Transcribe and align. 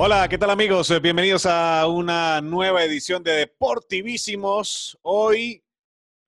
Hola, 0.00 0.28
¿qué 0.28 0.38
tal 0.38 0.50
amigos? 0.50 0.92
Eh, 0.92 1.00
Bienvenidos 1.00 1.44
a 1.44 1.84
una 1.88 2.40
nueva 2.40 2.84
edición 2.84 3.20
de 3.24 3.32
Deportivísimos. 3.32 4.96
Hoy 5.02 5.64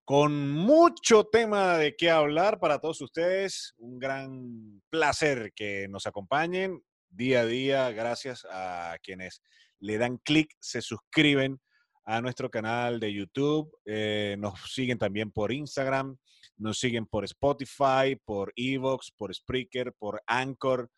con 0.05 0.51
mucho 0.51 1.23
tema 1.23 1.79
de 1.79 1.95
qué 1.95 2.11
hablar 2.11 2.59
para 2.59 2.81
todos 2.81 3.01
ustedes. 3.01 3.73
Un 3.79 4.01
gran 4.01 4.83
placer 4.91 5.53
que 5.55 5.87
nos 5.89 6.09
acompañen 6.09 6.83
día 7.11 7.43
a 7.43 7.47
día. 7.47 7.93
Gracias 7.93 8.45
a 8.51 8.97
quienes 9.05 9.41
le 9.79 9.99
dan 9.99 10.19
clic, 10.19 10.51
se 10.59 10.83
suscriben 10.83 11.61
a 12.05 12.21
nuestro 12.21 12.51
canal 12.51 12.99
de 12.99 13.15
YouTube. 13.15 13.71
eh, 13.87 14.35
nos 14.37 14.55
siguen 14.75 14.99
también 14.99 15.31
por 15.31 15.53
Instagram. 15.53 16.17
Nos 16.57 16.81
siguen 16.81 17.07
por 17.07 17.25
Spotify, 17.25 18.17
por 18.25 18.53
Evox, 18.57 19.13
por 19.17 19.33
Spreaker, 19.33 19.93
por 19.93 20.21
Anchor. 20.27 20.91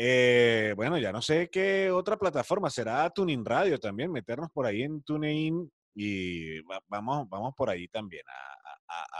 Eh, 0.00 0.74
bueno, 0.76 0.96
ya 0.96 1.10
no 1.10 1.20
sé 1.20 1.50
qué 1.50 1.90
otra 1.90 2.16
plataforma 2.16 2.70
será 2.70 3.10
Tuning 3.10 3.44
Radio 3.44 3.80
también, 3.80 4.12
meternos 4.12 4.48
por 4.52 4.64
ahí 4.64 4.82
en 4.84 5.02
TuneIn 5.02 5.68
y 5.92 6.60
va- 6.60 6.80
vamos, 6.86 7.28
vamos 7.28 7.52
por 7.56 7.68
ahí 7.68 7.88
también 7.88 8.22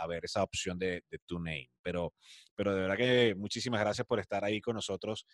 a 0.01 0.07
ver 0.07 0.23
esa 0.23 0.41
opción 0.41 0.79
de, 0.79 1.03
de 1.11 1.19
TuneIn. 1.25 1.69
Pero, 1.81 2.13
pero 2.55 2.73
de 2.73 2.81
verdad 2.81 2.95
que 2.97 3.35
muchísimas 3.37 3.81
gracias 3.81 4.07
por 4.07 4.19
estar 4.21 4.43
ahí 4.45 4.61
con 4.61 4.75
nosotros 4.75 5.25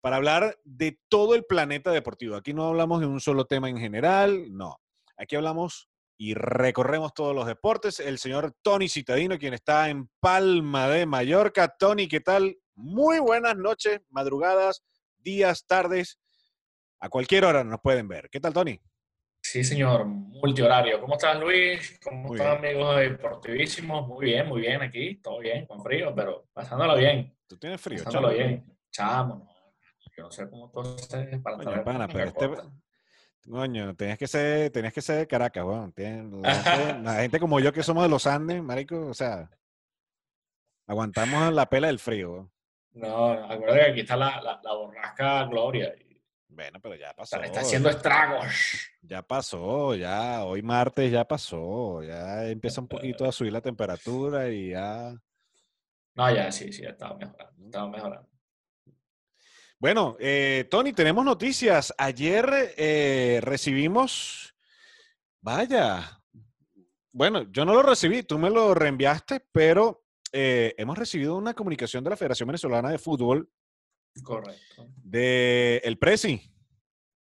para 0.00 0.16
hablar 0.16 0.56
de 0.64 0.98
todo 1.08 1.34
el 1.34 1.44
planeta 1.44 1.90
deportivo. 1.90 2.36
Aquí 2.36 2.54
no 2.54 2.68
hablamos 2.68 3.00
de 3.00 3.06
un 3.06 3.20
solo 3.20 3.44
tema 3.44 3.68
en 3.68 3.78
general, 3.78 4.56
no. 4.56 4.80
Aquí 5.16 5.34
hablamos 5.34 5.88
y 6.16 6.34
recorremos 6.34 7.12
todos 7.12 7.34
los 7.34 7.46
deportes. 7.46 7.98
El 7.98 8.18
señor 8.18 8.54
Tony 8.62 8.88
Citadino, 8.88 9.36
quien 9.36 9.54
está 9.54 9.90
en 9.90 10.08
Palma 10.20 10.88
de 10.88 11.06
Mallorca. 11.06 11.68
Tony, 11.76 12.06
¿qué 12.06 12.20
tal? 12.20 12.56
Muy 12.74 13.18
buenas 13.18 13.56
noches, 13.56 14.00
madrugadas, 14.08 14.82
días, 15.22 15.64
tardes. 15.66 16.18
A 17.00 17.08
cualquier 17.08 17.44
hora 17.44 17.64
nos 17.64 17.80
pueden 17.80 18.06
ver. 18.08 18.28
¿Qué 18.30 18.38
tal, 18.40 18.52
Tony? 18.52 18.80
Sí, 19.42 19.64
señor, 19.64 20.04
multihorario. 20.06 21.00
¿Cómo 21.00 21.14
estás, 21.14 21.38
Luis? 21.40 21.98
¿Cómo 22.02 22.28
Muy 22.28 22.38
están, 22.38 22.58
amigos 22.58 22.96
deportivísimos? 23.00 24.06
Muy 24.06 24.26
bien, 24.26 24.46
muy 24.48 24.60
bien 24.60 24.80
aquí, 24.82 25.16
todo 25.16 25.40
bien, 25.40 25.66
con 25.66 25.82
frío, 25.82 26.14
pero 26.14 26.46
pasándolo 26.52 26.96
bien, 26.96 27.36
Tú 27.48 27.56
tienes 27.58 27.80
frío, 27.80 28.04
pasándolo 28.04 28.28
chamo. 28.34 28.38
bien. 28.48 28.78
Chamo, 28.90 29.34
no. 29.44 29.52
Yo 30.16 30.24
no 30.24 30.30
sé 30.30 30.48
cómo 30.48 30.70
tú 30.70 30.80
haces 30.80 31.40
para 31.42 31.56
Coño, 31.56 31.84
pana, 31.84 32.06
pero 32.06 32.26
este... 32.28 32.48
Coño, 33.50 33.96
tenías 33.96 34.18
que 34.18 34.28
ser, 34.28 34.70
tenías 34.70 34.92
que 34.92 35.02
ser 35.02 35.18
de 35.18 35.26
Caracas, 35.26 35.64
weón. 35.64 35.92
Tien- 35.92 36.40
La 36.40 36.54
gente, 36.62 37.02
la 37.02 37.14
gente 37.16 37.40
como 37.40 37.58
yo 37.58 37.72
que 37.72 37.82
somos 37.82 38.04
de 38.04 38.08
los 38.10 38.26
Andes, 38.28 38.62
marico, 38.62 39.06
o 39.08 39.14
sea, 39.14 39.50
aguantamos 40.86 41.52
la 41.52 41.66
pela 41.68 41.88
del 41.88 41.98
frío, 41.98 42.32
weón. 42.32 42.52
No, 42.94 43.32
acuérdate 43.32 43.78
que 43.78 43.90
aquí 43.90 44.00
está 44.00 44.16
la, 44.16 44.40
la, 44.40 44.60
la 44.62 44.74
borrasca 44.74 45.44
Gloria. 45.44 45.94
Bueno, 46.48 46.78
pero 46.80 46.94
ya 46.96 47.14
pasó. 47.14 47.36
Está, 47.36 47.46
está 47.46 47.60
haciendo 47.60 47.88
estragos. 47.88 48.44
Ya 49.00 49.22
pasó, 49.22 49.94
ya 49.94 50.44
hoy 50.44 50.62
martes 50.62 51.10
ya 51.10 51.24
pasó, 51.24 52.02
ya 52.02 52.46
empieza 52.48 52.80
un 52.80 52.88
poquito 52.88 53.24
a 53.24 53.32
subir 53.32 53.52
la 53.52 53.62
temperatura 53.62 54.50
y 54.50 54.70
ya. 54.70 55.14
No, 56.14 56.34
ya, 56.34 56.52
sí, 56.52 56.70
sí, 56.72 56.84
estaba 56.84 57.16
mejorando, 57.16 57.64
estaba 57.64 57.88
mejorando. 57.88 58.28
Bueno, 59.78 60.16
eh, 60.20 60.68
Tony, 60.70 60.92
tenemos 60.92 61.24
noticias. 61.24 61.92
Ayer 61.96 62.74
eh, 62.76 63.40
recibimos, 63.42 64.54
vaya, 65.40 66.20
bueno, 67.12 67.50
yo 67.50 67.64
no 67.64 67.74
lo 67.74 67.82
recibí, 67.82 68.22
tú 68.22 68.38
me 68.38 68.50
lo 68.50 68.74
reenviaste, 68.74 69.40
pero 69.50 70.01
eh, 70.32 70.74
hemos 70.78 70.96
recibido 70.98 71.36
una 71.36 71.54
comunicación 71.54 72.02
de 72.04 72.10
la 72.10 72.16
Federación 72.16 72.46
Venezolana 72.48 72.90
de 72.90 72.98
Fútbol 72.98 73.50
Correcto. 74.22 74.88
de 75.02 75.80
el 75.84 75.98
Presi, 75.98 76.40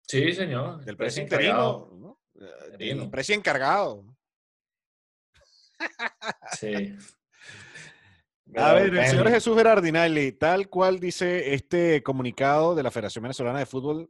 Sí, 0.07 0.33
señor. 0.33 0.83
del 0.85 0.95
Presi 0.97 1.21
Presi 1.21 1.21
encargado. 1.21 1.89
interino, 1.91 2.19
¿no? 2.35 2.45
Eh, 2.45 2.65
Interino. 2.71 3.11
Presi 3.11 3.33
encargado. 3.33 4.05
Sí. 6.59 6.95
A 8.57 8.73
ver, 8.73 8.95
el 8.95 9.07
señor 9.07 9.29
Jesús 9.29 9.55
Berardinelli, 9.55 10.31
tal 10.33 10.69
cual 10.69 10.99
dice 10.99 11.53
este 11.55 12.03
comunicado 12.03 12.75
de 12.75 12.83
la 12.83 12.91
Federación 12.91 13.23
Venezolana 13.23 13.59
de 13.59 13.65
Fútbol, 13.65 14.09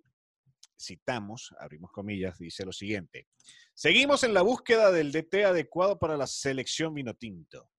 citamos, 0.80 1.56
abrimos 1.60 1.90
comillas, 1.92 2.38
dice 2.38 2.66
lo 2.66 2.74
siguiente. 2.74 3.28
Seguimos 3.74 4.24
en 4.24 4.34
la 4.34 4.42
búsqueda 4.42 4.92
del 4.92 5.12
DT 5.14 5.46
adecuado 5.46 5.98
para 5.98 6.18
la 6.18 6.28
selección 6.28 6.94
Vinotinto. 6.94 7.70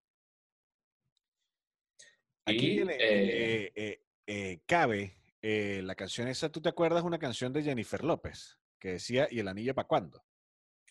Aquí 2.47 2.67
Y, 2.67 2.79
eh, 2.81 2.87
eh, 2.99 3.73
eh, 3.75 4.01
eh, 4.29 4.61
cabe 4.67 5.17
eh, 5.43 5.81
la 5.84 5.95
canción 5.97 6.29
esa, 6.29 6.51
¿tú 6.51 6.61
te 6.61 6.69
acuerdas 6.69 7.03
una 7.03 7.19
canción 7.19 7.53
de 7.53 7.62
Jennifer 7.62 8.03
López 8.05 8.57
que 8.79 8.93
decía, 8.93 9.27
¿y 9.31 9.41
el 9.41 9.49
anillo 9.49 9.75
para 9.75 9.89
cuándo? 9.89 10.25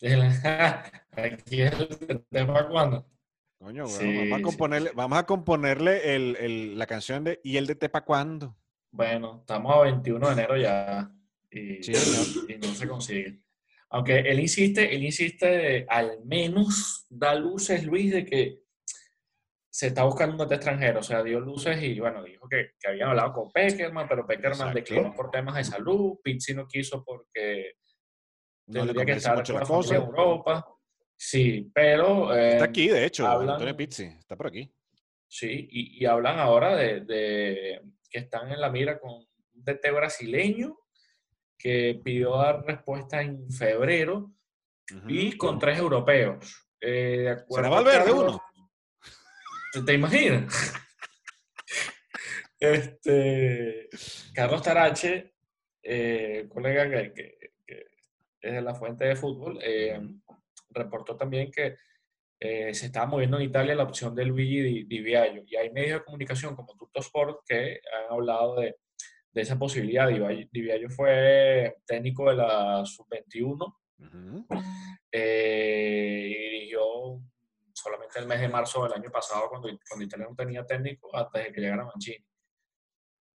Aquí 1.12 1.62
el 1.62 2.24
tema 2.30 2.68
cuando. 2.68 3.06
Coño, 3.58 3.84
bueno, 3.84 3.98
Sí, 3.98 4.16
vamos, 4.28 4.38
a 4.38 4.42
componerle, 4.42 4.88
sí. 4.90 4.94
vamos 4.96 5.18
a 5.18 5.26
componerle 5.26 6.14
el- 6.14 6.36
el- 6.36 6.78
la 6.78 6.86
canción 6.86 7.24
de 7.24 7.40
¿y 7.42 7.56
el 7.56 7.66
DT 7.66 7.88
para 7.88 8.04
cuándo? 8.04 8.54
Bueno, 8.90 9.38
estamos 9.40 9.74
a 9.74 9.80
21 9.82 10.26
de 10.26 10.32
enero 10.34 10.56
ya 10.58 11.10
y, 11.50 11.82
Sí, 11.82 11.94
señor. 11.94 12.50
y 12.50 12.58
no 12.66 12.74
se 12.74 12.86
consigue. 12.86 13.40
Aunque 13.88 14.18
él 14.18 14.40
insiste, 14.40 14.94
él 14.94 15.04
insiste, 15.04 15.86
al 15.88 16.18
menos 16.24 17.06
da 17.08 17.34
luces, 17.34 17.84
Luis, 17.84 18.12
de 18.12 18.26
que 18.26 18.60
se 19.78 19.88
está 19.88 20.04
buscando 20.04 20.32
un 20.34 20.38
DT 20.48 20.54
extranjero. 20.54 21.00
O 21.00 21.02
sea, 21.02 21.22
dio 21.22 21.38
luces 21.38 21.82
y 21.82 22.00
bueno, 22.00 22.22
dijo 22.24 22.48
que, 22.48 22.70
que 22.80 22.88
habían 22.88 23.10
hablado 23.10 23.34
con 23.34 23.52
Peckerman, 23.52 24.08
pero 24.08 24.26
Peckerman 24.26 24.52
Exacto. 24.68 24.78
declinó 24.78 25.14
por 25.14 25.30
temas 25.30 25.54
de 25.56 25.64
salud. 25.64 26.18
Pizzi 26.22 26.54
no 26.54 26.66
quiso 26.66 27.04
porque 27.04 27.72
No 28.68 28.86
le 28.86 28.94
tendría 28.94 29.04
que 29.04 29.18
estar 29.18 29.36
mucho 29.36 29.52
la 29.52 29.66
familia 29.66 29.96
en 29.96 30.00
cosa. 30.00 30.06
Europa. 30.22 30.66
Sí, 31.14 31.70
pero 31.74 32.34
Está 32.34 32.64
eh, 32.64 32.68
aquí, 32.68 32.88
de 32.88 33.04
hecho, 33.04 33.26
hablan- 33.26 33.52
Antonio 33.52 33.76
Pizzi, 33.76 34.04
está 34.04 34.34
por 34.34 34.46
aquí. 34.46 34.72
Sí, 35.28 35.68
y, 35.70 36.02
y 36.02 36.06
hablan 36.06 36.38
ahora 36.38 36.74
de, 36.74 37.00
de 37.02 37.82
que 38.08 38.18
están 38.20 38.50
en 38.52 38.60
la 38.62 38.70
mira 38.70 38.98
con 38.98 39.10
un 39.12 39.26
DT 39.52 39.90
brasileño 39.92 40.78
que 41.58 42.00
pidió 42.02 42.34
dar 42.36 42.64
respuesta 42.64 43.20
en 43.20 43.50
febrero 43.50 44.32
y 45.06 45.36
con 45.36 45.58
tres 45.58 45.78
europeos. 45.78 46.66
Eh, 46.80 47.18
de 47.24 47.30
acuerdo 47.30 47.68
¿Será 47.68 47.68
Valverde 47.68 48.12
uno? 48.12 48.40
¿Te, 49.76 49.82
te 49.82 49.92
imaginas? 49.94 50.74
este, 52.60 53.88
Carlos 54.34 54.62
Tarache, 54.62 55.34
eh, 55.82 56.46
colega 56.48 56.88
que, 56.88 57.12
que- 57.12 57.38
que 57.66 57.86
es 58.40 58.52
de 58.54 58.62
la 58.62 58.74
fuente 58.74 59.04
de 59.04 59.16
fútbol, 59.16 59.58
eh, 59.62 60.00
reportó 60.70 61.16
también 61.16 61.50
que 61.50 61.76
eh, 62.38 62.72
se 62.74 62.86
estaba 62.86 63.06
moviendo 63.06 63.38
en 63.38 63.44
Italia 63.44 63.74
la 63.74 63.82
opción 63.84 64.14
de 64.14 64.24
Luigi 64.24 64.60
Di, 64.62 64.84
Di. 64.84 65.10
Y 65.48 65.56
hay 65.56 65.70
medios 65.70 66.00
de 66.00 66.04
comunicación 66.04 66.54
como 66.54 66.76
Tuttosport 66.76 67.40
que 67.46 67.80
han 67.92 68.12
hablado 68.12 68.60
de, 68.60 68.76
de 69.32 69.40
esa 69.42 69.58
posibilidad. 69.58 70.08
Di 70.08 70.48
Di 70.52 70.88
fue 70.88 71.76
técnico 71.86 72.28
de 72.30 72.36
la 72.36 72.84
Sub-21 72.84 73.74
Ujú. 73.98 74.46
eh, 75.10 76.26
y 76.28 76.34
dirigió 76.50 77.20
solamente 77.86 78.18
el 78.18 78.26
mes 78.26 78.40
de 78.40 78.48
marzo 78.48 78.82
del 78.84 78.92
año 78.94 79.10
pasado 79.10 79.48
cuando, 79.48 79.68
cuando 79.88 80.04
Italia 80.04 80.26
no 80.28 80.34
tenía 80.34 80.64
técnico 80.66 81.14
antes 81.16 81.44
de 81.44 81.52
que 81.52 81.60
llegara 81.60 81.84
Mancini. 81.84 82.24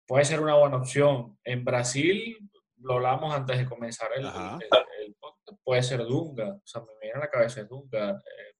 Puede 0.08 0.26
ser 0.26 0.40
una 0.42 0.56
buena 0.56 0.78
opción. 0.78 1.38
En 1.44 1.64
Brasil, 1.64 2.38
lo 2.78 2.94
hablamos 2.96 3.34
antes 3.34 3.58
de 3.60 3.66
comenzar 3.66 4.10
el, 4.16 4.26
el- 4.26 5.06
el 5.06 5.16
podcast, 5.16 5.60
puede 5.64 5.84
ser 5.84 6.00
Dunga. 6.04 6.54
O 6.56 6.62
sea, 6.66 6.82
me 6.82 6.88
viene 7.02 7.18
a 7.18 7.20
la 7.20 7.30
cabeza 7.30 7.64
Dunga. 7.64 8.12
eh, 8.12 8.56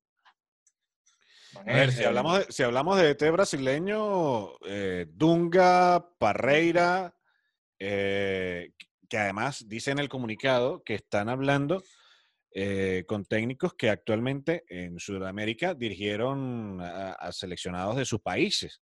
A 1.56 1.64
ver, 1.64 1.90
si 1.92 1.98
Maneje. 1.98 2.06
hablamos 2.06 2.38
de, 2.40 2.52
si 2.52 2.64
hablamos 2.64 2.98
de 2.98 3.08
DT 3.16 3.32
brasileño, 3.32 4.50
eh, 4.68 5.06
Dunga, 5.10 6.08
Parreira, 6.20 7.16
eh, 7.80 8.74
que 9.10 9.18
además 9.18 9.68
dice 9.68 9.90
en 9.92 10.00
el 10.00 10.08
comunicado 10.10 10.84
que 10.84 10.94
están 10.96 11.30
hablando 11.30 11.82
eh, 12.52 13.04
con 13.08 13.26
técnicos 13.26 13.74
que 13.76 13.90
actualmente 13.90 14.64
en 14.68 15.00
Sudamérica 15.00 15.74
dirigieron 15.74 16.82
a, 16.82 17.12
a 17.14 17.32
seleccionados 17.32 17.96
de 17.96 18.06
sus 18.06 18.22
países. 18.22 18.82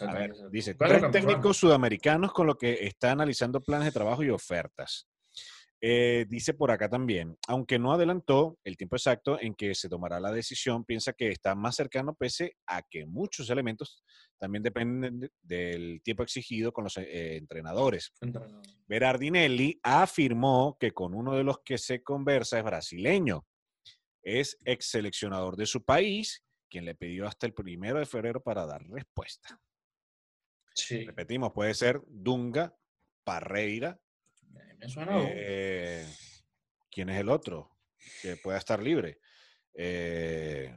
A 0.00 0.14
ver, 0.14 0.32
dice, 0.50 0.74
tres 0.74 1.10
técnicos 1.10 1.56
sudamericanos 1.56 2.32
con 2.32 2.46
lo 2.46 2.56
que 2.56 2.86
está 2.86 3.10
analizando 3.10 3.60
planes 3.60 3.86
de 3.86 3.92
trabajo 3.92 4.22
y 4.22 4.30
ofertas. 4.30 5.08
Eh, 5.82 6.26
dice 6.28 6.52
por 6.52 6.70
acá 6.70 6.90
también, 6.90 7.38
aunque 7.48 7.78
no 7.78 7.92
adelantó 7.92 8.58
el 8.64 8.76
tiempo 8.76 8.96
exacto 8.96 9.40
en 9.40 9.54
que 9.54 9.74
se 9.74 9.88
tomará 9.88 10.20
la 10.20 10.30
decisión, 10.30 10.84
piensa 10.84 11.14
que 11.14 11.28
está 11.30 11.54
más 11.54 11.76
cercano 11.76 12.14
pese 12.14 12.56
a 12.66 12.82
que 12.82 13.06
muchos 13.06 13.48
elementos 13.48 14.04
también 14.38 14.62
dependen 14.62 15.20
de- 15.20 15.30
del 15.40 16.02
tiempo 16.02 16.22
exigido 16.22 16.70
con 16.72 16.84
los 16.84 16.98
eh, 16.98 17.36
entrenadores. 17.36 18.12
Entrenador. 18.20 18.60
Berardinelli 18.86 19.80
afirmó 19.82 20.76
que 20.78 20.90
con 20.92 21.14
uno 21.14 21.34
de 21.34 21.44
los 21.44 21.60
que 21.64 21.78
se 21.78 22.02
conversa 22.02 22.58
es 22.58 22.64
brasileño. 22.64 23.46
Es 24.22 24.58
ex 24.66 24.84
seleccionador 24.90 25.56
de 25.56 25.64
su 25.64 25.82
país, 25.82 26.44
quien 26.68 26.84
le 26.84 26.94
pidió 26.94 27.26
hasta 27.26 27.46
el 27.46 27.54
primero 27.54 27.98
de 27.98 28.04
febrero 28.04 28.42
para 28.42 28.66
dar 28.66 28.82
respuesta. 28.86 29.58
Sí. 30.74 31.06
Repetimos, 31.06 31.52
puede 31.52 31.72
ser 31.72 32.02
Dunga, 32.06 32.76
Parreira 33.24 33.98
me 34.80 34.88
suena 34.88 35.12
Dunga. 35.12 35.30
Eh, 35.32 36.06
¿Quién 36.90 37.08
es 37.10 37.20
el 37.20 37.28
otro 37.28 37.76
que 38.22 38.36
pueda 38.36 38.58
estar 38.58 38.82
libre? 38.82 39.20
Eh, 39.74 40.74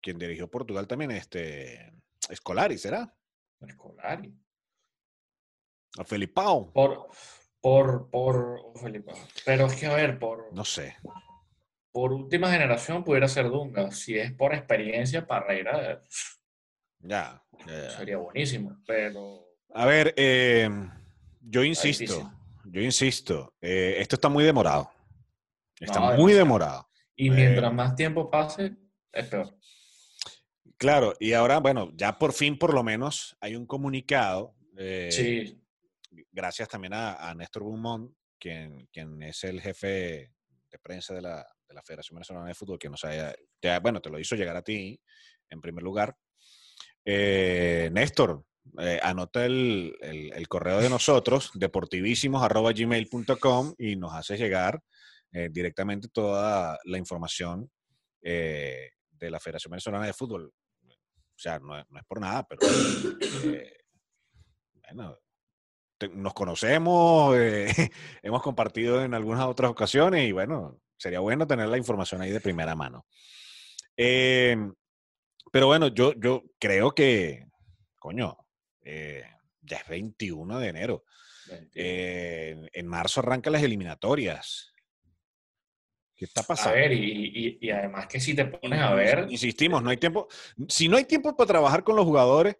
quien 0.00 0.18
dirigió 0.18 0.50
Portugal 0.50 0.86
también, 0.88 1.12
este, 1.12 1.92
Escolari, 2.28 2.76
¿será? 2.78 3.14
Escolari. 3.60 4.34
A 5.98 6.04
Felipao. 6.04 6.72
Por, 6.72 7.08
por, 7.60 8.10
por 8.10 8.60
o 8.64 8.74
Felipao. 8.76 9.16
Pero 9.44 9.66
es 9.66 9.76
que, 9.76 9.86
a 9.86 9.94
ver, 9.94 10.18
por, 10.18 10.52
No 10.52 10.64
sé. 10.64 10.96
por 11.92 12.12
última 12.12 12.50
generación 12.50 13.04
pudiera 13.04 13.28
ser 13.28 13.48
Dunga. 13.48 13.90
Si 13.92 14.18
es 14.18 14.32
por 14.32 14.54
experiencia, 14.54 15.26
Parreira 15.26 15.92
eh, 15.92 15.98
Ya. 17.00 17.44
ya, 17.66 17.72
ya. 17.82 17.90
sería 17.90 18.16
buenísimo. 18.16 18.82
Pero 18.86 19.46
A 19.74 19.86
ver, 19.86 20.14
eh, 20.16 20.68
yo 21.40 21.62
insisto. 21.62 22.32
Yo 22.64 22.80
insisto, 22.80 23.54
eh, 23.60 23.96
esto 23.98 24.16
está 24.16 24.28
muy 24.28 24.44
demorado. 24.44 24.90
Está 25.80 26.00
No, 26.00 26.14
muy 26.16 26.32
demorado. 26.32 26.88
y 27.16 27.30
mientras 27.30 27.72
más 27.72 27.94
tiempo 27.96 28.30
pase, 28.30 28.76
es 29.12 29.26
peor. 29.26 29.58
Claro, 30.76 31.14
y 31.20 31.32
ahora, 31.32 31.58
bueno, 31.60 31.90
ya 31.94 32.18
por 32.18 32.32
fin, 32.32 32.58
por 32.58 32.74
lo 32.74 32.82
menos, 32.82 33.36
hay 33.40 33.54
un 33.56 33.66
comunicado. 33.66 34.54
eh, 34.76 35.08
Sí, 35.10 35.58
Gracias 36.30 36.68
también 36.68 36.92
a, 36.92 37.14
a 37.14 37.34
Néstor 37.34 37.62
Beaumont, 37.64 38.14
quien, 38.38 38.86
quien 38.92 39.22
es 39.22 39.44
el 39.44 39.60
jefe 39.60 40.32
de 40.70 40.78
prensa 40.82 41.14
de 41.14 41.22
la, 41.22 41.46
de 41.68 41.74
la 41.74 41.82
Federación 41.82 42.16
Venezolana 42.16 42.48
de 42.48 42.54
Fútbol, 42.54 42.78
que 42.78 42.88
nos 42.90 43.02
haya, 43.04 43.34
te- 43.60 43.78
bueno, 43.78 44.00
te 44.00 44.10
lo 44.10 44.18
hizo 44.18 44.36
llegar 44.36 44.56
a 44.56 44.62
ti 44.62 45.00
en 45.48 45.60
primer 45.60 45.82
lugar. 45.82 46.14
Eh, 47.04 47.88
Néstor, 47.92 48.44
eh, 48.78 49.00
anota 49.02 49.44
el, 49.44 49.96
el- 50.00 50.48
correo 50.48 50.78
de 50.80 50.88
nosotros, 50.88 51.50
deportivísimos.gmail.com 51.54 53.74
y 53.78 53.96
nos 53.96 54.12
hace 54.14 54.36
llegar 54.36 54.80
eh, 55.32 55.48
directamente 55.50 56.08
toda 56.08 56.78
la 56.84 56.98
información 56.98 57.68
eh, 58.22 58.90
de 59.10 59.30
la 59.30 59.40
Federación 59.40 59.70
Venezolana 59.72 60.06
de 60.06 60.12
Fútbol. 60.12 60.52
O 60.86 61.38
sea, 61.38 61.58
no, 61.58 61.74
no 61.88 61.98
es 61.98 62.04
por 62.06 62.20
nada, 62.20 62.46
pero 62.46 62.60
bueno, 64.86 65.18
nos 66.12 66.34
conocemos, 66.34 67.34
hemos 68.22 68.42
compartido 68.42 69.02
en 69.02 69.14
algunas 69.14 69.46
otras 69.46 69.70
ocasiones 69.70 70.28
y 70.28 70.32
bueno, 70.32 70.78
sería 70.96 71.20
bueno 71.20 71.46
tener 71.46 71.68
la 71.68 71.78
información 71.78 72.20
ahí 72.20 72.30
de 72.30 72.40
primera 72.40 72.74
mano. 72.74 73.06
Pero 75.52 75.66
bueno, 75.66 75.88
yo, 75.88 76.12
yo 76.14 76.42
creo 76.58 76.92
que, 76.92 77.46
coño, 77.98 78.36
eh, 78.84 79.24
ya 79.60 79.78
es 79.78 79.88
21 79.88 80.58
de 80.58 80.68
enero. 80.68 81.04
Eh, 81.74 82.68
en- 82.72 82.86
marzo 82.86 83.20
arrancan 83.20 83.52
las 83.52 83.62
eliminatorias. 83.62 84.72
¿Qué 86.14 86.24
está 86.26 86.42
a 86.42 86.44
pasando? 86.44 86.76
ver, 86.76 86.92
y, 86.92 87.32
y- 87.34 87.58
y 87.60 87.70
además 87.70 88.06
que 88.06 88.20
si 88.20 88.34
te 88.34 88.44
pones 88.44 88.78
a 88.80 88.94
ver, 88.94 89.26
Insistimos, 89.28 89.82
no 89.82 89.90
hay 89.90 89.96
tiempo. 89.96 90.28
Si 90.68 90.88
no 90.88 90.96
hay 90.96 91.04
tiempo 91.04 91.36
para 91.36 91.48
trabajar 91.48 91.82
con 91.82 91.96
los 91.96 92.04
jugadores, 92.04 92.56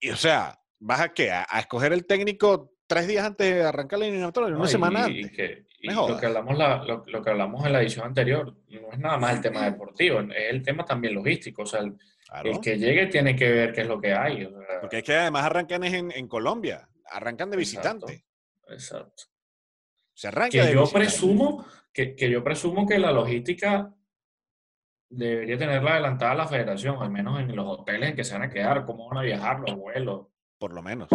y 0.00 0.10
o 0.10 0.16
sea, 0.16 0.60
vas 0.78 1.00
a 1.00 1.08
qué? 1.12 1.30
A, 1.32 1.46
a 1.48 1.60
escoger 1.60 1.92
el 1.92 2.06
técnico 2.06 2.72
tres 2.86 3.08
días 3.08 3.26
antes 3.26 3.52
de 3.52 3.62
arrancar 3.64 3.98
la 3.98 4.06
eliminatoria, 4.06 4.54
una 4.56 4.68
semana 4.68 5.08
y, 5.08 5.22
antes. 5.24 5.32
que, 5.36 5.66
y 5.80 5.90
lo, 5.90 6.16
que 6.20 6.26
hablamos 6.26 6.56
la- 6.56 6.84
lo, 6.84 7.02
lo 7.04 7.22
que 7.22 7.30
hablamos 7.30 7.66
en 7.66 7.72
la 7.72 7.82
edición 7.82 8.06
anterior, 8.06 8.56
no 8.68 8.92
es 8.92 8.98
nada 8.98 9.18
más 9.18 9.34
el 9.34 9.40
tema 9.40 9.64
deportivo, 9.64 10.20
es 10.20 10.50
el 10.50 10.62
tema 10.62 10.84
también 10.84 11.14
logístico. 11.14 11.62
O 11.62 11.66
sea, 11.66 11.80
el, 11.80 11.96
Claro. 12.28 12.50
el 12.50 12.60
que 12.60 12.76
llegue 12.78 13.06
tiene 13.06 13.36
que 13.36 13.48
ver 13.50 13.72
qué 13.72 13.82
es 13.82 13.86
lo 13.86 14.00
que 14.00 14.12
hay. 14.12 14.44
o 14.44 14.50
sea, 14.50 14.80
Porque 14.80 14.98
es 14.98 15.04
que 15.04 15.14
además 15.14 15.44
arrancan 15.44 15.84
en, 15.84 16.10
en 16.10 16.26
Colombia, 16.28 16.88
arrancan 17.10 17.50
de 17.50 17.56
visitante. 17.56 18.24
Exacto. 18.68 19.24
Se 20.12 20.28
arranca 20.28 20.50
Que 20.50 20.62
de 20.62 20.72
yo 20.74 20.80
visitante. 20.82 21.06
presumo 21.06 21.66
que, 21.92 22.14
que 22.16 22.28
yo 22.30 22.42
presumo 22.42 22.86
que 22.86 22.98
la 22.98 23.12
logística 23.12 23.92
debería 25.08 25.56
tenerla 25.56 25.92
adelantada 25.92 26.34
la 26.34 26.48
federación, 26.48 27.00
al 27.00 27.10
menos 27.10 27.38
en 27.40 27.54
los 27.54 27.66
hoteles 27.66 28.10
en 28.10 28.16
que 28.16 28.24
se 28.24 28.34
van 28.34 28.42
a 28.42 28.50
quedar, 28.50 28.84
cómo 28.84 29.08
van 29.08 29.18
a 29.18 29.22
viajar, 29.22 29.60
los 29.60 29.76
vuelos. 29.76 30.26
Por 30.58 30.72
lo 30.74 30.82
menos. 30.82 31.08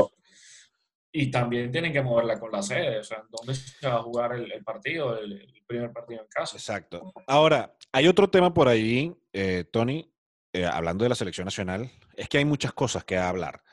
Y 1.12 1.30
también 1.30 1.72
tienen 1.72 1.92
que 1.92 2.02
moverla 2.02 2.40
con 2.40 2.52
la 2.54 2.62
sede, 2.62 3.00
o 3.00 3.04
sea, 3.04 3.22
¿dónde 3.30 3.54
se 3.54 3.86
va 3.86 3.96
a 3.96 4.02
jugar 4.04 4.34
el, 4.34 4.50
el 4.50 4.64
partido, 4.64 5.18
el, 5.20 5.34
el 5.34 5.64
primer 5.68 5.92
partido 5.92 6.22
en 6.22 6.28
casa? 6.30 6.56
Exacto. 6.56 7.12
Ahora, 7.28 7.76
hay 7.92 8.08
otro 8.08 8.30
tema 8.30 8.54
por 8.54 8.70
allí, 8.70 9.14
eh, 9.34 9.66
Tony, 9.72 10.10
eh, 10.54 10.66
hablando 10.66 11.04
de 11.04 11.10
la 11.10 11.16
selección 11.16 11.46
nacional, 11.46 11.90
es 12.16 12.28
que 12.28 12.38
hay 12.38 12.46
muchas 12.46 12.74
cosas 12.74 13.04
que 13.06 13.18
hablar, 13.18 13.64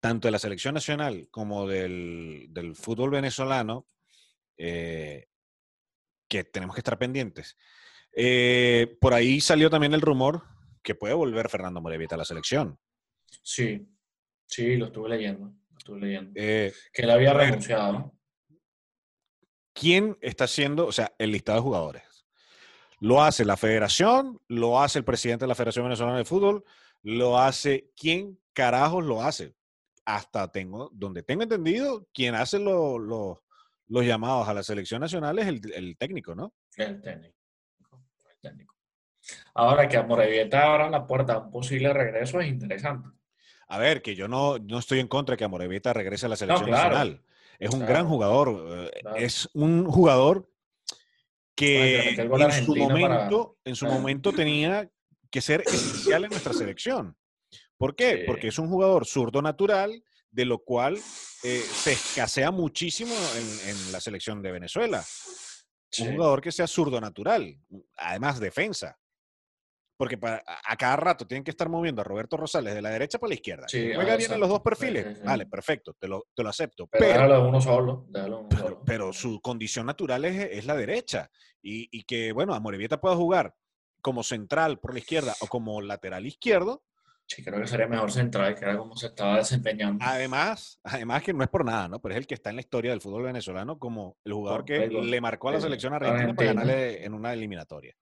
tanto 0.00 0.28
de 0.28 0.32
la 0.32 0.38
selección 0.38 0.74
nacional 0.74 1.28
como 1.30 1.66
del, 1.68 2.46
del 2.50 2.74
fútbol 2.74 3.10
venezolano, 3.10 3.86
eh, 4.56 5.28
que 6.28 6.44
tenemos 6.44 6.74
que 6.74 6.80
estar 6.80 6.98
pendientes. 6.98 7.56
Eh, 8.14 8.96
por 9.00 9.14
ahí 9.14 9.40
salió 9.40 9.68
también 9.68 9.92
el 9.94 10.00
rumor 10.00 10.42
que 10.82 10.94
puede 10.94 11.14
volver 11.14 11.48
Fernando 11.48 11.80
Morevieta 11.80 12.14
a 12.14 12.18
la 12.18 12.24
selección. 12.24 12.78
Sí, 13.42 13.86
sí, 14.46 14.76
lo 14.76 14.86
estuve 14.86 15.10
leyendo, 15.10 15.46
lo 15.70 15.78
estuve 15.78 16.00
leyendo. 16.00 16.32
Que 16.34 16.72
él 16.94 17.10
había 17.10 17.34
renunciado. 17.34 18.12
¿Quién 19.74 20.18
está 20.20 20.44
haciendo, 20.44 20.86
o 20.86 20.92
sea, 20.92 21.14
el 21.18 21.32
listado 21.32 21.58
de 21.58 21.62
jugadores? 21.62 22.11
¿Lo 23.02 23.20
hace 23.20 23.44
la 23.44 23.56
federación? 23.56 24.40
¿Lo 24.46 24.80
hace 24.80 25.00
el 25.00 25.04
presidente 25.04 25.44
de 25.44 25.48
la 25.48 25.56
Federación 25.56 25.86
Venezolana 25.86 26.18
de 26.18 26.24
Fútbol? 26.24 26.62
¿Lo 27.02 27.36
hace 27.36 27.90
quién 27.96 28.38
carajos 28.52 29.04
lo 29.04 29.22
hace? 29.22 29.56
Hasta 30.04 30.52
tengo, 30.52 30.88
donde 30.92 31.24
tengo 31.24 31.42
entendido, 31.42 32.06
quien 32.14 32.36
hace 32.36 32.60
lo- 32.60 32.98
lo- 33.00 33.42
los 33.88 34.04
llamados 34.04 34.46
a 34.48 34.54
la 34.54 34.62
selección 34.62 35.00
nacional 35.00 35.36
es 35.40 35.48
el, 35.48 35.60
el 35.74 35.96
técnico, 35.96 36.36
¿no? 36.36 36.54
El 36.76 37.02
técnico. 37.02 37.34
el 38.30 38.38
técnico. 38.40 38.74
Ahora 39.54 39.88
que 39.88 39.96
a 39.96 40.04
Morevieta 40.04 40.64
abra 40.72 40.88
la 40.88 41.04
puerta 41.04 41.32
a 41.34 41.38
un 41.38 41.50
posible 41.50 41.92
regreso 41.92 42.40
es 42.40 42.46
interesante. 42.48 43.08
A 43.66 43.78
ver, 43.78 44.00
que 44.00 44.14
yo 44.14 44.28
no, 44.28 44.58
no 44.58 44.78
estoy 44.78 45.00
en 45.00 45.08
contra 45.08 45.32
de 45.32 45.38
que 45.38 45.44
Amorevieta 45.44 45.92
regrese 45.92 46.26
a 46.26 46.28
la 46.28 46.36
selección 46.36 46.68
claro. 46.68 46.88
nacional. 46.94 47.22
Es 47.58 47.70
un 47.70 47.80
Claro. 47.80 47.92
gran 47.92 48.08
jugador. 48.08 48.48
eh, 48.94 49.00
Claro. 49.00 49.16
Es 49.16 49.48
un 49.54 49.86
jugador 49.86 50.48
que 51.54 52.10
en 52.10 52.16
su 52.64 52.74
para- 52.74 52.88
momento, 52.88 53.56
en 53.64 53.76
su 53.76 53.86
momento 53.86 54.32
tenía 54.32 54.88
que 55.30 55.40
ser 55.40 55.62
esencial 55.66 56.24
en 56.24 56.30
nuestra 56.30 56.52
selección. 56.52 57.16
¿Por 57.76 57.94
qué? 57.96 58.18
Sí. 58.18 58.22
Porque 58.26 58.48
es 58.48 58.58
un 58.58 58.68
jugador 58.68 59.06
zurdo 59.06 59.42
natural, 59.42 60.02
de 60.30 60.44
lo 60.44 60.58
cual 60.58 60.96
eh, 61.42 61.60
se 61.60 61.92
escasea 61.92 62.50
muchísimo 62.50 63.14
en, 63.36 63.70
en 63.70 63.92
la 63.92 64.00
selección 64.00 64.40
de 64.42 64.52
Venezuela. 64.52 65.04
Sí. 65.90 66.02
Un 66.04 66.14
jugador 66.14 66.40
que 66.40 66.52
sea 66.52 66.66
zurdo 66.66 67.00
natural, 67.00 67.58
además 67.96 68.40
defensa. 68.40 68.98
Porque 69.96 70.18
para, 70.18 70.42
a, 70.46 70.76
cada 70.76 70.96
rato 70.96 71.26
tienen 71.26 71.44
que 71.44 71.50
estar 71.50 71.68
moviendo 71.68 72.00
a 72.00 72.04
Roberto 72.04 72.36
Rosales 72.36 72.74
de 72.74 72.82
la 72.82 72.90
derecha 72.90 73.18
para 73.18 73.28
la 73.28 73.34
izquierda. 73.34 73.68
Sí, 73.68 73.90
ah, 73.92 73.96
Juega 73.96 74.16
bien 74.16 74.32
en 74.32 74.40
los 74.40 74.48
dos 74.48 74.58
exacto. 74.58 74.80
Perfiles. 74.80 75.06
sí, 75.06 75.14
sí. 75.16 75.26
Vale, 75.26 75.46
perfecto, 75.46 75.94
te 75.98 76.08
lo, 76.08 76.26
te 76.34 76.42
lo 76.42 76.48
acepto. 76.48 76.86
Pero, 76.86 77.04
Pero, 77.04 77.12
déjalo 77.14 77.48
uno 77.48 77.60
solo. 77.60 78.06
déjalo 78.08 78.40
uno 78.40 78.48
pero, 78.48 78.62
solo. 78.62 78.82
pero 78.84 79.12
su 79.12 79.40
condición 79.40 79.86
natural 79.86 80.24
es, 80.24 80.50
es 80.50 80.66
la 80.66 80.74
derecha. 80.74 81.30
Y, 81.62 81.88
y 81.96 82.02
que, 82.04 82.32
bueno, 82.32 82.54
Amorevieta 82.54 83.00
pueda 83.00 83.14
jugar 83.16 83.54
como 84.00 84.22
central 84.22 84.80
por 84.80 84.92
la 84.92 84.98
izquierda 84.98 85.34
o 85.40 85.46
como 85.46 85.80
lateral 85.80 86.26
izquierdo. 86.26 86.82
Sí, 87.26 87.42
creo 87.42 87.60
que 87.60 87.66
sería 87.66 87.86
mejor 87.86 88.12
central, 88.12 88.54
que 88.54 88.64
era 88.64 88.76
como 88.76 88.94
se 88.96 89.06
estaba 89.06 89.38
desempeñando. 89.38 90.04
Además, 90.04 90.78
además 90.82 91.22
que 91.22 91.32
no 91.32 91.42
es 91.42 91.48
por 91.48 91.64
nada, 91.64 91.88
¿no? 91.88 92.00
Pero 92.00 92.14
es 92.14 92.18
el 92.18 92.26
que 92.26 92.34
está 92.34 92.50
en 92.50 92.56
la 92.56 92.60
historia 92.60 92.90
del 92.90 93.00
fútbol 93.00 93.22
venezolano 93.22 93.78
como 93.78 94.18
el 94.24 94.34
jugador 94.34 94.60
Por 94.60 94.66
que 94.66 94.88
gol 94.88 95.10
le 95.10 95.20
marcó 95.20 95.48
a 95.48 95.52
la 95.52 95.60
selección 95.60 95.94
argentina 95.94 96.34
para 96.34 96.48
ganarle 96.48 97.04
en 97.04 97.14
una 97.14 97.32
eliminatoria. 97.32 97.94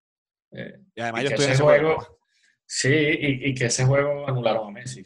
Eh, 0.52 0.80
Y 0.94 1.00
además 1.00 1.20
y 1.20 1.24
yo 1.24 1.30
estuve 1.30 1.46
en 1.46 1.52
ese 1.52 1.62
juego. 1.62 1.94
juego, 1.96 2.18
sí, 2.66 2.88
y, 2.88 3.48
y 3.50 3.54
que 3.54 3.66
ese 3.66 3.84
juego 3.84 4.28
anularon 4.28 4.68
a 4.68 4.70
Messi. 4.70 5.04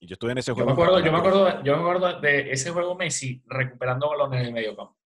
Y 0.00 0.06
yo 0.06 0.14
estuve 0.14 0.32
en 0.32 0.38
ese 0.38 0.50
Yo 0.50 0.54
juego. 0.54 0.68
me 0.68 0.72
acuerdo, 0.74 1.00
yo 1.04 1.12
me 1.12 1.18
acuerdo, 1.18 1.64
yo 1.64 1.76
me 1.76 1.80
acuerdo 1.82 2.20
de 2.20 2.52
ese 2.52 2.70
juego 2.70 2.94
Messi 2.94 3.42
recuperando 3.46 4.08
balones 4.08 4.40
en 4.40 4.46
el 4.46 4.52
medio 4.52 4.76
campo. 4.76 4.96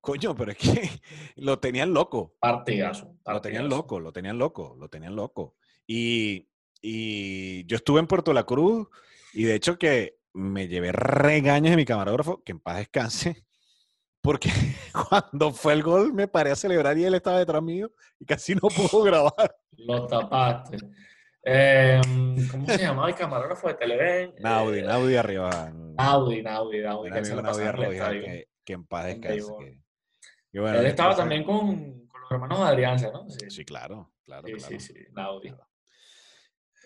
Coño, 0.00 0.36
pero 0.36 0.52
es 0.52 0.58
que 0.58 0.88
lo 1.36 1.58
tenían 1.58 1.92
loco. 1.92 2.36
Partidazo. 2.38 3.16
Lo 3.26 3.40
tenían 3.40 3.68
loco, 3.68 3.98
lo 3.98 4.12
tenían 4.12 4.38
loco, 4.38 4.76
lo 4.78 4.88
tenían 4.88 5.16
loco. 5.16 5.56
Y, 5.86 6.48
y 6.80 7.64
yo 7.66 7.76
estuve 7.76 7.98
en 8.00 8.06
Puerto 8.06 8.32
La 8.32 8.44
Cruz 8.44 8.86
y 9.32 9.44
de 9.44 9.54
hecho 9.56 9.78
que 9.78 10.18
me 10.32 10.68
llevé 10.68 10.92
regaños 10.92 11.70
de 11.70 11.76
mi 11.76 11.84
camarógrafo, 11.84 12.42
que 12.44 12.52
en 12.52 12.60
paz 12.60 12.76
descanse, 12.76 13.44
porque 14.26 14.50
cuando 15.08 15.52
fue 15.52 15.72
el 15.72 15.82
gol 15.82 16.12
me 16.12 16.26
paré 16.28 16.50
a 16.50 16.56
celebrar 16.56 16.98
y 16.98 17.04
él 17.04 17.14
estaba 17.14 17.38
detrás 17.38 17.62
mío 17.62 17.90
y 18.18 18.24
casi 18.26 18.54
no 18.54 18.62
pudo 18.62 19.02
grabar. 19.04 19.56
Lo 19.78 20.06
tapaste. 20.06 20.78
Eh, 21.44 22.00
¿Cómo 22.50 22.66
se 22.66 22.78
llamaba 22.78 23.08
el 23.08 23.14
camarógrafo 23.14 23.68
de 23.68 23.74
Televen? 23.74 24.34
Naudi, 24.40 24.80
Eh, 24.80 24.82
Naudi 24.82 25.14
arriba. 25.16 25.70
Naudi, 25.72 26.42
Naudi, 26.42 26.80
Naudi, 26.80 27.10
que 27.10 28.20
que, 28.20 28.48
que 28.64 28.72
en 28.72 28.84
paz 28.84 29.04
descanse. 29.06 29.28
béisbol. 29.28 29.64
que- 29.64 29.80
que 30.50 30.60
bueno, 30.60 30.78
Él 30.80 30.86
estaba 30.86 31.14
también 31.14 31.44
con, 31.44 32.06
con 32.08 32.20
los 32.22 32.30
hermanos 32.32 32.60
Adrianza, 32.60 33.10
¿no? 33.12 33.30
Sí, 33.30 33.48
Sí, 33.48 33.64
claro, 33.64 34.12
claro, 34.24 34.48
sí, 34.48 34.54
claro. 34.54 34.80
sí, 34.80 34.80
sí, 34.80 34.94
Naudi. 35.12 35.50
Claro. 35.50 35.68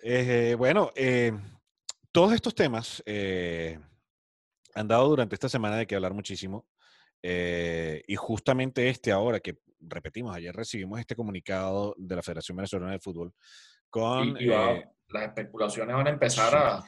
Eh, 0.02 0.54
bueno, 0.58 0.90
eh, 0.94 1.32
todos 2.12 2.32
estos 2.34 2.54
temas 2.54 3.02
han 4.74 4.88
dado 4.88 5.08
durante 5.08 5.34
esta 5.34 5.48
semana 5.48 5.76
de 5.76 5.86
que 5.86 5.94
hablar 5.94 6.12
muchísimo. 6.12 6.66
Eh, 7.22 8.02
y 8.06 8.16
justamente 8.16 8.88
este 8.88 9.12
ahora, 9.12 9.40
que 9.40 9.58
repetimos, 9.80 10.34
ayer 10.34 10.54
recibimos 10.54 11.00
este 11.00 11.16
comunicado 11.16 11.94
de 11.98 12.16
la 12.16 12.22
Federación 12.22 12.56
Venezolana 12.56 12.92
de 12.92 13.00
Fútbol 13.00 13.32
con... 13.88 14.36
Y, 14.40 14.50
eh, 14.50 14.84
las 15.08 15.24
especulaciones 15.24 15.94
van 15.94 16.06
a 16.06 16.10
empezar 16.10 16.54
a... 16.54 16.84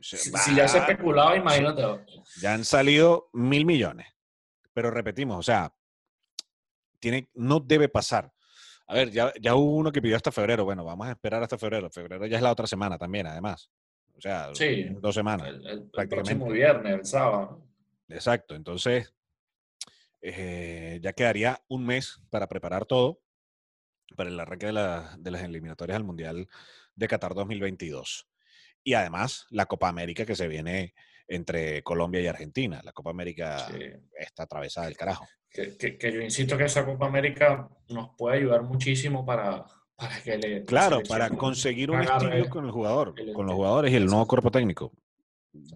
Si, 0.00 0.54
ya 0.54 0.68
se 0.68 0.78
especulaba, 0.78 1.34
imagínate. 1.34 1.82
Ya 2.40 2.52
han 2.52 2.64
salido 2.64 3.30
mil 3.32 3.64
millones. 3.64 4.06
Pero 4.74 4.90
repetimos, 4.90 5.38
o 5.38 5.42
sea, 5.42 5.72
tiene, 7.00 7.30
no 7.34 7.60
debe 7.60 7.88
pasar. 7.88 8.30
A 8.86 8.94
ver, 8.94 9.10
ya, 9.10 9.32
ya 9.40 9.54
hubo 9.54 9.76
uno 9.76 9.90
que 9.90 10.02
pidió 10.02 10.16
hasta 10.16 10.30
febrero. 10.30 10.64
Bueno, 10.64 10.84
vamos 10.84 11.06
a 11.06 11.12
esperar 11.12 11.42
hasta 11.42 11.56
febrero. 11.56 11.90
Febrero 11.90 12.26
ya 12.26 12.36
es 12.36 12.42
la 12.42 12.52
otra 12.52 12.66
semana 12.66 12.98
también, 12.98 13.26
además. 13.26 13.70
O 14.16 14.20
sea, 14.20 14.50
dos 15.00 15.14
semanas. 15.14 15.54
El, 15.64 15.88
próximo 16.08 16.50
viernes, 16.50 16.92
el 16.92 17.04
sábado. 17.04 17.62
Exacto. 18.08 18.54
Entonces, 18.54 19.12
eh, 20.26 21.00
ya 21.02 21.12
quedaría 21.12 21.62
un 21.68 21.84
mes 21.84 22.20
para 22.30 22.48
preparar 22.48 22.86
todo 22.86 23.20
para 24.16 24.30
el 24.30 24.40
arranque 24.40 24.66
de, 24.66 25.02
de 25.18 25.30
las 25.30 25.42
eliminatorias 25.42 25.96
al 25.96 26.04
Mundial 26.04 26.48
de 26.94 27.08
Qatar 27.08 27.34
2022. 27.34 28.26
Y 28.82 28.94
además, 28.94 29.46
la 29.50 29.66
Copa 29.66 29.88
América 29.88 30.24
que 30.24 30.36
se 30.36 30.48
viene 30.48 30.94
entre 31.28 31.82
Colombia 31.82 32.20
y 32.20 32.26
Argentina. 32.26 32.80
La 32.84 32.92
Copa 32.92 33.10
América 33.10 33.68
está 34.18 34.44
atravesada 34.44 34.86
del 34.86 34.96
carajo. 34.96 35.26
Que, 35.50 35.98
yo 36.00 36.20
insisto 36.20 36.56
que 36.56 36.64
esa 36.64 36.84
Copa 36.84 37.06
América 37.06 37.68
nos 37.88 38.10
puede 38.16 38.38
ayudar 38.38 38.62
muchísimo 38.62 39.24
para, 39.24 39.64
para 39.94 40.22
que 40.22 40.36
le... 40.36 40.64
Claro, 40.64 41.00
para 41.08 41.30
conseguir 41.30 41.90
un 41.90 42.00
estilo 42.00 42.48
con 42.48 42.64
el 42.64 42.70
jugador, 42.72 43.14
con 43.32 43.46
los 43.46 43.54
jugadores 43.54 43.92
y 43.92 43.96
el 43.96 44.06
nuevo 44.06 44.26
cuerpo 44.26 44.50
técnico. 44.50 44.92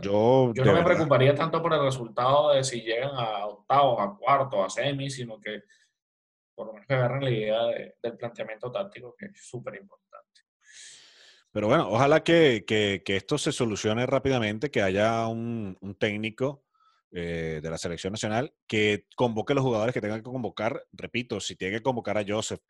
Yo, 0.00 0.52
yo 0.54 0.64
no 0.64 0.72
me 0.74 0.82
preocuparía 0.82 1.34
tanto 1.34 1.62
por 1.62 1.72
el 1.72 1.82
resultado 1.82 2.52
de 2.52 2.64
si 2.64 2.80
llegan 2.80 3.12
a 3.14 3.46
octavos, 3.46 4.00
a 4.00 4.16
cuartos, 4.18 4.66
a 4.66 4.68
semis, 4.68 5.14
sino 5.14 5.40
que 5.40 5.62
por 6.54 6.66
lo 6.66 6.72
menos 6.72 6.88
que 6.88 6.94
agarren 6.94 7.22
la 7.22 7.30
idea 7.30 7.64
del 8.02 8.16
planteamiento 8.16 8.72
táctico, 8.72 9.14
que 9.16 9.26
es 9.26 9.32
súper 9.36 9.76
importante. 9.76 10.42
Pero 11.52 11.68
bueno, 11.68 11.88
ojalá 11.88 12.24
que, 12.24 12.64
que, 12.66 13.16
esto 13.16 13.38
se 13.38 13.52
solucione 13.52 14.04
rápidamente, 14.06 14.68
que 14.70 14.82
haya 14.82 15.28
un, 15.28 15.78
un 15.80 15.94
técnico 15.94 16.64
eh, 17.12 17.60
de 17.62 17.70
la 17.70 17.78
selección 17.78 18.12
nacional 18.12 18.52
que 18.66 19.06
convoque 19.14 19.52
a 19.52 19.56
los 19.56 19.64
jugadores 19.64 19.94
que 19.94 20.00
tengan 20.00 20.18
que 20.18 20.30
convocar. 20.30 20.84
Repito, 20.92 21.38
si 21.38 21.54
tiene 21.54 21.76
que 21.76 21.82
convocar 21.82 22.18
a 22.18 22.24
Joseph, 22.26 22.60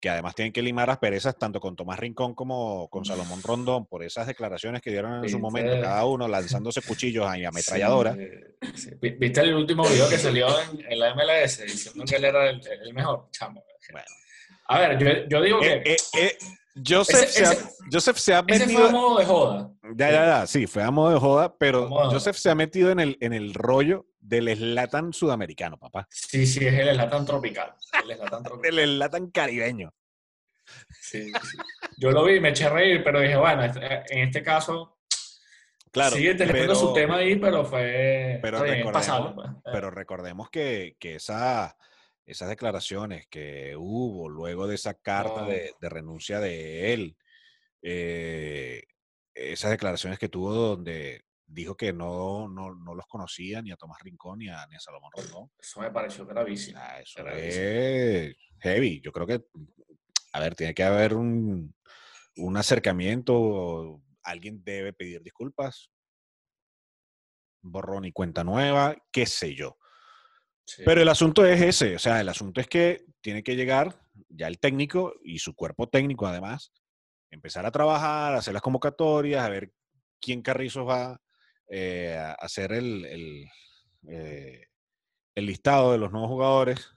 que 0.00 0.08
además 0.08 0.34
tienen 0.34 0.52
que 0.52 0.62
limar 0.62 0.90
asperezas 0.90 1.36
tanto 1.36 1.60
con 1.60 1.74
Tomás 1.74 1.98
Rincón 1.98 2.34
como 2.34 2.88
con 2.88 3.04
Salomón 3.04 3.42
Rondón 3.42 3.86
por 3.86 4.04
esas 4.04 4.26
declaraciones 4.26 4.80
que 4.80 4.90
dieron 4.90 5.24
en 5.24 5.28
su 5.28 5.38
momento, 5.38 5.80
cada 5.80 6.04
uno 6.04 6.28
lanzándose 6.28 6.82
cuchillos 6.82 7.26
y 7.36 7.44
ametralladora. 7.44 8.16
¿Viste 9.00 9.40
el 9.40 9.54
último 9.54 9.88
video 9.88 10.08
que 10.08 10.18
salió 10.18 10.46
en, 10.88 10.98
la 10.98 11.14
MLS 11.14 11.62
diciendo 11.62 12.04
que 12.08 12.16
él 12.16 12.24
era 12.24 12.50
el, 12.50 12.94
mejor? 12.94 13.28
Chamo. 13.32 13.64
Bueno. 13.90 14.06
A 14.66 14.78
ver, 14.80 15.28
yo, 15.28 15.42
digo 15.42 15.62
eh, 15.62 15.82
que... 15.82 15.96
Eh, 16.20 16.38
Joseph, 16.86 17.28
se 17.28 17.44
ha, 17.44 17.56
Joseph 17.90 18.18
se 18.18 18.34
ha 18.34 18.42
metido. 18.42 18.78
fue 18.78 18.88
a 18.88 18.92
modo 18.92 19.18
de 19.18 19.24
joda. 19.24 19.70
Ya, 19.96 20.10
ya, 20.12 20.26
ya, 20.26 20.46
sí, 20.46 20.66
fue 20.66 20.82
a 20.82 20.90
modo 20.92 21.10
de 21.10 21.18
joda, 21.18 21.56
pero 21.58 21.88
Joseph 21.88 22.36
se 22.36 22.50
ha 22.50 22.54
metido 22.54 22.90
en 22.92 23.00
el, 23.00 23.16
en 23.20 23.32
el 23.32 23.52
rollo 23.54 24.06
del 24.18 24.54
Slatan 24.56 25.12
sudamericano, 25.12 25.78
papá. 25.78 26.06
Sí, 26.10 26.46
sí, 26.46 26.66
es 26.66 26.74
el 26.74 26.94
Slatan 26.94 27.24
tropical. 27.24 27.74
El 28.04 28.16
Slatan 28.16 28.42
tropical. 28.44 28.78
el 28.78 28.96
Slatan 28.96 29.30
caribeño. 29.30 29.94
Sí, 31.00 31.32
sí. 31.32 31.58
Yo 31.96 32.10
lo 32.10 32.24
vi 32.24 32.40
me 32.40 32.50
eché 32.50 32.66
a 32.66 32.70
reír, 32.70 33.02
pero 33.02 33.20
dije, 33.20 33.36
bueno, 33.36 33.64
este, 33.64 34.02
en 34.10 34.28
este 34.28 34.42
caso. 34.42 34.98
Claro, 35.90 36.16
sigue 36.16 36.34
teniendo 36.34 36.74
su 36.74 36.92
tema 36.92 37.16
ahí, 37.16 37.36
pero 37.36 37.64
fue. 37.64 38.38
Pero, 38.42 38.62
recordemos, 38.62 39.34
pues. 39.34 39.48
pero 39.64 39.90
recordemos 39.90 40.50
que, 40.50 40.96
que 40.98 41.14
esa 41.14 41.74
esas 42.28 42.50
declaraciones 42.50 43.26
que 43.26 43.74
hubo 43.74 44.28
luego 44.28 44.66
de 44.66 44.74
esa 44.74 44.92
carta 44.92 45.46
de, 45.46 45.74
renuncia 45.80 46.40
de 46.40 46.92
él, 46.92 47.16
eh, 47.80 48.82
esas 49.34 49.70
declaraciones 49.70 50.18
que 50.18 50.28
tuvo 50.28 50.52
donde 50.52 51.22
dijo 51.48 51.76
que 51.76 51.92
no, 51.92 52.46
no, 52.48 52.70
los 52.70 53.06
conocía 53.06 53.62
ni 53.62 53.72
a 53.72 53.76
Tomás 53.76 53.98
Rincón 54.02 54.38
ni 54.38 54.48
a, 54.48 54.66
ni 54.66 54.76
a 54.76 54.80
Salomón 54.80 55.10
Rondón. 55.16 55.50
Eso 55.58 55.80
me 55.80 55.90
pareció 55.90 56.26
gravísimo. 56.26 56.78
Ah, 56.80 57.00
eso 57.00 57.26
es 57.28 58.36
heavy. 58.60 59.00
Yo 59.00 59.10
creo 59.10 59.26
que, 59.26 59.44
a 60.32 60.40
ver, 60.40 60.54
tiene 60.54 60.74
que 60.74 60.84
haber 60.84 61.14
un, 61.14 61.74
un 62.36 62.56
acercamiento, 62.56 64.02
alguien 64.22 64.62
debe 64.62 64.92
pedir 64.92 65.22
disculpas, 65.22 65.90
borrón 67.62 68.04
y 68.04 68.12
cuenta 68.12 68.44
nueva, 68.44 68.96
qué 69.10 69.26
sé 69.26 69.54
yo. 69.54 69.78
Pero 70.84 71.00
el 71.00 71.08
asunto 71.08 71.46
es 71.46 71.62
ese, 71.62 71.96
o 71.96 71.98
sea, 71.98 72.20
el 72.20 72.28
asunto 72.28 72.60
es 72.60 72.66
que 72.66 73.06
tiene 73.22 73.42
que 73.42 73.56
llegar 73.56 73.98
ya 74.28 74.48
el 74.48 74.58
técnico 74.58 75.14
y 75.24 75.38
su 75.38 75.54
cuerpo 75.54 75.88
técnico 75.88 76.26
además, 76.26 76.72
empezar 77.30 77.64
a 77.64 77.70
trabajar, 77.70 78.34
hacer 78.34 78.52
las 78.52 78.62
convocatorias, 78.62 79.42
a 79.42 79.48
ver 79.48 79.72
quién 80.20 80.42
Carrizos 80.42 80.86
va 80.86 81.18
eh, 81.68 82.18
hacer 82.38 82.72
el, 82.72 83.46
eh, 84.06 84.62
el, 85.34 85.46
listado 85.46 85.92
de 85.92 85.98
los 85.98 86.10
nuevos 86.10 86.30
jugadores, 86.30 86.90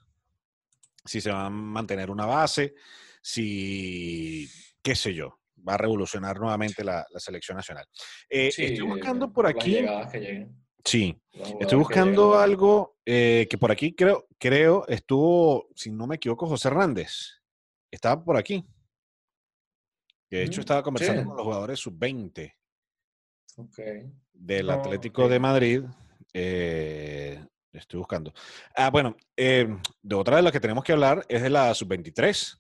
si 1.06 1.20
se 1.22 1.32
va 1.32 1.46
a 1.46 1.50
mantener 1.50 2.10
una 2.10 2.26
base, 2.26 2.76
si, 3.22 4.50
qué 4.82 4.96
sé 4.96 5.14
yo, 5.14 5.40
va 5.68 5.74
a 5.74 5.78
revolucionar 5.78 6.40
nuevamente 6.40 6.84
la, 6.84 7.06
selección 7.18 7.58
nacional. 7.58 7.86
Eh, 8.30 8.48
estoy 8.48 8.82
buscando 8.82 9.32
por 9.32 9.48
aquí... 9.48 9.86
Sí, 10.84 11.16
estoy 11.60 11.78
buscando 11.78 12.40
algo 12.40 12.98
eh, 13.06 13.46
que 13.48 13.60
por 13.60 13.72
aquí 13.72 13.94
creo, 13.94 14.26
creo 14.40 14.88
estuvo, 14.88 15.68
si 15.76 15.92
no 15.92 16.08
me 16.08 16.16
equivoco, 16.16 16.48
José 16.48 16.70
Hernández. 16.70 17.40
Estaba 17.92 18.24
por 18.24 18.36
aquí. 18.36 18.66
De 20.28 20.44
hecho, 20.44 20.62
estaba 20.62 20.82
conversando 20.82 21.26
con 21.26 21.36
los 21.36 21.44
jugadores 21.44 21.80
sub-20 21.80 22.56
del 24.34 24.70
Atlético 24.70 25.28
de 25.28 25.40
Madrid. 25.40 25.84
Eh, 26.34 27.44
estoy 27.74 28.00
buscando. 28.00 28.34
Ah, 28.76 28.90
bueno, 28.90 29.16
eh, 29.36 29.68
de 30.02 30.16
otra 30.16 30.38
de 30.38 30.42
las 30.44 30.52
que 30.52 30.60
tenemos 30.60 30.84
que 30.84 30.94
hablar 30.94 31.26
es 31.28 31.42
de 31.42 31.50
la 31.50 31.74
sub-23. 31.74 32.58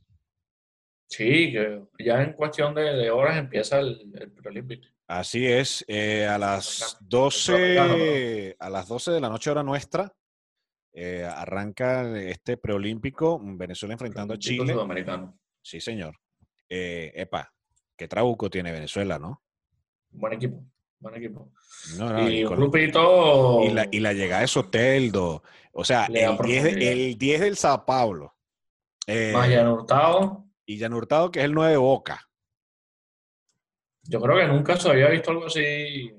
Sí, 1.07 1.51
que 1.51 1.81
ya 1.99 2.23
en 2.23 2.33
cuestión 2.33 2.73
de, 2.73 3.09
horas 3.09 3.37
empieza 3.37 3.79
el, 3.79 4.11
el 4.17 4.31
preolímpico. 4.31 4.87
Así 5.11 5.45
es, 5.45 5.83
eh, 5.89 6.25
a 6.25 6.37
las 6.37 6.97
12, 7.01 8.55
a 8.57 8.69
las 8.69 8.87
12 8.87 9.11
de 9.11 9.19
la 9.19 9.27
noche 9.27 9.51
hora 9.51 9.61
nuestra, 9.61 10.09
eh, 10.93 11.25
arranca 11.25 12.17
este 12.17 12.55
preolímpico, 12.55 13.37
Venezuela 13.43 13.93
enfrentando 13.93 14.33
a 14.33 14.37
Chile. 14.37 14.73
Sí, 15.61 15.81
señor. 15.81 16.17
Eh, 16.69 17.11
epa, 17.13 17.53
qué 17.97 18.07
trabuco 18.07 18.49
tiene 18.49 18.71
Venezuela, 18.71 19.19
¿no? 19.19 19.43
Buen 20.11 20.31
equipo, 20.31 20.63
buen 21.01 21.15
equipo. 21.15 21.51
y, 22.29 22.43
un 22.43 22.55
grupito... 22.55 23.63
Y 23.63 23.71
la, 23.71 23.87
y 23.91 23.99
la, 23.99 24.13
llegada 24.13 24.41
de 24.41 24.47
Soteldo, 24.47 25.43
o 25.73 25.83
sea, 25.83 26.05
el 26.05 26.37
10, 26.37 26.65
el 26.65 27.17
10, 27.17 27.41
del 27.41 27.57
Sao 27.57 27.85
Paulo. 27.85 28.35
Eh, 29.07 29.33
Hurtado. 29.67 30.45
Y 30.65 30.79
Jan 30.79 30.93
Hurtado, 30.93 31.31
que 31.31 31.39
es 31.39 31.45
el 31.45 31.53
9 31.53 31.71
de 31.71 31.77
Boca. 31.77 32.27
Yo 34.03 34.21
creo 34.21 34.37
que 34.37 34.47
nunca 34.47 34.77
se 34.77 34.89
había 34.89 35.09
visto 35.09 35.31
algo 35.31 35.45
así, 35.45 36.11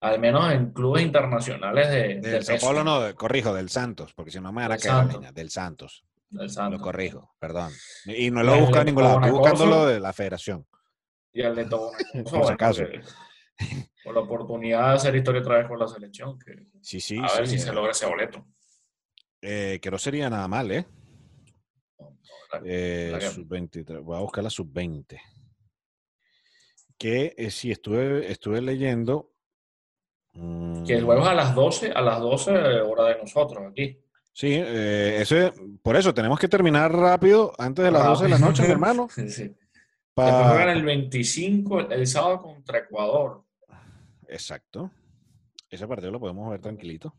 al 0.00 0.18
menos 0.18 0.50
en 0.52 0.72
clubes 0.72 1.02
internacionales 1.02 1.90
de. 1.90 2.20
Del 2.20 2.44
Sao 2.44 2.58
Paulo 2.58 2.84
no, 2.84 3.14
corrijo, 3.14 3.52
del 3.54 3.68
Santos, 3.68 4.12
porque 4.14 4.30
si 4.30 4.40
no 4.40 4.52
me 4.52 4.62
van 4.62 4.72
a 4.72 4.78
quedar 4.78 5.06
leña, 5.06 5.32
del 5.32 5.50
Santos. 5.50 6.04
Del 6.28 6.48
Santos. 6.48 6.80
Lo 6.80 6.84
corrijo, 6.84 7.34
perdón. 7.38 7.72
Y 8.06 8.30
no 8.30 8.42
lo 8.42 8.54
he 8.54 8.60
buscado 8.60 8.80
en 8.80 8.86
ningún 8.86 9.04
lado, 9.04 9.16
estoy 9.16 9.30
buscándolo 9.32 9.86
de 9.86 10.00
la 10.00 10.12
federación. 10.12 10.66
Y 11.32 11.42
el 11.42 11.54
de 11.54 11.64
todo. 11.66 11.92
Por 12.30 12.46
si 12.46 12.52
acaso. 12.52 12.82
Por 14.04 14.14
la 14.14 14.20
oportunidad 14.20 14.88
de 14.88 14.94
hacer 14.94 15.16
historia 15.16 15.40
otra 15.40 15.58
vez 15.58 15.68
con 15.68 15.78
la 15.78 15.88
selección. 15.88 16.38
Que, 16.38 16.66
sí, 16.80 17.00
sí. 17.00 17.18
A 17.18 17.36
ver 17.36 17.46
si 17.46 17.58
se 17.58 17.72
logra 17.72 17.92
ese 17.92 18.06
boleto. 18.06 18.46
Eh, 19.42 19.78
que 19.80 19.90
no 19.90 19.98
sería 19.98 20.28
nada 20.28 20.48
mal, 20.48 20.70
¿eh? 20.70 20.86
eh 22.64 23.18
sub-23. 23.20 24.02
Voy 24.02 24.16
a 24.16 24.20
buscar 24.20 24.44
la 24.44 24.50
sub-20 24.50 25.20
que 27.00 27.34
eh, 27.38 27.50
sí 27.50 27.72
estuve, 27.72 28.30
estuve 28.30 28.60
leyendo. 28.60 29.32
Que 30.86 30.94
el 30.94 31.04
juego 31.04 31.22
es 31.22 31.28
a 31.28 31.34
las 31.34 31.54
12, 31.54 31.92
a 31.92 32.02
las 32.02 32.20
12 32.20 32.50
hora 32.82 33.04
de 33.06 33.16
nosotros 33.16 33.64
aquí. 33.70 33.98
Sí, 34.34 34.52
eh, 34.52 35.16
ese, 35.22 35.50
por 35.82 35.96
eso 35.96 36.12
tenemos 36.12 36.38
que 36.38 36.46
terminar 36.46 36.92
rápido 36.92 37.52
antes 37.58 37.86
de 37.86 37.90
las 37.90 38.04
12 38.04 38.24
de 38.24 38.28
la 38.28 38.38
noche, 38.38 38.62
mi 38.64 38.70
hermano. 38.70 39.08
sí, 39.14 39.30
sí. 39.30 39.56
Para... 40.14 40.48
juegan 40.48 40.68
el 40.70 40.84
25, 40.84 41.80
el 41.90 42.06
sábado 42.06 42.42
contra 42.42 42.78
Ecuador. 42.78 43.44
Exacto. 44.28 44.90
Ese 45.68 45.86
partido 45.86 46.10
lo 46.10 46.20
podemos 46.20 46.50
ver 46.50 46.60
tranquilito. 46.60 47.14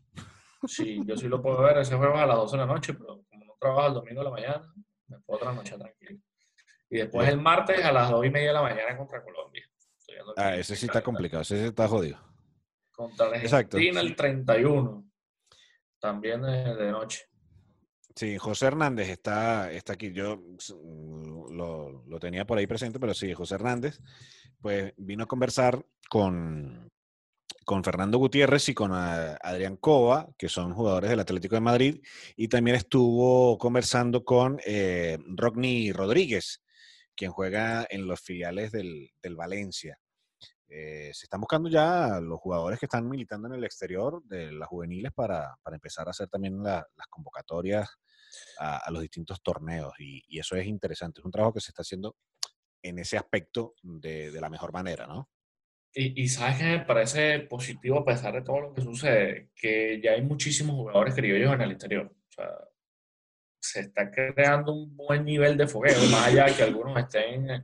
Sí, 0.66 1.00
yo 1.04 1.16
sí 1.16 1.28
lo 1.28 1.42
puedo 1.42 1.62
ver. 1.62 1.78
Ese 1.78 1.96
juego 1.96 2.14
es 2.14 2.20
a 2.20 2.26
las 2.26 2.36
12 2.36 2.56
de 2.56 2.66
la 2.66 2.72
noche, 2.72 2.94
pero 2.94 3.22
como 3.28 3.44
no 3.44 3.54
trabajo 3.58 3.88
el 3.88 3.94
domingo 3.94 4.20
de 4.20 4.24
la 4.24 4.30
mañana, 4.30 4.74
me 5.08 5.18
puedo 5.20 5.40
trasnochar 5.40 5.78
tranquilo. 5.78 6.20
Y 6.90 6.98
después 6.98 7.28
el 7.28 7.40
martes 7.40 7.84
a 7.84 7.92
las 7.92 8.10
2 8.10 8.26
y 8.26 8.30
media 8.30 8.48
de 8.48 8.54
la 8.54 8.62
mañana 8.62 8.96
contra 8.96 9.22
Colombia. 9.22 9.66
Ah, 10.36 10.56
ese 10.56 10.76
sí 10.76 10.86
está 10.86 11.02
complicado, 11.02 11.42
ese 11.42 11.58
sí 11.58 11.64
está 11.64 11.88
jodido. 11.88 12.18
Contra 12.92 13.26
Argentina 13.26 14.00
el 14.00 14.14
31. 14.14 15.04
también 15.98 16.42
de, 16.42 16.90
noche. 16.90 17.26
Sí, 18.14 18.36
José 18.38 18.66
Hernández 18.66 19.08
está, 19.08 19.72
está 19.72 19.94
aquí. 19.94 20.12
Yo 20.12 20.42
lo, 21.50 22.04
lo, 22.06 22.20
tenía 22.20 22.46
por 22.46 22.58
ahí 22.58 22.66
presente, 22.66 23.00
pero 23.00 23.14
sí, 23.14 23.32
José 23.32 23.54
Hernández, 23.54 24.00
pues 24.60 24.92
vino 24.96 25.24
a 25.24 25.28
conversar 25.28 25.84
con, 26.08 26.90
con 27.64 27.84
Fernando 27.84 28.18
Gutiérrez 28.18 28.68
y 28.68 28.74
con 28.74 28.92
Adrián 28.92 29.76
Cova, 29.76 30.28
que 30.36 30.48
son 30.48 30.74
jugadores 30.74 31.10
del 31.10 31.20
Atlético 31.20 31.54
de 31.54 31.60
Madrid, 31.60 32.00
y 32.36 32.48
también 32.48 32.76
estuvo 32.76 33.56
conversando 33.58 34.24
con 34.24 34.60
eh, 34.64 35.18
Rodney 35.26 35.92
Rodríguez, 35.92 36.62
quien 37.14 37.30
juega 37.30 37.86
en 37.88 38.06
los 38.06 38.20
filiales 38.20 38.72
del, 38.72 39.10
Valencia. 39.36 39.98
Eh, 40.74 41.10
se 41.12 41.26
están 41.26 41.40
buscando 41.40 41.68
ya 41.68 42.18
los 42.18 42.40
jugadores 42.40 42.78
que 42.78 42.86
están 42.86 43.06
militando 43.06 43.46
en 43.46 43.54
el 43.54 43.64
exterior 43.64 44.22
de 44.24 44.52
las 44.52 44.68
juveniles 44.68 45.12
para, 45.12 45.54
empezar 45.70 46.06
a 46.06 46.12
hacer 46.12 46.28
también 46.28 46.62
las 46.62 46.86
convocatorias 47.10 47.90
a, 48.58 48.90
los 48.90 49.02
distintos 49.02 49.42
torneos. 49.42 49.92
Y, 49.98 50.38
eso 50.38 50.56
es 50.56 50.66
interesante. 50.66 51.20
Es 51.20 51.26
un 51.26 51.30
trabajo 51.30 51.52
que 51.52 51.60
se 51.60 51.72
está 51.72 51.82
haciendo 51.82 52.16
en 52.82 52.98
ese 52.98 53.18
aspecto 53.18 53.74
de, 53.82 54.30
de 54.30 54.40
la 54.40 54.48
mejor 54.48 54.72
manera, 54.72 55.06
¿no? 55.06 55.28
Y, 55.94 56.26
sabes 56.28 56.56
que 56.56 56.64
me 56.64 56.80
parece 56.80 57.40
positivo 57.40 57.98
a 57.98 58.04
pesar 58.06 58.32
de 58.32 58.40
todo 58.40 58.60
lo 58.60 58.74
que 58.74 58.80
sucede, 58.80 59.50
que 59.54 60.00
ya 60.02 60.12
hay 60.12 60.22
muchísimos 60.22 60.74
jugadores 60.74 61.14
criollos 61.14 61.52
en 61.52 61.60
el 61.60 61.72
interior. 61.72 62.10
O 62.10 62.32
sea, 62.32 62.48
se 63.60 63.80
está 63.80 64.10
creando 64.10 64.72
un 64.72 64.96
buen 64.96 65.22
nivel 65.22 65.58
de 65.58 65.66
fogueo, 65.66 66.00
más 66.10 66.28
allá 66.28 66.46
de 66.46 66.54
que 66.54 66.62
algunos 66.62 66.96
estén 66.98 67.62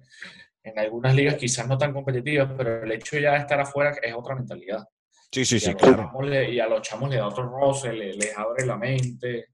en, 0.68 0.78
algunas 0.78 1.14
ligas 1.14 1.36
quizás 1.36 1.66
no 1.66 1.76
tan 1.76 1.92
competitivas, 1.92 2.50
pero 2.56 2.82
el 2.82 2.92
hecho 2.92 3.18
ya 3.18 3.32
de 3.32 3.38
estar 3.38 3.60
afuera 3.60 3.94
es 4.02 4.14
otra 4.14 4.34
mentalidad. 4.34 4.86
Sí, 5.30 5.44
sí, 5.44 5.60
sí, 5.60 5.74
claro. 5.74 6.10
y 6.24 6.58
a 6.58 6.66
los 6.66 6.82
chamos 6.82 7.10
le 7.10 7.16
da 7.16 7.26
otro 7.26 7.48
roce, 7.48 7.92
les, 7.92 8.36
abre 8.36 8.64
la 8.64 8.76
mente. 8.76 9.48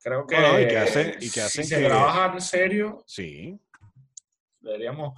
Creo 0.00 0.26
que, 0.26 0.36
y 0.36 0.68
que, 0.68 0.78
hace, 0.78 1.16
y 1.20 1.30
que 1.30 1.40
si 1.42 1.64
se 1.64 1.84
trabaja 1.84 2.32
en 2.32 2.40
serio, 2.40 3.02
sí. 3.06 3.60
deberíamos 4.60 5.14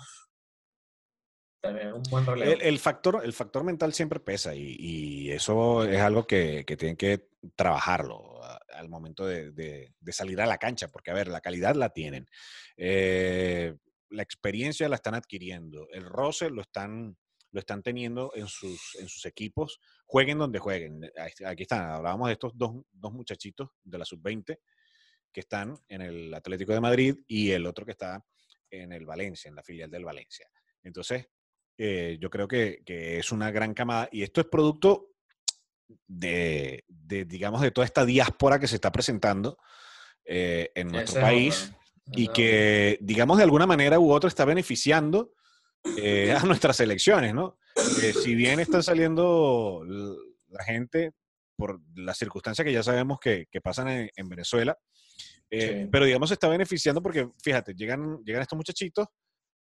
el, 1.62 2.78
factor, 2.78 3.20
el 3.22 3.32
factor 3.32 3.64
mental 3.64 3.92
siempre 3.92 4.18
pesa 4.18 4.54
y, 4.54 5.30
eso 5.30 5.84
es 5.84 6.00
algo 6.00 6.26
que, 6.26 6.64
tienen 6.78 6.96
que 6.96 7.28
trabajarlo 7.54 8.40
al 8.74 8.88
momento 8.88 9.26
de, 9.26 9.92
salir 10.10 10.40
a 10.40 10.46
la 10.46 10.58
cancha, 10.58 10.88
porque 10.88 11.10
a 11.10 11.14
ver, 11.14 11.28
la 11.28 11.40
calidad 11.40 11.74
la 11.74 11.90
tienen, 11.90 12.26
eh, 12.76 13.76
la 14.10 14.22
experiencia 14.22 14.88
la 14.88 14.96
están 14.96 15.14
adquiriendo, 15.14 15.88
el 15.92 16.04
roce 16.04 16.50
lo 16.50 16.62
están, 16.62 17.16
lo 17.52 17.60
están 17.60 17.82
teniendo 17.82 18.32
en 18.34 18.46
sus, 18.46 18.96
en 18.98 19.08
sus 19.08 19.24
equipos, 19.26 19.80
jueguen 20.06 20.38
donde 20.38 20.58
jueguen. 20.58 21.10
Aquí 21.46 21.62
están, 21.62 21.90
hablábamos 21.90 22.28
de 22.28 22.34
estos 22.34 22.52
dos, 22.56 22.82
dos 22.92 23.12
muchachitos 23.12 23.70
de 23.82 23.98
la 23.98 24.04
sub-20 24.04 24.58
que 25.32 25.40
están 25.40 25.76
en 25.88 26.02
el 26.02 26.34
Atlético 26.34 26.72
de 26.72 26.80
Madrid 26.80 27.16
y 27.26 27.52
el 27.52 27.66
otro 27.66 27.84
que 27.84 27.92
está 27.92 28.24
en 28.68 28.92
el 28.92 29.06
Valencia, 29.06 29.48
en 29.48 29.54
la 29.54 29.62
filial 29.62 29.90
del 29.90 30.04
Valencia. 30.04 30.48
Entonces, 30.82 31.28
eh, 31.78 32.18
yo 32.20 32.30
creo 32.30 32.46
que, 32.46 32.82
es 32.86 33.32
una 33.32 33.50
gran 33.50 33.74
camada. 33.74 34.08
Y 34.12 34.22
esto 34.22 34.40
es 34.40 34.46
producto 34.48 35.14
de, 36.06 36.84
digamos, 36.88 37.62
de 37.62 37.70
toda 37.70 37.84
esta 37.84 38.04
diáspora 38.04 38.58
que 38.58 38.68
se 38.68 38.76
está 38.76 38.92
presentando 38.92 39.58
eh, 40.24 40.70
en 40.74 40.88
nuestro 40.88 41.20
país 41.20 41.72
y 42.06 42.28
que, 42.28 42.98
digamos, 43.00 43.38
de 43.38 43.44
alguna 43.44 43.66
manera 43.66 43.98
u 43.98 44.12
otra 44.12 44.28
está 44.28 44.44
beneficiando 44.44 45.32
eh, 45.96 46.32
a 46.38 46.44
nuestras 46.44 46.80
elecciones, 46.80 47.34
¿no? 47.34 47.58
si 48.22 48.34
bien 48.34 48.60
están 48.60 48.82
saliendo 48.82 49.82
la 50.48 50.64
gente 50.64 51.12
por 51.56 51.80
las 51.94 52.18
circunstancias 52.18 52.64
que 52.64 52.72
ya 52.72 52.82
sabemos 52.82 53.18
que, 53.20 53.46
pasan 53.62 54.10
en, 54.14 54.28
Venezuela, 54.28 54.76
pero 55.48 56.04
digamos 56.04 56.30
se 56.30 56.34
está 56.34 56.48
beneficiando 56.48 57.00
porque, 57.02 57.28
fíjate, 57.42 57.74
llegan, 57.74 58.18
llegan 58.24 58.42
estos 58.42 58.56
muchachitos 58.56 59.06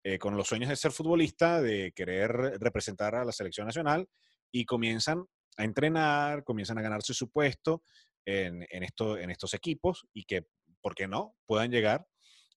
eh, 0.09 0.19
con 0.19 0.37
los 0.37 0.47
sueños 0.47 0.69
de 0.69 0.77
ser 0.77 0.93
futbolista, 0.93 1.61
de 1.61 1.93
querer 1.93 2.31
representar 2.61 3.17
a 3.17 3.25
la 3.25 3.33
selección 3.33 3.67
nacional 3.67 4.09
y 4.53 4.65
comienzan 4.65 5.25
a 5.57 5.65
entrenar, 5.65 6.45
comienzan 6.45 6.79
a 6.79 6.83
ganarse 6.83 7.13
su 7.13 7.29
puesto 7.29 7.83
en, 8.25 8.65
en, 8.71 8.85
esto, 8.85 9.19
en 9.19 9.31
estos 9.31 9.53
equipos 9.53 10.07
y 10.13 10.25
que, 10.25 10.47
¿por 10.81 10.95
qué 10.95 11.09
no?, 11.09 11.35
puedan 11.45 11.73
llegar 11.73 12.07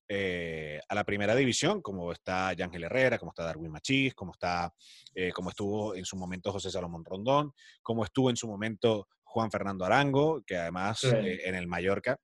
eh, 0.10 0.82
a 0.90 0.96
la 0.96 1.06
primera 1.06 1.36
división, 1.36 1.82
como 1.82 2.12
está 2.12 2.52
Yángel 2.54 2.84
Herrera, 2.84 3.18
como 3.18 3.32
está 3.32 3.46
Darwin 3.46 3.72
Machís, 3.72 4.14
como, 4.16 4.34
está, 4.34 4.74
eh, 5.16 5.32
como 5.32 5.52
estuvo 5.52 5.96
en 5.96 6.04
su 6.04 6.18
momento 6.18 6.52
José 6.52 6.70
Salomón 6.70 7.06
Rondón, 7.06 7.54
como 7.82 8.04
estuvo 8.04 8.30
en 8.30 8.36
su 8.36 8.48
momento 8.48 9.08
Juan 9.24 9.52
Fernando 9.52 9.86
Arango, 9.86 10.42
que 10.46 10.58
además 10.58 11.04
en 11.04 11.54
el 11.56 11.68
Mallorca 11.68 12.20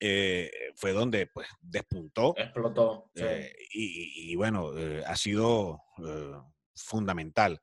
eh, 0.00 0.50
fue 0.76 0.92
donde 0.92 1.26
pues 1.28 1.48
despuntó. 1.60 2.34
Explotó. 2.36 3.10
Eh, 3.14 3.54
y, 3.72 4.34
bueno, 4.36 4.76
eh, 4.76 5.02
ha 5.06 5.16
sido 5.16 5.82
fundamental. 6.74 7.60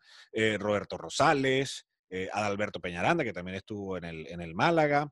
Roberto 0.58 0.98
Rosales, 0.98 1.88
Adalberto 2.32 2.80
Peñaranda, 2.80 3.24
que 3.24 3.34
también 3.34 3.56
estuvo 3.56 3.98
en 3.98 4.04
el, 4.04 4.28
en 4.28 4.42
el 4.42 4.54
Málaga, 4.54 5.10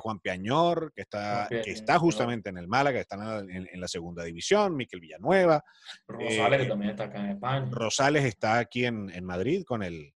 Juan 0.00 0.18
Piañor, 0.20 0.92
que 0.94 1.02
está, 1.02 1.46
que 1.50 1.70
está 1.70 1.98
justamente 1.98 2.48
en 2.48 2.58
el 2.58 2.68
Málaga, 2.68 3.00
está 3.00 3.16
en, 3.40 3.80
la 3.80 3.88
segunda 3.88 4.24
división, 4.24 4.74
Miquel 4.76 5.00
Villanueva. 5.00 5.62
Rosales, 6.06 6.62
que 6.62 6.66
también 6.66 6.90
está 6.92 7.04
acá 7.04 7.20
en 7.20 7.30
España. 7.30 7.68
Rosales 7.70 8.24
está 8.24 8.58
aquí 8.58 8.86
en, 8.86 9.24
Madrid 9.24 9.64
con 9.64 9.82
el, 9.82 10.14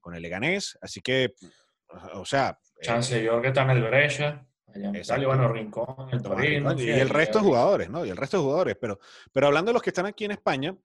con 0.00 0.14
el 0.14 0.22
Leganés, 0.22 0.78
así 0.80 1.00
que, 1.00 1.34
o 2.14 2.24
sea... 2.24 2.58
Chance 2.80 3.22
yo 3.22 3.40
que 3.40 3.48
está 3.48 3.62
en 3.62 3.70
el 3.70 3.82
Brescia 3.82 4.46
bueno, 5.24 5.48
Rincón, 5.48 6.08
el 6.12 6.80
y 6.80 6.90
el 6.90 7.08
resto 7.08 7.38
de 7.38 7.44
jugadores, 7.44 7.90
¿no? 7.90 8.04
Y 8.04 8.10
el 8.10 8.16
resto 8.16 8.36
de 8.36 8.42
jugadores. 8.42 8.76
Pero, 8.80 8.98
pero 9.32 9.46
hablando 9.46 9.70
de 9.70 9.74
los 9.74 9.82
que 9.82 9.90
están 9.90 10.06
aquí 10.06 10.24
en 10.24 10.32
España, 10.32 10.76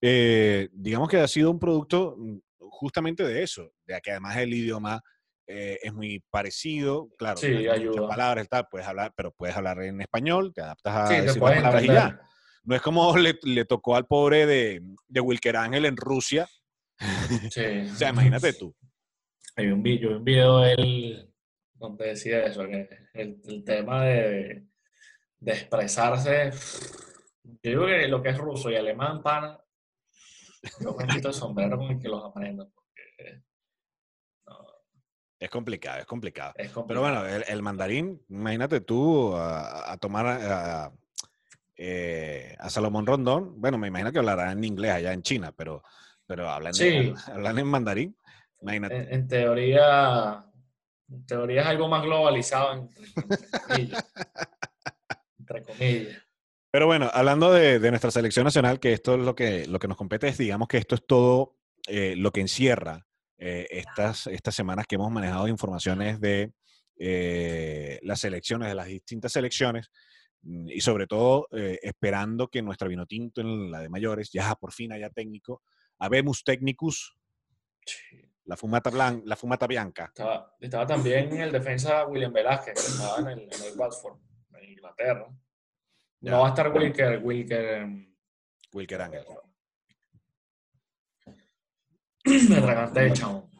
eh, 0.00 0.68
digamos 0.72 1.08
que 1.08 1.18
ha 1.18 1.28
sido 1.28 1.50
un 1.50 1.58
producto 1.58 2.16
mm, 2.18 2.36
justamente 2.70 3.24
de 3.24 3.42
eso, 3.42 3.72
de 3.86 4.00
que 4.00 4.12
además 4.12 4.36
el 4.36 4.54
idioma 4.54 5.02
eh, 5.46 5.78
es 5.82 5.92
muy 5.92 6.22
parecido, 6.30 7.08
claro, 7.18 7.36
sí, 7.36 7.68
ayuda. 7.68 8.06
palabras, 8.06 8.48
tal, 8.48 8.68
puedes 8.70 8.86
hablar, 8.86 9.12
pero 9.16 9.32
puedes 9.32 9.56
hablar 9.56 9.82
en 9.82 10.00
español, 10.00 10.52
te 10.54 10.62
adaptas 10.62 10.94
a 10.94 11.06
sí, 11.08 11.20
decir 11.22 11.40
palabras 11.40 11.82
y 11.82 11.86
ya. 11.88 12.20
No 12.62 12.76
es 12.76 12.82
como 12.82 13.16
le, 13.18 13.36
le, 13.42 13.64
tocó 13.64 13.96
al 13.96 14.06
pobre 14.06 14.46
de, 14.46 14.80
de 15.08 15.20
Wilker 15.20 15.56
Ángel 15.56 15.86
en 15.86 15.96
Rusia. 15.96 16.48
Sí. 17.50 17.62
o 17.92 17.96
sea, 17.96 18.10
imagínate 18.10 18.52
tú. 18.52 18.74
Hay 19.56 19.66
un 19.66 19.82
video, 19.82 20.18
un 20.18 20.24
video 20.24 20.60
de 20.60 20.72
él 20.74 21.30
donde 21.74 22.08
decía 22.08 22.44
eso, 22.44 22.66
que 22.66 22.88
el, 23.14 23.64
tema 23.64 24.04
de, 24.04 24.66
de, 25.38 25.52
expresarse, 25.52 26.50
yo 27.44 27.70
digo 27.70 27.86
que 27.86 28.06
lo 28.06 28.22
que 28.22 28.28
es 28.28 28.38
ruso 28.38 28.70
y 28.70 28.76
alemán, 28.76 29.22
pana, 29.22 29.58
yo 30.80 30.94
me 30.94 31.06
quito 31.06 31.28
el 31.28 31.34
sombrero 31.34 31.78
con 31.78 31.90
el 31.90 31.98
que 31.98 32.08
los 32.08 32.24
aprendo, 32.24 32.70
porque 32.74 33.42
Es 35.38 35.50
complicado, 35.50 36.00
es 36.00 36.06
complicado, 36.06 36.54
Pero 36.86 37.00
bueno, 37.00 37.24
el, 37.26 37.62
mandarín, 37.62 38.22
imagínate 38.28 38.80
tú 38.80 39.34
a, 39.36 39.96
tomar 39.98 40.26
a, 40.26 40.92
eh, 41.76 42.54
a, 42.58 42.68
Salomón 42.68 43.06
Rondón. 43.06 43.60
Bueno, 43.60 43.78
me 43.78 43.88
imagino 43.88 44.12
que 44.12 44.18
hablará 44.18 44.52
en 44.52 44.62
inglés 44.64 44.92
allá 44.92 45.12
en 45.12 45.22
China, 45.22 45.52
pero, 45.56 45.82
pero 46.26 46.50
hablan, 46.50 46.74
hablan 47.32 47.58
en 47.58 47.66
mandarín. 47.66 48.16
Imagínate. 48.60 49.14
en, 49.14 49.26
teoría, 49.26 50.44
en 51.08 51.26
teoría 51.26 51.62
es 51.62 51.66
algo 51.66 51.88
más 51.88 52.02
globalizado, 52.02 52.74
entre 55.38 55.62
comillas. 55.62 56.22
Pero 56.70 56.86
bueno, 56.86 57.10
hablando 57.12 57.52
de, 57.52 57.80
nuestra 57.90 58.12
selección 58.12 58.44
nacional, 58.44 58.78
que 58.78 58.92
esto 58.92 59.14
es 59.14 59.20
lo 59.20 59.34
que, 59.34 59.66
lo 59.66 59.80
que 59.80 59.88
nos 59.88 59.96
compete, 59.96 60.28
es 60.28 60.38
digamos 60.38 60.68
que 60.68 60.78
esto 60.78 60.94
es 60.94 61.04
todo 61.04 61.56
eh, 61.88 62.14
lo 62.16 62.30
que 62.30 62.40
encierra 62.40 63.06
eh, 63.38 63.66
estas, 63.70 64.28
estas 64.28 64.54
semanas 64.54 64.86
que 64.86 64.94
hemos 64.94 65.10
manejado 65.10 65.48
informaciones 65.48 66.20
de 66.20 66.52
eh, 66.96 67.98
las 68.02 68.20
selecciones, 68.20 68.68
de 68.68 68.74
las 68.76 68.86
distintas 68.86 69.32
selecciones, 69.32 69.90
mm, 70.42 70.68
y 70.68 70.80
sobre 70.80 71.08
todo 71.08 71.48
esperando 71.50 72.48
que 72.48 72.62
nuestra 72.62 72.86
Vinotinto 72.86 73.40
en 73.40 73.72
la 73.72 73.80
de 73.80 73.88
mayores 73.88 74.30
ya 74.30 74.54
por 74.54 74.72
fin 74.72 74.92
haya 74.92 75.10
técnico, 75.10 75.62
habemos 75.98 76.44
técnicos. 76.44 77.16
La 78.44 78.56
fumata, 78.56 78.90
blanca, 78.90 79.22
la 79.26 79.36
fumata 79.36 79.66
bianca. 79.66 80.12
Estaba, 80.60 80.86
también 80.86 81.32
el 81.36 81.52
defensa 81.52 82.06
William 82.06 82.32
Velázquez, 82.32 82.74
que 82.74 82.80
estaba 82.80 83.18
en 83.20 83.38
el, 83.38 83.40
en 83.42 83.62
el 83.62 83.78
Watford, 83.78 84.18
en 84.58 84.70
Inglaterra. 84.70 85.28
No 86.22 86.40
va 86.40 86.46
a 86.46 86.48
estar 86.50 86.72
Wilker, 86.72 87.20
Wilker. 87.22 87.86
Wilker 88.72 89.02
Ángel. 89.02 89.24
Me 92.24 92.60
regaste 92.60 93.12
chamo. 93.14 93.50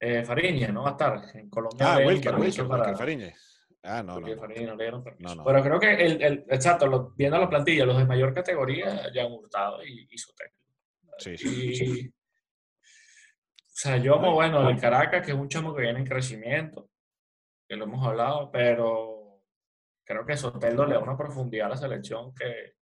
Eh, 0.00 0.24
Fariña, 0.24 0.68
no 0.68 0.82
va 0.82 0.90
a 0.90 0.92
estar. 0.92 1.36
En 1.36 1.50
Colombia. 1.50 1.94
Ah, 1.94 1.98
Wilker, 1.98 2.34
Wilker, 2.36 2.66
Wilker 2.66 2.96
Fariña. 2.96 3.34
Ah, 3.82 4.02
no, 4.02 4.20
no. 4.20 4.26
no, 4.26 5.34
no. 5.34 5.44
Pero 5.44 5.62
creo 5.62 5.80
que, 5.80 5.94
el, 5.94 6.22
el 6.22 6.44
exacto, 6.48 7.12
viendo 7.16 7.38
la 7.38 7.48
plantilla, 7.48 7.86
los 7.86 7.96
de 7.96 8.04
mayor 8.04 8.34
categoría 8.34 9.10
ya 9.12 9.24
han 9.24 9.32
hurtado 9.32 9.84
y, 9.84 10.06
y 10.10 10.18
su 10.18 10.32
técnico. 10.34 11.16
Sí, 11.18 11.36
sí, 11.36 11.74
sí. 11.74 12.08
O 12.08 13.80
sea, 13.80 13.96
yo, 13.96 14.18
bueno, 14.18 14.68
el 14.68 14.80
Caracas, 14.80 15.24
que 15.24 15.32
es 15.32 15.38
un 15.38 15.48
chamo 15.48 15.74
que 15.74 15.82
viene 15.82 16.00
en 16.00 16.06
crecimiento. 16.06 16.90
que 17.68 17.76
lo 17.76 17.84
hemos 17.84 18.04
hablado, 18.06 18.50
pero 18.50 19.17
creo 20.08 20.24
que 20.24 20.38
Soteldo 20.38 20.86
le 20.86 20.94
da 20.94 21.00
una 21.00 21.18
profundidad 21.18 21.66
a 21.66 21.70
la 21.70 21.76
selección 21.76 22.34
que, 22.34 22.76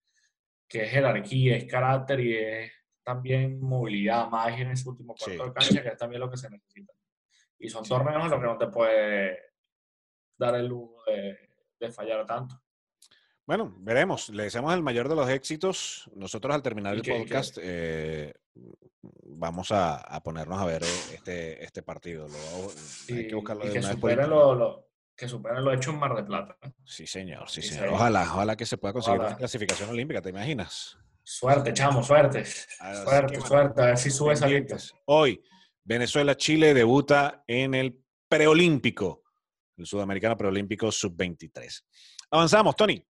que 0.69 0.85
es 0.85 0.91
jerarquía, 0.91 1.57
es 1.57 1.65
carácter 1.65 2.21
y 2.21 2.37
es 2.37 2.73
también 3.03 3.61
movilidad, 3.61 4.29
más 4.29 4.57
en 4.59 4.71
ese 4.71 4.89
último 4.89 5.17
cuarto 5.17 5.45
de 5.45 5.53
cancha, 5.53 5.83
que 5.83 5.89
es 5.89 5.97
también 5.97 6.21
lo 6.21 6.31
que 6.31 6.37
se 6.37 6.49
necesita. 6.49 6.93
Y 7.59 7.69
son 7.69 7.85
torneos 7.85 8.25
en 8.25 8.31
los 8.31 8.41
que 8.41 8.47
no 8.47 8.59
te 8.59 8.69
puede 8.69 9.39
dar 10.39 10.55
el 10.55 10.69
lujo 10.69 11.03
de, 11.07 11.91
fallar 11.91 12.25
tanto. 12.27 12.63
Bueno, 13.45 13.75
veremos. 13.79 14.29
Le 14.29 14.45
deseamos 14.45 14.75
el 14.75 14.83
mayor 14.83 15.09
de 15.09 15.17
los 15.17 15.29
éxitos. 15.29 16.09
Nosotros 16.15 16.55
al 16.55 16.63
terminar 16.63 16.95
el 16.95 17.03
podcast 17.03 17.59
eh, 17.61 18.35
vamos 19.03 19.69
a, 19.73 20.21
ponernos 20.23 20.61
a 20.61 20.65
ver 20.65 20.83
este, 20.83 21.65
este 21.65 21.83
partido. 21.83 22.27
hay 23.09 23.27
que 23.27 23.35
buscarlo 23.35 23.65
de 23.65 23.73
que 23.73 23.79
una 23.79 24.27
lo, 24.27 24.86
que 25.17 25.29
superen 25.29 25.65
lo 25.65 25.73
hecho 25.73 25.91
en 25.91 25.99
Mar 25.99 26.15
de 26.15 26.23
Plata. 26.25 26.57
Sí, 26.85 27.07
señor, 27.07 27.49
sí, 27.49 27.63
señor. 27.63 27.89
Ojalá, 27.89 28.23
ojalá 28.23 28.57
que 28.57 28.67
se 28.67 28.77
pueda 28.77 28.93
conseguir 28.93 29.21
la 29.23 29.37
clasificación 29.37 29.89
olímpica, 29.89 30.21
¿te 30.21 30.31
imaginas? 30.31 30.99
Suerte, 31.23 31.73
chamo, 31.73 32.03
suerte. 32.03 32.45
suerte, 32.45 33.41
suerte, 33.41 33.83
a 33.83 33.87
ver 33.87 33.99
si 33.99 34.11
sube 34.11 34.35
esa 34.35 34.47
Hoy, 35.07 35.43
Venezuela-Chile 35.83 36.75
debuta 36.75 37.43
en 37.47 37.75
el 37.75 37.99
preolímpico, 38.29 39.25
el 39.77 39.87
sudamericano 39.87 40.37
preolímpico 40.37 40.93
sub-23. 40.93 41.85
Avanzamos, 42.31 42.77
Tony. 42.77 43.05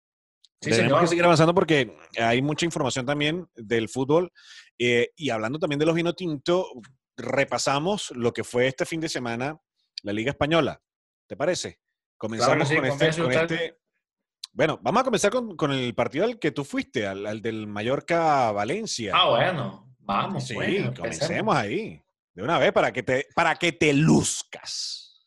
Sí, 0.60 0.70
Tenemos 0.70 1.00
que 1.00 1.06
seguir 1.08 1.24
avanzando 1.24 1.54
porque 1.54 1.96
hay 2.16 2.40
mucha 2.40 2.64
información 2.64 3.04
también 3.04 3.46
del 3.54 3.88
fútbol. 3.88 4.32
Eh, 4.78 5.10
y 5.16 5.30
hablando 5.30 5.58
también 5.58 5.78
de 5.78 5.86
los 5.86 5.94
vino 5.94 6.14
tinto, 6.14 6.68
repasamos 7.16 8.12
lo 8.14 8.32
que 8.32 8.44
fue 8.44 8.66
este 8.66 8.86
fin 8.86 9.00
de 9.00 9.08
semana 9.08 9.58
la 10.02 10.12
Liga 10.12 10.30
Española. 10.30 10.80
¿Te 11.26 11.36
parece? 11.36 11.80
Comenzamos 12.16 12.70
con, 12.70 12.85
este, 12.85 13.09
este, 13.09 13.79
Bueno, 14.53 14.79
vamos 14.83 15.00
a 15.00 15.05
comenzar 15.05 15.33
con, 15.33 15.72
el 15.72 15.94
partido 15.94 16.24
al 16.24 16.38
que 16.38 16.53
tú 16.53 16.64
fuiste, 16.64 17.07
al, 17.07 17.42
del 17.42 17.66
Mallorca-Valencia. 17.66 19.12
Ah, 19.14 19.29
bueno, 19.31 19.94
vamos. 19.98 20.46
Sí, 20.46 20.57
comencemos 20.96 21.57
ahí. 21.57 22.00
De 22.33 22.42
una 22.42 22.59
vez, 22.59 22.72
para 22.72 22.92
que 22.92 23.03
te, 23.03 23.27
para 23.35 23.55
que 23.57 23.72
te 23.72 23.92
luzcas. 23.92 25.24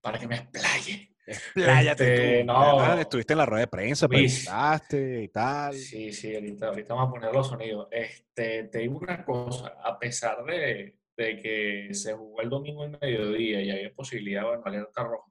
Para 0.00 0.18
que 0.18 0.28
me 0.28 0.36
explaye. 0.36 1.16
Expláyate 1.26 2.40
este, 2.40 2.44
No. 2.44 2.98
Estuviste 2.98 3.32
en 3.32 3.38
la 3.38 3.46
rueda 3.46 3.62
de 3.62 3.66
prensa, 3.66 4.06
preguntaste 4.06 5.24
y 5.24 5.28
tal. 5.28 5.74
Sí, 5.74 6.12
sí, 6.12 6.34
ahorita, 6.34 6.68
ahorita 6.68 6.94
vamos 6.94 7.08
a 7.08 7.12
poner 7.12 7.32
los 7.34 7.48
sonidos. 7.48 7.88
Este, 7.90 8.64
te 8.64 8.78
digo 8.78 8.98
una 8.98 9.24
cosa, 9.24 9.74
a 9.82 9.98
pesar 9.98 10.44
de, 10.44 10.95
de 11.16 11.40
que 11.40 11.94
se 11.94 12.12
jugó 12.14 12.42
el 12.42 12.50
domingo 12.50 12.84
en 12.84 12.98
mediodía 13.00 13.62
y 13.62 13.70
había 13.70 13.94
posibilidad, 13.94 14.44
bueno, 14.44 14.62
alerta 14.64 15.04
roja, 15.04 15.30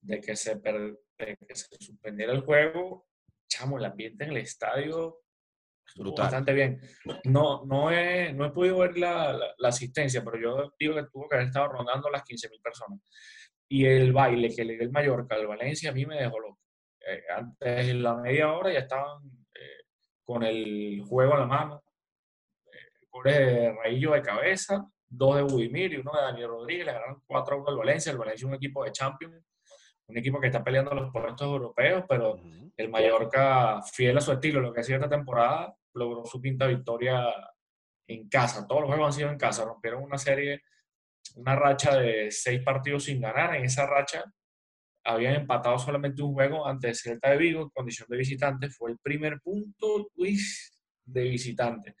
de, 0.00 0.20
que 0.20 0.36
se 0.36 0.56
de 0.56 1.36
que 1.36 1.54
se 1.54 1.76
suspendiera 1.78 2.32
el 2.32 2.40
juego, 2.40 3.06
chamo, 3.48 3.78
el 3.78 3.84
ambiente 3.84 4.24
en 4.24 4.30
el 4.30 4.38
estadio 4.38 5.22
estuvo 5.86 6.14
bastante 6.14 6.52
bien. 6.52 6.80
No, 7.24 7.64
no, 7.64 7.90
he, 7.90 8.32
no 8.32 8.46
he 8.46 8.50
podido 8.50 8.78
ver 8.78 8.96
la, 8.98 9.38
la, 9.58 9.68
asistencia, 9.68 10.24
pero 10.24 10.40
yo 10.40 10.74
digo 10.78 10.94
que 10.94 11.04
tuvo 11.12 11.28
que 11.28 11.36
haber 11.36 11.48
estado 11.48 11.68
rondando 11.68 12.10
las 12.10 12.22
15.000 12.22 12.62
personas. 12.62 13.00
Y 13.68 13.86
el 13.86 14.12
baile 14.12 14.54
que 14.54 14.64
le 14.64 14.74
dio 14.74 14.82
el 14.82 14.90
Mallorca 14.90 15.34
al 15.34 15.46
Valencia 15.46 15.90
a 15.90 15.94
mí 15.94 16.04
me 16.06 16.16
dejó 16.16 16.40
loco. 16.40 16.60
Eh, 17.06 17.22
antes 17.34 17.86
de 17.86 17.94
la 17.94 18.14
media 18.16 18.52
hora 18.52 18.72
ya 18.72 18.80
estaban 18.80 19.22
eh, 19.54 19.84
con 20.24 20.42
el 20.42 21.02
juego 21.06 21.34
a 21.34 21.40
la 21.40 21.46
mano, 21.46 21.84
eh, 23.26 23.66
el 23.66 23.76
raillo 23.76 24.12
de 24.12 24.22
cabeza, 24.22 24.86
dos 25.12 25.36
de 25.36 25.42
Budimir 25.42 25.92
y 25.92 25.96
uno 25.96 26.12
de 26.12 26.22
Daniel 26.22 26.48
Rodríguez, 26.48 26.86
le 26.86 26.92
ganaron 26.92 27.22
4 27.26 27.54
a 27.54 27.58
1 27.58 27.68
al 27.68 27.76
Valencia. 27.76 28.12
El 28.12 28.18
Valencia 28.18 28.44
es 28.44 28.48
un 28.48 28.54
equipo 28.54 28.82
de 28.82 28.92
Champions, 28.92 29.44
un 30.06 30.16
equipo 30.16 30.40
que 30.40 30.46
está 30.46 30.64
peleando 30.64 30.94
los 30.94 31.12
puestos 31.12 31.42
europeos, 31.46 32.04
pero 32.08 32.40
el 32.76 32.88
Mallorca, 32.88 33.82
fiel 33.82 34.16
a 34.16 34.20
su 34.20 34.32
estilo, 34.32 34.60
lo 34.60 34.72
que 34.72 34.80
hacía 34.80 34.96
esta 34.96 35.08
temporada, 35.08 35.74
logró 35.94 36.24
su 36.24 36.40
quinta 36.40 36.66
victoria 36.66 37.26
en 38.06 38.28
casa. 38.28 38.66
Todos 38.66 38.82
los 38.82 38.90
juegos 38.90 39.06
han 39.06 39.12
sido 39.12 39.30
en 39.30 39.38
casa. 39.38 39.64
Rompieron 39.64 40.02
una 40.02 40.18
serie, 40.18 40.62
una 41.36 41.54
racha 41.56 41.96
de 41.96 42.30
seis 42.30 42.62
partidos 42.62 43.04
sin 43.04 43.20
ganar. 43.20 43.54
En 43.54 43.64
esa 43.64 43.86
racha 43.86 44.24
habían 45.04 45.34
empatado 45.34 45.78
solamente 45.78 46.22
un 46.22 46.32
juego 46.32 46.66
ante 46.66 46.94
Celta 46.94 47.30
de 47.30 47.36
Vigo 47.36 47.62
en 47.62 47.68
condición 47.68 48.08
de 48.08 48.16
visitante. 48.16 48.70
Fue 48.70 48.90
el 48.90 48.98
primer 48.98 49.40
punto, 49.40 50.08
Luis, 50.16 50.72
de 51.04 51.24
visitante. 51.24 51.96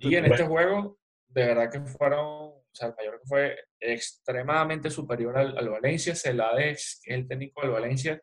y 0.00 0.14
en 0.14 0.24
este 0.24 0.44
juego 0.44 0.97
de 1.28 1.46
verdad 1.46 1.70
que 1.70 1.80
fueron, 1.80 2.26
o 2.26 2.64
sea, 2.72 2.88
el 2.88 2.94
Mallorca 2.96 3.24
fue 3.26 3.58
extremadamente 3.78 4.90
superior 4.90 5.36
al, 5.36 5.68
Valencia. 5.68 6.14
Celades, 6.14 7.00
que 7.02 7.12
es 7.12 7.18
el 7.18 7.28
técnico 7.28 7.60
del 7.60 7.70
Valencia, 7.70 8.20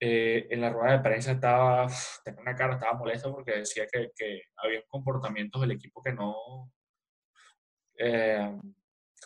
eh, 0.00 0.46
en 0.50 0.60
la 0.60 0.70
rueda 0.70 0.92
de 0.96 1.00
prensa 1.00 1.32
estaba, 1.32 1.86
tenía 2.24 2.40
una 2.40 2.56
cara, 2.56 2.74
estaba 2.74 2.98
molesto 2.98 3.32
porque 3.32 3.58
decía 3.58 3.86
que, 3.90 4.10
que 4.16 4.42
había 4.56 4.82
comportamientos 4.88 5.60
del 5.60 5.72
equipo 5.72 6.02
que 6.02 6.12
no, 6.12 6.72
eh, 7.98 8.58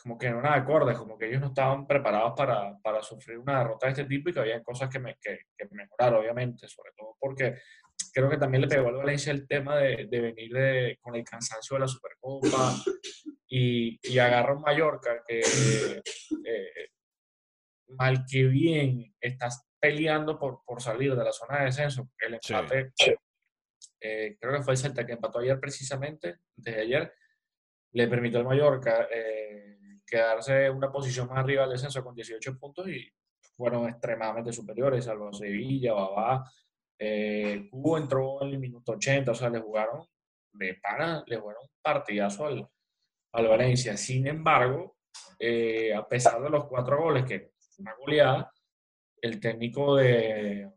como 0.02 0.18
que 0.18 0.30
no 0.30 0.40
eran 0.40 0.60
acordes, 0.60 0.98
como 0.98 1.16
que 1.16 1.28
ellos 1.28 1.40
no 1.40 1.48
estaban 1.48 1.86
preparados 1.86 2.34
para, 2.36 2.76
para, 2.82 3.02
sufrir 3.02 3.38
una 3.38 3.58
derrota 3.58 3.86
de 3.86 3.92
este 3.92 4.04
tipo 4.04 4.28
y 4.28 4.32
que 4.32 4.40
había 4.40 4.62
cosas 4.62 4.90
que, 4.90 4.98
me, 4.98 5.16
que, 5.16 5.38
que 5.56 5.68
mejorar, 5.70 6.14
obviamente, 6.14 6.68
sobre 6.68 6.90
todo 6.96 7.16
porque 7.18 7.56
creo 8.14 8.30
que 8.30 8.38
también 8.38 8.62
le 8.62 8.68
pegó 8.68 8.88
al 8.88 8.94
Valencia 8.94 9.32
el 9.32 9.46
tema 9.46 9.76
de, 9.76 10.06
de 10.08 10.20
venir 10.20 10.52
de, 10.52 10.98
con 11.00 11.16
el 11.16 11.24
cansancio 11.24 11.74
de 11.74 11.80
la 11.80 11.88
Supercopa 11.88 12.74
y, 13.48 13.98
y 14.02 14.18
agarra 14.18 14.54
un 14.54 14.62
Mallorca 14.62 15.20
que 15.26 15.40
eh, 15.40 16.02
mal 17.88 18.24
que 18.30 18.44
bien 18.44 19.14
estás 19.20 19.66
peleando 19.80 20.38
por, 20.38 20.62
por 20.64 20.80
salir 20.80 21.14
de 21.14 21.24
la 21.24 21.32
zona 21.32 21.58
de 21.58 21.64
descenso. 21.66 22.08
El 22.18 22.34
empate, 22.34 22.92
eh, 24.00 24.36
creo 24.40 24.52
que 24.54 24.62
fue 24.62 24.74
el 24.74 24.78
Celta 24.78 25.04
que 25.04 25.12
empató 25.12 25.40
ayer 25.40 25.58
precisamente, 25.58 26.38
desde 26.54 26.82
ayer, 26.82 27.12
le 27.92 28.08
permitió 28.08 28.38
al 28.38 28.44
Mallorca 28.44 29.08
eh, 29.10 29.76
quedarse 30.06 30.70
una 30.70 30.90
posición 30.90 31.28
más 31.28 31.38
arriba 31.38 31.62
del 31.62 31.72
descenso 31.72 32.04
con 32.04 32.14
18 32.14 32.58
puntos 32.58 32.88
y 32.88 33.10
fueron 33.56 33.88
extremadamente 33.88 34.52
superiores, 34.52 35.04
salvo 35.04 35.32
Sevilla, 35.32 35.92
Babá, 35.92 36.44
eh, 36.98 37.68
Cubo 37.70 37.98
entró 37.98 38.42
en 38.42 38.50
el 38.50 38.58
minuto 38.58 38.92
80, 38.92 39.32
o 39.32 39.34
sea, 39.34 39.50
le 39.50 39.60
jugaron 39.60 40.06
de 40.52 40.74
pana, 40.74 41.24
le 41.26 41.36
jugaron 41.36 41.62
un 41.62 41.70
partidazo 41.82 42.46
al, 42.46 42.68
al 43.32 43.48
Valencia. 43.48 43.96
Sin 43.96 44.26
embargo, 44.26 44.96
eh, 45.38 45.94
a 45.94 46.06
pesar 46.06 46.40
de 46.42 46.50
los 46.50 46.66
cuatro 46.66 46.98
goles, 46.98 47.24
que 47.24 47.52
una 47.78 47.94
goleada, 47.94 48.52
el 49.20 49.40
técnico 49.40 49.96
de, 49.96 50.70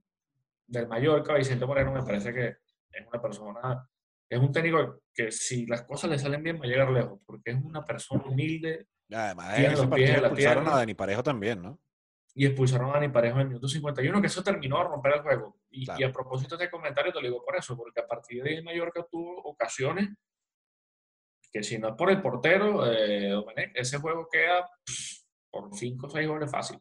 del 0.66 0.88
Mallorca, 0.88 1.36
Vicente 1.36 1.66
Moreno, 1.66 1.92
me 1.92 2.04
parece 2.04 2.34
que 2.34 2.48
es 2.92 3.08
una 3.08 3.22
persona, 3.22 3.90
es 4.30 4.40
un 4.40 4.52
técnico 4.52 5.02
que 5.14 5.32
si 5.32 5.66
las 5.66 5.84
cosas 5.84 6.10
le 6.10 6.20
salen 6.20 6.44
bien 6.44 6.60
va 6.60 6.66
a 6.66 6.68
llegar 6.68 6.90
lejos, 6.90 7.20
porque 7.26 7.52
es 7.52 7.58
una 7.64 7.86
persona 7.86 8.24
humilde. 8.26 8.88
además, 9.12 9.60
en 9.60 9.72
ese 9.72 9.88
partido 9.88 10.14
expulsaron 10.14 10.68
a 10.68 10.78
Dani 10.78 10.94
Parejo 10.94 11.24
también, 11.24 11.62
¿no? 11.62 11.80
Y 12.40 12.46
expulsaron 12.46 12.92
a 12.92 12.94
Dani 12.94 13.10
Parejo 13.10 13.38
en 13.38 13.42
el 13.42 13.48
minuto 13.48 13.68
51, 13.68 14.22
que 14.22 14.28
eso 14.28 14.44
terminó 14.44 14.78
a 14.78 14.84
romper 14.84 15.14
el 15.16 15.22
juego. 15.22 15.58
Y, 15.72 15.90
a 15.90 16.12
propósito 16.12 16.56
de 16.56 16.66
este 16.66 16.72
comentario 16.72 17.12
te 17.12 17.20
lo 17.20 17.28
digo 17.28 17.44
por 17.44 17.56
eso, 17.56 17.76
porque 17.76 18.00
a 18.00 18.06
partir 18.06 18.44
de 18.44 18.52
ahí 18.52 18.64
Mallorca 18.64 19.04
tuvo 19.10 19.42
ocasiones 19.42 20.10
que 21.52 21.64
si 21.64 21.80
no 21.80 21.90
es 21.90 21.96
por 21.96 22.12
el 22.12 22.22
portero, 22.22 22.86
eh, 22.86 23.34
ese 23.74 23.98
juego 23.98 24.28
queda 24.32 24.70
por 25.50 25.74
5 25.74 26.06
o 26.06 26.10
6 26.12 26.28
goles 26.28 26.52
fácil. 26.52 26.78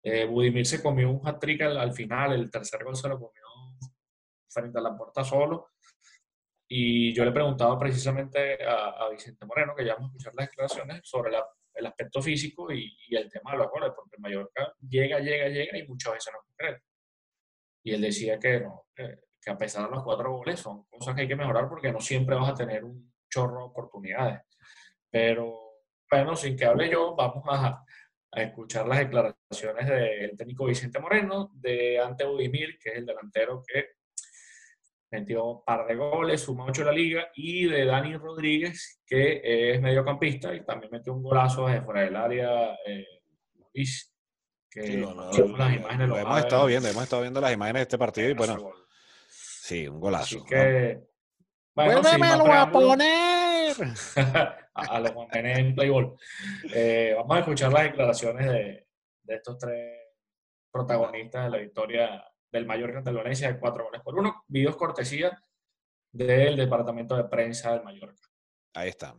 Eh, 0.00 0.26
Budimir 0.26 0.64
se 0.64 0.80
comió 0.80 1.10
un 1.10 1.26
hat-trick 1.26 1.60
al, 1.62 1.92
final, 1.92 2.34
el 2.34 2.48
tercer 2.48 2.84
gol 2.84 2.94
se 2.94 3.08
lo 3.08 3.16
comió 3.16 3.42
frente 4.48 4.78
a 4.78 4.82
la 4.82 4.96
puerta 4.96 5.24
solo. 5.24 5.72
Y 6.68 7.12
yo 7.14 7.24
le 7.24 7.32
preguntaba 7.32 7.76
precisamente 7.80 8.64
a, 8.64 8.90
a 8.90 9.08
Vicente 9.10 9.44
Moreno, 9.44 9.74
que 9.74 9.84
ya 9.84 9.94
vamos 9.94 10.10
a 10.10 10.12
escuchar 10.12 10.34
las 10.36 10.48
declaraciones, 10.48 11.00
sobre 11.02 11.32
la 11.32 11.44
el 11.78 11.86
aspecto 11.86 12.20
físico 12.20 12.72
y, 12.72 12.96
el 13.10 13.30
tema 13.30 13.52
de 13.52 13.58
los 13.58 13.70
goles, 13.70 13.92
porque 13.94 14.18
Mallorca 14.18 14.74
llega, 14.88 15.20
llega, 15.20 15.48
llega 15.48 15.78
y 15.78 15.86
muchas 15.86 16.14
veces 16.14 16.32
no 16.32 16.40
concreta. 16.40 16.82
Y 17.84 17.94
él 17.94 18.00
decía 18.00 18.38
que, 18.38 18.60
no, 18.60 18.86
que, 18.94 19.50
a 19.50 19.56
pesar 19.56 19.88
de 19.88 19.94
los 19.94 20.04
cuatro 20.04 20.32
goles 20.32 20.60
son 20.60 20.84
cosas 20.84 21.14
que 21.14 21.22
hay 21.22 21.28
que 21.28 21.36
mejorar 21.36 21.68
porque 21.68 21.92
no 21.92 22.00
siempre 22.00 22.36
vas 22.36 22.50
a 22.50 22.54
tener 22.54 22.84
un 22.84 23.12
chorro 23.30 23.58
de 23.58 23.64
oportunidades. 23.64 24.40
Pero 25.10 25.58
bueno, 26.10 26.36
sin 26.36 26.56
que 26.56 26.64
hable 26.64 26.90
yo, 26.90 27.14
vamos 27.14 27.44
a, 27.48 27.82
a 28.32 28.42
escuchar 28.42 28.86
las 28.86 28.98
declaraciones 28.98 29.86
del 29.86 30.36
técnico 30.36 30.66
Vicente 30.66 30.98
Moreno, 30.98 31.50
de 31.54 31.98
Ante 31.98 32.26
Udimir, 32.26 32.78
que 32.78 32.90
es 32.90 32.96
el 32.96 33.06
delantero 33.06 33.62
que 33.66 33.97
metió 35.10 35.44
un 35.44 35.64
par 35.64 35.86
de 35.86 35.94
goles, 35.94 36.42
suma 36.42 36.66
ocho 36.66 36.82
en 36.82 36.86
la 36.86 36.92
liga, 36.92 37.28
y 37.34 37.66
de 37.66 37.84
Dani 37.84 38.16
Rodríguez, 38.16 39.02
que 39.06 39.40
es 39.42 39.80
mediocampista 39.80 40.54
y 40.54 40.64
también 40.64 40.92
metió 40.92 41.14
un 41.14 41.22
golazo 41.22 41.66
desde 41.66 41.82
fuera 41.82 42.02
del 42.02 42.16
área. 42.16 42.74
Eh, 42.86 43.06
que 44.70 44.98
las 44.98 45.74
imágenes 45.74 46.08
lo, 46.08 46.18
hemos 46.18 46.38
estado 46.40 46.66
viendo, 46.66 46.88
hemos 46.88 47.02
estado 47.02 47.22
viendo 47.22 47.40
las 47.40 47.52
imágenes 47.52 47.80
de 47.80 47.82
este 47.84 47.98
partido 47.98 48.28
y 48.28 48.34
bueno, 48.34 48.72
sí, 49.28 49.88
un 49.88 50.00
golazo. 50.00 50.36
Así 50.36 50.44
que, 50.44 51.00
bueno, 51.74 52.02
lo 52.44 52.52
a 52.52 52.70
poner! 52.70 53.76
a, 54.74 55.00
los 55.00 55.12
en 55.32 55.74
Playball. 55.74 56.16
Eh, 56.74 57.14
vamos 57.16 57.36
a 57.36 57.40
escuchar 57.40 57.72
las 57.72 57.84
declaraciones 57.84 58.46
de, 58.46 58.86
de 59.22 59.34
estos 59.34 59.58
tres 59.58 59.98
protagonistas 60.70 61.44
de 61.44 61.50
la 61.50 61.58
victoria 61.58 62.24
del 62.50 62.66
Mallorca 62.66 62.98
ante 62.98 63.10
el 63.10 63.16
Valencia 63.16 63.52
de 63.52 63.58
cuatro 63.58 63.84
goles 63.84 64.00
por 64.02 64.18
uno. 64.18 64.44
Videos 64.48 64.76
cortesía 64.76 65.38
del 66.12 66.56
departamento 66.56 67.16
de 67.16 67.24
prensa 67.24 67.72
del 67.72 67.84
Mallorca. 67.84 68.22
Ahí 68.74 68.88
está. 68.90 69.14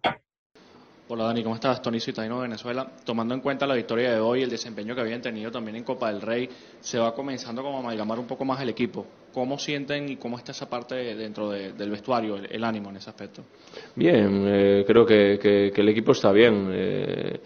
Hola 1.11 1.23
Dani, 1.23 1.41
¿cómo 1.41 1.55
estás? 1.55 1.81
Tony 1.81 1.99
Citadino 1.99 2.35
de 2.35 2.43
Venezuela. 2.43 2.87
Tomando 3.03 3.33
en 3.33 3.41
cuenta 3.41 3.65
la 3.65 3.73
victoria 3.73 4.11
de 4.11 4.19
hoy, 4.19 4.43
el 4.43 4.49
desempeño 4.49 4.93
que 4.93 5.01
habían 5.01 5.23
tenido 5.23 5.49
también 5.49 5.75
en 5.75 5.83
Copa 5.83 6.11
del 6.11 6.21
Rey, 6.21 6.47
se 6.79 6.99
va 6.99 7.15
comenzando 7.15 7.63
como 7.63 7.77
a 7.77 7.79
amalgamar 7.79 8.19
un 8.19 8.27
poco 8.27 8.45
más 8.45 8.61
el 8.61 8.69
equipo. 8.69 9.07
¿Cómo 9.33 9.57
sienten 9.57 10.07
y 10.07 10.17
cómo 10.17 10.37
está 10.37 10.51
esa 10.51 10.69
parte 10.69 11.15
dentro 11.15 11.49
del 11.49 11.89
vestuario, 11.89 12.35
el, 12.37 12.63
ánimo 12.63 12.91
en 12.91 12.97
ese 12.97 13.09
aspecto? 13.09 13.43
Bien, 13.95 14.45
eh, 14.47 14.83
creo 14.85 15.03
que, 15.03 15.71
el 15.75 15.89
equipo 15.89 16.11
está 16.11 16.31
bien. 16.31 16.69
Eh, 16.71 17.41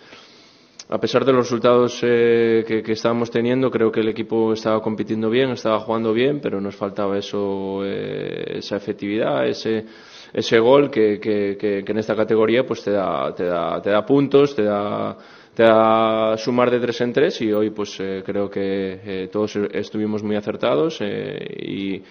a 0.90 0.98
pesar 1.00 1.26
de 1.26 1.34
los 1.34 1.46
resultados 1.46 2.00
eh, 2.04 2.64
que, 2.68 2.92
estábamos 2.92 3.32
teniendo, 3.32 3.72
creo 3.72 3.92
que 3.92 4.02
el 4.02 4.10
equipo 4.10 4.54
estaba 4.54 4.82
compitiendo 4.82 5.30
bien, 5.30 5.50
estaba 5.52 5.80
jugando 5.80 6.14
bien, 6.14 6.40
pero 6.42 6.60
nos 6.60 6.76
faltaba 6.76 7.18
eso, 7.18 7.84
esa 7.86 8.76
efectividad, 8.76 9.48
ese 9.48 9.86
ese 10.34 10.60
gol 10.60 10.90
que, 10.90 11.84
en 11.88 11.98
esta 11.98 12.16
categoría 12.16 12.66
pues 12.66 12.84
te 12.84 12.92
da, 12.92 13.34
te 13.36 13.46
da, 13.46 13.80
te 13.82 13.92
da 13.92 14.04
puntos, 14.04 14.56
te 14.56 14.64
da, 14.64 15.16
te 15.54 15.64
da 15.64 16.36
sumar 16.38 16.72
de 16.72 16.80
tres 16.80 17.00
en 17.02 17.14
tres 17.14 17.40
y 17.42 17.54
hoy 17.54 17.70
pues 17.70 18.00
eh, 18.00 18.24
creo 18.26 18.50
que 18.50 19.00
eh, 19.06 19.30
todos 19.32 19.56
estuvimos 19.72 20.24
muy 20.24 20.36
acertados 20.36 20.98
eh, 21.02 21.56
y, 21.60 22.02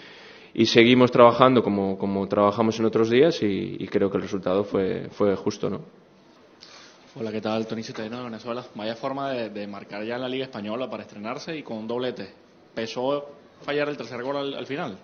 y, 0.55 0.67
seguimos 0.67 1.11
trabajando 1.11 1.63
como, 1.63 2.29
trabajamos 2.29 2.79
en 2.79 2.87
otros 2.87 3.11
días 3.11 3.43
y, 3.43 3.85
creo 3.89 4.09
que 4.09 4.19
el 4.19 4.23
resultado 4.23 4.63
fue, 4.63 5.09
fue 5.11 5.35
justo, 5.35 5.69
¿no? 5.69 6.02
Hola, 7.15 7.31
¿qué 7.31 7.43
tal? 7.43 7.67
Tony 7.67 7.83
Citadino 7.83 8.17
de 8.17 8.25
Venezuela. 8.25 8.65
Vaya 8.75 8.97
forma 8.97 9.33
de, 9.33 9.67
marcar 9.67 10.03
ya 10.03 10.15
en 10.15 10.23
la 10.23 10.29
Liga 10.31 10.45
Española 10.45 10.89
para 10.89 11.03
estrenarse 11.03 11.55
y 11.55 11.63
con 11.63 11.77
un 11.77 11.87
doblete. 11.87 12.33
¿Pesó 12.75 13.35
fallar 13.67 13.91
el 13.91 13.99
tercer 13.99 14.23
gol 14.23 14.55
al 14.55 14.67
final? 14.67 14.97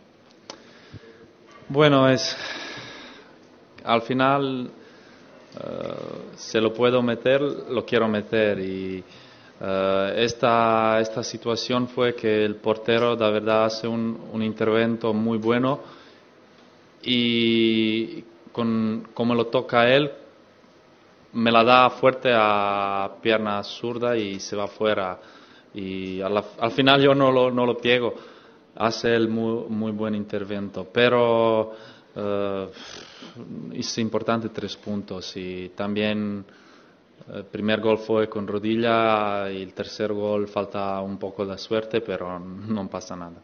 Bueno, 1.69 2.09
es 2.09 2.35
al 3.85 4.01
final 4.01 4.71
eh, 5.55 5.61
se 6.35 6.63
lo 6.63 6.73
puedo 6.73 7.03
meter, 7.03 7.43
lo 7.43 7.85
quiero 7.85 8.09
meter 8.09 8.59
y 8.59 9.05
eh, 9.61 10.15
esta, 10.17 11.01
esta 11.01 11.23
situación 11.23 11.89
fue 11.89 12.15
que 12.15 12.43
el 12.43 12.57
portero 12.57 13.17
de 13.17 13.31
verdad 13.31 13.67
hace 13.67 13.87
un, 13.87 14.31
un 14.33 14.43
intervento 14.43 15.13
muy 15.13 15.37
bueno 15.37 15.81
y 17.03 18.25
con, 18.51 19.09
como 19.13 19.35
lo 19.35 19.49
toca 19.49 19.87
él, 19.95 20.11
me 21.33 21.51
la 21.51 21.65
da 21.65 21.91
fuerte 21.91 22.31
a 22.33 23.11
pierna 23.21 23.63
zurda 23.63 24.17
y 24.17 24.41
se 24.41 24.57
va 24.57 24.67
fuera. 24.67 25.19
Y 25.75 26.21
al, 26.21 26.71
final 26.73 27.03
yo 27.03 27.15
no 27.15 27.31
lo, 27.31 27.51
no 27.51 27.67
lo 27.67 27.77
piego, 27.77 28.15
hace 28.77 29.15
el 29.15 29.29
muy, 29.29 29.69
muy 29.69 29.93
buen 29.93 30.15
intervento. 30.15 30.89
Pero 30.93 31.73
uh, 32.15 32.67
es 33.73 33.99
importante 33.99 34.49
tres 34.49 34.77
puntos 34.77 35.37
y 35.37 35.71
también 35.71 36.45
el 37.33 37.45
primer 37.45 37.81
gol 37.81 37.99
fue 37.99 38.29
con 38.29 38.47
rodilla 38.47 39.51
y 39.51 39.63
el 39.63 39.75
tercer 39.75 40.13
gol 40.13 40.49
falta 40.49 41.01
un 41.01 41.19
poco 41.19 41.45
de 41.45 41.59
suerte, 41.59 42.01
pero 42.01 42.39
no 42.39 42.89
pasa 42.89 43.17
nada. 43.17 43.43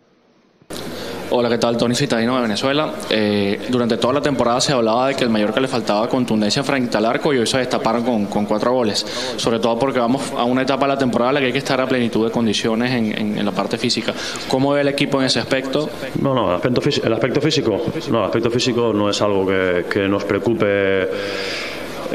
Hola, 1.31 1.49
¿qué 1.49 1.59
tal? 1.59 1.77
Tony 1.77 1.95
Citadino 1.95 2.37
de 2.37 2.43
Venezuela. 2.43 2.93
Eh, 3.09 3.67
durante 3.69 3.97
toda 3.97 4.15
la 4.15 4.21
temporada 4.21 4.61
se 4.61 4.73
hablaba 4.73 5.09
de 5.09 5.15
que 5.15 5.25
el 5.25 5.31
Mallorca 5.31 5.61
le 5.61 5.69
faltaba 5.69 6.09
contundencia 6.09 6.63
frente 6.63 6.97
al 6.97 7.07
arco 7.07 7.33
y 7.33 7.39
hoy 7.39 7.47
se 7.47 7.59
destaparon 7.59 8.27
con, 8.27 8.45
cuatro 8.47 8.73
goles. 8.73 9.05
Sobre 9.37 9.59
todo 9.59 9.79
porque 9.79 9.99
vamos 9.99 10.23
a 10.37 10.45
una 10.45 10.63
etapa 10.63 10.87
de 10.87 10.93
la 10.93 10.99
temporada 10.99 11.31
en 11.31 11.35
la 11.35 11.41
que 11.41 11.47
hay 11.47 11.53
que 11.53 11.59
estar 11.59 11.81
a 11.81 11.87
plenitud 11.87 12.25
de 12.27 12.31
condiciones 12.31 12.93
en, 12.93 13.45
la 13.45 13.53
parte 13.53 13.79
física. 13.79 14.15
¿Cómo 14.49 14.73
ve 14.73 14.83
el 14.83 14.89
equipo 14.89 15.19
en 15.21 15.27
ese 15.27 15.41
aspecto? 15.41 15.89
No, 16.21 16.35
no, 16.35 16.51
el 16.51 16.57
aspecto, 16.57 16.81
el 17.05 17.13
aspecto 17.13 17.41
físico, 17.41 17.83
no, 18.11 18.19
el 18.21 18.25
aspecto 18.25 18.51
físico 18.51 18.93
no 18.93 19.11
es 19.11 19.21
algo 19.21 19.47
que 19.47 20.09
nos 20.09 20.25
preocupe 20.25 21.09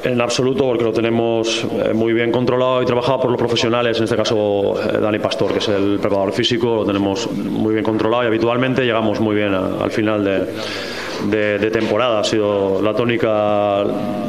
en 0.04 0.22
absoluto, 0.22 0.66
porque 0.66 0.84
lo 0.84 0.94
tenemos 0.94 1.64
eh, 1.64 1.94
muy 1.94 2.14
bien 2.14 2.32
controlado 2.32 2.82
y 2.82 2.86
trabajado 2.86 3.22
por 3.22 3.32
los 3.32 3.40
profesionales, 3.40 3.98
en 3.98 4.04
este 4.04 4.16
caso 4.16 4.76
eh, 4.82 5.00
Dani 5.00 5.20
Pastor, 5.20 5.54
que 5.54 5.60
es 5.60 5.68
el 5.70 6.00
preparador 6.00 6.34
físico, 6.34 6.76
lo 6.76 6.86
tenemos 6.86 7.32
muy 7.32 7.74
bien 7.74 7.84
controlado 7.84 8.24
y 8.24 8.28
habitualmente 8.28 8.84
llegamos 8.84 9.20
muy 9.20 9.36
bien 9.36 9.54
al 9.54 9.92
final 9.92 10.24
de, 10.24 11.70
temporada. 11.72 12.20
Ha 12.20 12.24
sido 12.24 12.82
la 12.82 12.94
tónica 12.94 13.84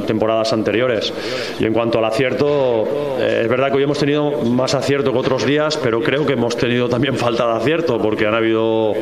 temporadas 0.07 0.53
anteriores. 0.53 1.13
Y 1.59 1.65
en 1.65 1.73
cuanto 1.73 1.99
al 1.99 2.05
acierto, 2.05 3.17
eh, 3.19 3.43
es 3.43 3.49
verdad 3.49 3.71
que 3.71 3.77
hoy 3.77 3.85
hemos 3.85 3.99
tenido 3.99 4.33
más 4.43 4.75
acierto 4.75 5.13
que 5.13 5.19
otros 5.19 5.47
días, 5.47 5.77
pero 5.77 6.01
creo 6.01 6.27
que 6.27 6.33
hemos 6.33 6.57
tenido 6.57 6.89
también 6.89 7.15
falta 7.17 7.47
de 7.47 7.53
acierto, 7.59 7.99
porque 7.99 8.27
han 8.27 8.35
habido 8.35 8.95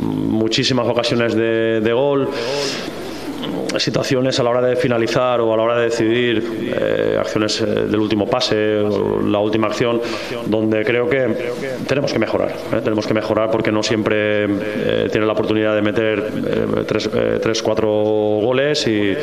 muchísimas 0.00 0.88
ocasiones 0.88 1.34
de, 1.34 1.80
de 1.80 1.92
gol 1.92 2.28
situaciones 3.78 4.38
a 4.38 4.42
la 4.42 4.50
hora 4.50 4.62
de 4.62 4.76
finalizar 4.76 5.40
o 5.40 5.52
a 5.52 5.56
la 5.56 5.62
hora 5.62 5.76
de 5.76 5.84
decidir 5.84 6.72
eh, 6.76 7.16
acciones 7.18 7.60
eh, 7.60 7.66
del 7.66 8.00
último 8.00 8.26
pase 8.26 8.78
o 8.78 9.20
la 9.20 9.38
última 9.38 9.68
acción 9.68 10.00
donde 10.46 10.84
creo 10.84 11.08
que 11.08 11.26
tenemos 11.86 12.12
que 12.12 12.18
mejorar 12.18 12.50
¿eh? 12.50 12.80
tenemos 12.82 13.06
que 13.06 13.14
mejorar 13.14 13.50
porque 13.50 13.72
no 13.72 13.82
siempre 13.82 14.46
tiene 15.10 15.26
la 15.26 15.32
oportunidad 15.32 15.74
de 15.74 15.82
meter 15.82 16.24
tres, 16.86 17.10
tres, 17.40 17.62
cuatro 17.62 17.88
goles 17.88 18.86
y, 18.86 19.14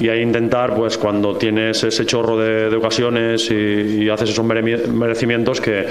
y 0.00 0.08
ahí 0.08 0.20
intentar 0.20 0.74
pues 0.74 0.98
cuando 0.98 1.36
tienes 1.36 1.82
ese 1.84 2.06
chorro 2.06 2.36
de, 2.38 2.74
ocasiones 2.74 3.50
y, 3.50 4.08
haces 4.10 4.30
esos 4.30 4.44
merecimientos 4.44 5.60
que, 5.60 5.86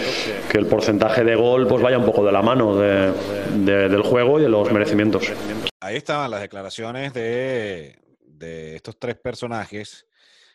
que, 0.52 0.58
el 0.58 0.65
porcentaje 0.65 1.23
de 1.23 1.36
gol 1.36 1.67
pues 1.67 1.82
vaya 1.82 1.97
un 1.97 2.06
poco 2.06 2.25
de 2.25 2.32
la 2.32 2.41
mano 2.41 2.75
de, 2.75 3.12
del 3.89 4.02
juego 4.02 4.39
y 4.39 4.43
de 4.43 4.49
los 4.49 4.71
merecimientos 4.71 5.32
ahí 5.89 5.97
estaban 5.97 6.30
las 6.30 6.41
declaraciones 6.41 7.13
de, 7.13 7.97
estos 8.75 8.97
tres 8.97 9.17
personajes 9.17 10.08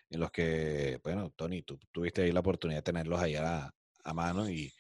en 0.09 0.21
los 0.21 0.31
que, 0.31 1.01
bueno, 1.03 1.31
Tony, 1.31 1.63
tú 1.63 1.79
tuviste 1.93 2.23
ahí 2.23 2.33
la 2.33 2.41
oportunidad 2.41 2.79
de 2.79 2.83
tenerlos 2.83 3.21
ahí 3.21 3.35
a, 3.37 3.73
mano 4.15 4.49
y, 4.49 4.73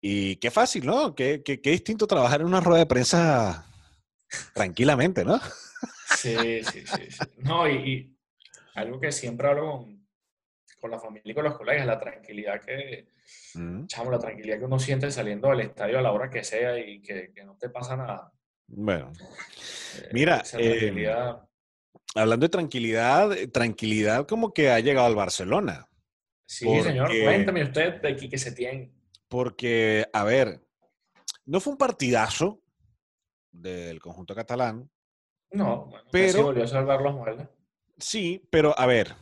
y 0.00 0.36
qué 0.36 0.50
fácil, 0.50 0.84
¿no? 0.84 1.14
Qué, 1.14 1.42
qué, 1.44 1.58
distinto 1.70 2.06
trabajar 2.06 2.40
en 2.40 2.46
una 2.46 2.60
rueda 2.60 2.80
de 2.80 2.86
prensa 2.86 3.66
tranquilamente, 4.54 5.24
¿no? 5.24 5.38
Sí, 6.16 6.62
sí, 6.64 6.84
sí. 6.86 7.18
No, 7.38 7.68
y, 7.68 8.16
algo 8.74 8.98
que 8.98 9.12
siempre 9.12 9.48
hablo 9.48 9.86
con, 10.80 10.90
la 10.90 10.98
familia 10.98 11.30
y 11.30 11.34
con 11.34 11.44
los 11.44 11.56
colegas, 11.56 11.86
la 11.86 12.00
tranquilidad 12.00 12.60
que, 12.60 13.06
mm. 13.54 13.86
la 14.10 14.18
tranquilidad 14.18 14.58
que 14.58 14.64
uno 14.64 14.78
siente 14.78 15.10
saliendo 15.10 15.50
del 15.50 15.60
estadio 15.60 15.98
a 15.98 16.02
la 16.02 16.12
hora 16.12 16.30
que 16.30 16.42
sea 16.42 16.78
y 16.78 17.00
que 17.00 17.32
no 17.44 17.56
te 17.56 17.68
pasa 17.68 17.96
nada. 17.96 18.31
Bueno, 18.74 19.12
eh, 19.98 20.08
mira, 20.12 20.42
em, 20.54 21.06
hablando 22.14 22.44
de 22.44 22.50
tranquilidad, 22.50 23.32
eh, 23.32 23.46
tranquilidad 23.46 24.26
como 24.26 24.54
que 24.54 24.70
ha 24.70 24.80
llegado 24.80 25.06
al 25.06 25.14
Barcelona. 25.14 25.88
Sí, 26.46 26.66
señor, 26.82 27.08
cuéntame 27.08 27.64
usted 27.64 28.00
de 28.00 28.08
aquí 28.08 28.30
que 28.30 28.38
se 28.38 28.52
tiene. 28.52 28.90
Porque, 29.28 30.06
a 30.12 30.24
ver, 30.24 30.62
no 31.44 31.60
fue 31.60 31.74
un 31.74 31.78
partidazo 31.78 32.62
del 33.50 34.00
conjunto 34.00 34.34
catalán. 34.34 34.90
No, 35.50 35.86
bueno, 35.86 36.06
pero 36.10 36.44
volvió 36.44 36.64
a 36.64 36.68
salvar 36.68 37.02
los 37.02 37.14
muebles. 37.14 37.48
Sí, 37.98 38.42
pero 38.50 38.78
a 38.78 38.86
ver, 38.86 39.14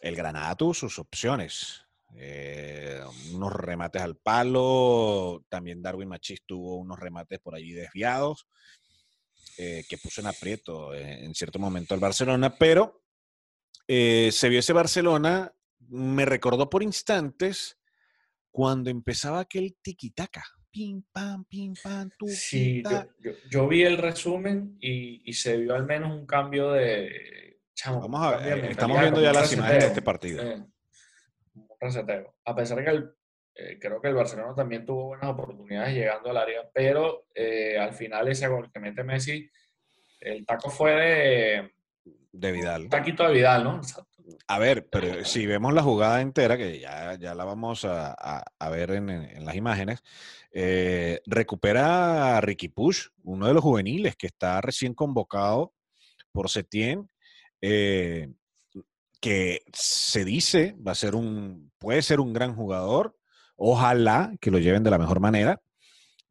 el 0.00 0.14
Granada 0.14 0.54
tuvo 0.56 0.74
sus 0.74 0.98
opciones. 0.98 1.83
Eh, 2.16 3.00
unos 3.32 3.52
remates 3.52 4.00
al 4.00 4.16
palo, 4.16 5.44
también 5.48 5.82
Darwin 5.82 6.08
Machis 6.08 6.42
tuvo 6.46 6.76
unos 6.76 6.98
remates 6.98 7.40
por 7.40 7.54
allí 7.54 7.72
desviados, 7.72 8.46
eh, 9.58 9.84
que 9.88 9.98
puso 9.98 10.20
en 10.20 10.28
aprieto 10.28 10.94
eh, 10.94 11.24
en 11.24 11.34
cierto 11.34 11.58
momento 11.58 11.94
al 11.94 12.00
Barcelona, 12.00 12.56
pero 12.56 13.02
se 13.86 14.48
vio 14.48 14.60
ese 14.60 14.72
Barcelona, 14.72 15.52
me 15.88 16.24
recordó 16.24 16.70
por 16.70 16.82
instantes 16.82 17.78
cuando 18.50 18.88
empezaba 18.90 19.40
aquel 19.40 19.76
tiki-taka. 19.82 20.44
Pim, 20.70 21.02
pam, 21.12 21.44
pim, 21.44 21.74
pam, 21.80 22.10
tu, 22.18 22.26
sí, 22.28 22.82
yo, 23.50 23.68
vi 23.68 23.82
el 23.82 23.98
resumen 23.98 24.76
y, 24.80 25.32
se 25.32 25.56
vio 25.56 25.74
al 25.74 25.84
menos 25.84 26.12
un 26.12 26.26
cambio 26.26 26.72
de... 26.72 27.60
Vamos 27.86 28.22
a 28.22 28.36
ver, 28.36 28.64
estamos 28.66 29.00
viendo 29.00 29.20
ya 29.20 29.32
las 29.32 29.52
imágenes 29.52 29.82
de 29.82 29.88
este 29.88 30.02
partido 30.02 30.73
a 32.44 32.54
pesar 32.54 32.78
de 32.78 32.84
que 32.84 33.04
eh, 33.56 33.78
creo 33.78 34.00
que 34.00 34.08
el 34.08 34.14
Barcelona 34.14 34.54
también 34.54 34.84
tuvo 34.84 35.06
buenas 35.06 35.30
oportunidades 35.30 35.94
llegando 35.94 36.30
al 36.30 36.36
área, 36.36 36.68
pero 36.72 37.26
eh, 37.34 37.78
al 37.78 37.92
final 37.92 38.26
ese 38.28 38.48
gol 38.48 38.70
que 38.72 38.80
mete 38.80 39.04
Messi, 39.04 39.48
el 40.20 40.44
taco 40.44 40.70
fue 40.70 40.92
de... 40.92 41.70
De 42.32 42.50
Vidal. 42.50 42.88
taquito 42.88 43.26
de 43.26 43.32
Vidal, 43.32 43.62
¿no? 43.62 43.80
A 44.48 44.58
ver, 44.58 44.88
pero 44.88 45.24
si 45.24 45.46
vemos 45.46 45.72
la 45.72 45.82
jugada 45.82 46.20
entera, 46.20 46.56
que 46.56 46.80
ya, 46.80 47.14
ya 47.14 47.34
la 47.34 47.44
vamos 47.44 47.84
a, 47.84 48.44
ver 48.70 48.90
en, 48.90 49.44
las 49.44 49.54
imágenes, 49.54 50.02
eh, 50.50 51.20
recupera 51.26 52.36
a 52.36 52.40
Ricky 52.40 52.68
Push, 52.68 53.08
uno 53.22 53.46
de 53.46 53.54
los 53.54 53.62
juveniles 53.62 54.16
que 54.16 54.26
está 54.26 54.60
recién 54.60 54.94
convocado 54.94 55.74
por 56.32 56.50
Setién 56.50 57.08
que 59.24 59.62
se 59.72 60.22
dice 60.22 60.76
va 60.86 60.92
a 60.92 60.94
ser 60.94 61.14
un, 61.14 61.72
puede 61.78 62.02
ser 62.02 62.20
un 62.20 62.34
gran 62.34 62.54
jugador, 62.54 63.16
Ojalá 63.56 64.34
que 64.40 64.50
lo 64.50 64.58
lleven 64.58 64.82
de 64.82 64.90
la 64.90 64.98
mejor 64.98 65.20
manera. 65.20 65.62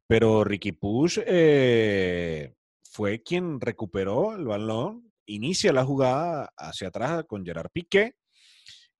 Pero 0.07 0.43
Ricky 0.43 0.73
Push 0.73 1.19
eh, 1.25 2.53
fue 2.83 3.23
quien 3.23 3.59
recuperó 3.61 4.35
el 4.35 4.45
balón, 4.45 5.11
inicia 5.25 5.71
la 5.73 5.85
jugada 5.85 6.51
hacia 6.57 6.89
atrás 6.89 7.23
con 7.25 7.45
Gerard 7.45 7.71
Piqué. 7.71 8.15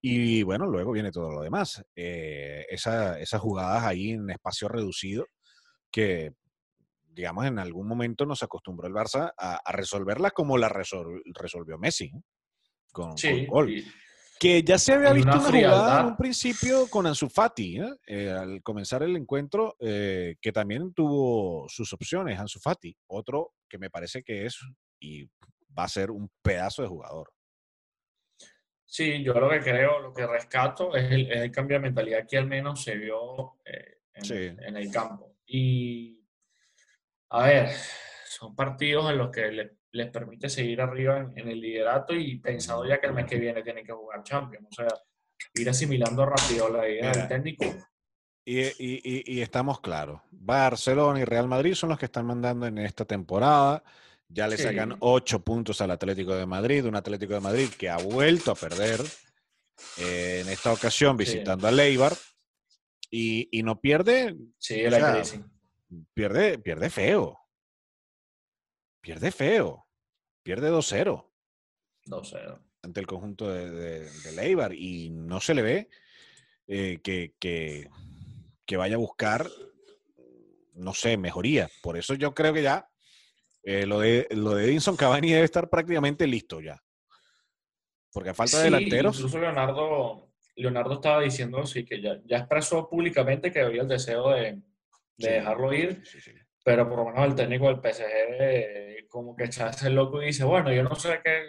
Y 0.00 0.42
bueno, 0.42 0.66
luego 0.66 0.92
viene 0.92 1.12
todo 1.12 1.30
lo 1.30 1.42
demás. 1.42 1.84
Eh, 1.94 2.64
esa- 2.70 3.20
esas 3.20 3.40
jugadas 3.42 3.84
ahí 3.84 4.12
en 4.12 4.30
espacio 4.30 4.68
reducido 4.68 5.26
que, 5.92 6.32
digamos, 7.10 7.44
en 7.46 7.58
algún 7.58 7.86
momento 7.86 8.24
nos 8.26 8.42
acostumbró 8.42 8.88
el 8.88 8.94
Barça 8.94 9.32
a, 9.36 9.60
a 9.64 9.72
resolverla 9.72 10.30
como 10.30 10.56
la 10.58 10.70
resol- 10.70 11.20
resolvió 11.34 11.76
Messi, 11.78 12.10
con, 12.94 13.08
con 13.10 13.18
Sí, 13.18 13.44
gol. 13.46 13.84
Que 14.40 14.62
ya 14.62 14.78
se 14.78 14.92
había 14.94 15.12
visto 15.12 15.30
una 15.30 15.38
una, 15.48 15.50
jugada 15.50 16.00
en 16.00 16.06
un 16.06 16.16
principio 16.16 16.88
con 16.88 17.06
Ansu 17.06 17.28
Fati, 17.28 17.78
¿eh? 17.80 17.94
Eh, 18.06 18.30
al 18.30 18.62
comenzar 18.62 19.02
el 19.02 19.16
encuentro, 19.16 19.76
eh, 19.80 20.36
que 20.40 20.52
también 20.52 20.92
tuvo 20.94 21.66
sus 21.68 21.92
opciones, 21.92 22.38
Ansu 22.38 22.58
Fati, 22.58 22.96
otro 23.06 23.52
que 23.68 23.78
me 23.78 23.90
parece 23.90 24.22
que 24.22 24.46
es 24.46 24.58
y 25.00 25.24
va 25.78 25.84
a 25.84 25.88
ser 25.88 26.10
un 26.10 26.30
pedazo 26.42 26.82
de 26.82 26.88
jugador. 26.88 27.30
Sí, 28.86 29.22
yo 29.24 29.32
lo 29.34 29.48
que 29.50 29.60
creo, 29.60 30.00
lo 30.00 30.12
que 30.12 30.26
rescato 30.26 30.94
es 30.94 31.10
el, 31.10 31.30
es 31.30 31.38
el 31.42 31.50
cambio 31.50 31.76
de 31.78 31.82
mentalidad 31.82 32.26
que 32.28 32.38
al 32.38 32.46
menos 32.46 32.82
se 32.82 32.96
vio 32.96 33.58
en, 33.64 34.24
Sí. 34.24 34.34
en 34.34 34.76
el 34.76 34.90
campo. 34.90 35.36
Y, 35.46 36.22
a 37.30 37.46
ver, 37.46 37.70
son 38.26 38.54
partidos 38.54 39.10
en 39.10 39.18
los 39.18 39.30
que 39.30 39.50
le- 39.50 39.76
les 39.94 40.10
permite 40.10 40.48
seguir 40.48 40.80
arriba 40.80 41.18
en, 41.18 41.38
en 41.38 41.48
el 41.48 41.60
liderato 41.60 42.14
y 42.14 42.38
pensado 42.38 42.84
ya 42.86 43.00
que 43.00 43.06
el 43.06 43.14
mes 43.14 43.26
que 43.26 43.38
viene 43.38 43.62
tienen 43.62 43.84
que 43.86 43.92
jugar 43.92 44.22
Champions. 44.24 44.66
O 44.70 44.74
sea, 44.74 44.88
ir 45.54 45.68
asimilando 45.68 46.26
rápido 46.26 46.68
la 46.68 46.88
idea 46.88 47.10
Mira. 47.10 47.26
del 47.26 47.28
técnico. 47.28 47.64
Y, 48.46 48.60
y- 48.60 48.72
y- 49.04 49.22
y 49.36 49.40
estamos 49.40 49.80
claros, 49.80 50.20
Barcelona 50.30 51.20
y 51.20 51.24
Real 51.24 51.48
Madrid 51.48 51.74
son 51.74 51.88
los 51.90 51.98
que 51.98 52.04
están 52.06 52.26
mandando 52.26 52.66
en 52.66 52.76
esta 52.78 53.04
temporada. 53.04 53.82
Ya 54.28 54.48
le 54.48 54.56
Sí. 54.56 54.64
sacan 54.64 54.96
ocho 55.00 55.42
puntos 55.44 55.80
al 55.80 55.92
Atlético 55.92 56.34
de 56.34 56.44
Madrid, 56.46 56.84
un 56.84 56.96
Atlético 56.96 57.34
de 57.34 57.40
Madrid 57.40 57.68
que 57.78 57.88
ha 57.88 57.96
vuelto 57.98 58.50
a 58.50 58.54
perder 58.54 59.00
eh, 59.98 60.40
en 60.44 60.48
esta 60.50 60.72
ocasión 60.72 61.16
Sí. 61.18 61.24
visitando 61.24 61.66
a 61.68 61.70
Leibar 61.70 62.12
y, 63.10 63.48
no 63.64 63.80
pierde, 63.80 64.36
Sí, 64.58 64.82
la 64.82 65.22
sea, 65.24 65.40
pierde, 66.14 66.58
pierde 66.58 66.90
feo. 66.90 67.38
Pierde 69.00 69.30
feo. 69.30 69.83
Pierde 70.44 70.68
2-0 70.68 71.32
2-0. 72.06 72.60
ante 72.82 73.00
el 73.00 73.06
conjunto 73.06 73.50
de, 73.50 73.70
de, 73.70 74.00
de 74.10 74.32
Leibar 74.32 74.74
y 74.74 75.08
no 75.10 75.40
se 75.40 75.54
le 75.54 75.62
ve 75.62 75.88
eh, 76.68 77.00
que, 77.02 77.34
que- 77.40 77.88
que 78.66 78.76
vaya 78.78 78.94
a 78.94 78.98
buscar, 78.98 79.46
no 80.74 80.94
sé, 80.94 81.16
mejoría. 81.18 81.68
Por 81.82 81.96
eso 81.98 82.14
yo 82.14 82.32
creo 82.34 82.52
que 82.54 82.62
ya 82.62 82.88
eh, 83.62 83.86
lo, 83.86 84.00
de, 84.00 84.26
lo 84.30 84.54
de 84.54 84.64
Edinson 84.66 84.96
Cavani 84.96 85.32
debe 85.32 85.44
estar 85.44 85.68
prácticamente 85.68 86.26
listo 86.26 86.60
ya. 86.60 86.82
Porque 88.12 88.30
a 88.30 88.34
falta 88.34 88.58
de 88.58 88.64
Sí, 88.64 88.70
delanteros. 88.70 89.16
Incluso 89.16 89.38
Leonardo, 89.38 90.30
Leonardo 90.56 90.94
estaba 90.94 91.20
diciendo 91.22 91.66
sí, 91.66 91.84
que 91.84 92.00
ya, 92.00 92.20
ya 92.24 92.38
expresó 92.38 92.88
públicamente 92.88 93.50
que 93.52 93.60
había 93.60 93.82
el 93.82 93.88
deseo 93.88 94.30
de, 94.30 94.52
de 94.52 94.62
Sí, 95.18 95.26
dejarlo 95.26 95.72
ir, 95.74 96.06
sí, 96.06 96.20
sí. 96.20 96.32
Pero 96.64 96.88
por 96.88 96.98
lo 96.98 97.04
menos 97.04 97.24
el 97.26 97.34
técnico 97.36 97.66
del 97.68 97.80
PSG 97.80 98.02
eh, 98.40 99.06
como 99.08 99.36
que 99.36 99.44
echarse 99.44 99.86
el 99.86 99.94
loco 99.94 100.20
y 100.20 100.26
dice, 100.26 100.42
bueno, 100.44 100.72
yo 100.72 100.82
no 100.82 100.94
sé 100.96 101.20
qué, 101.22 101.44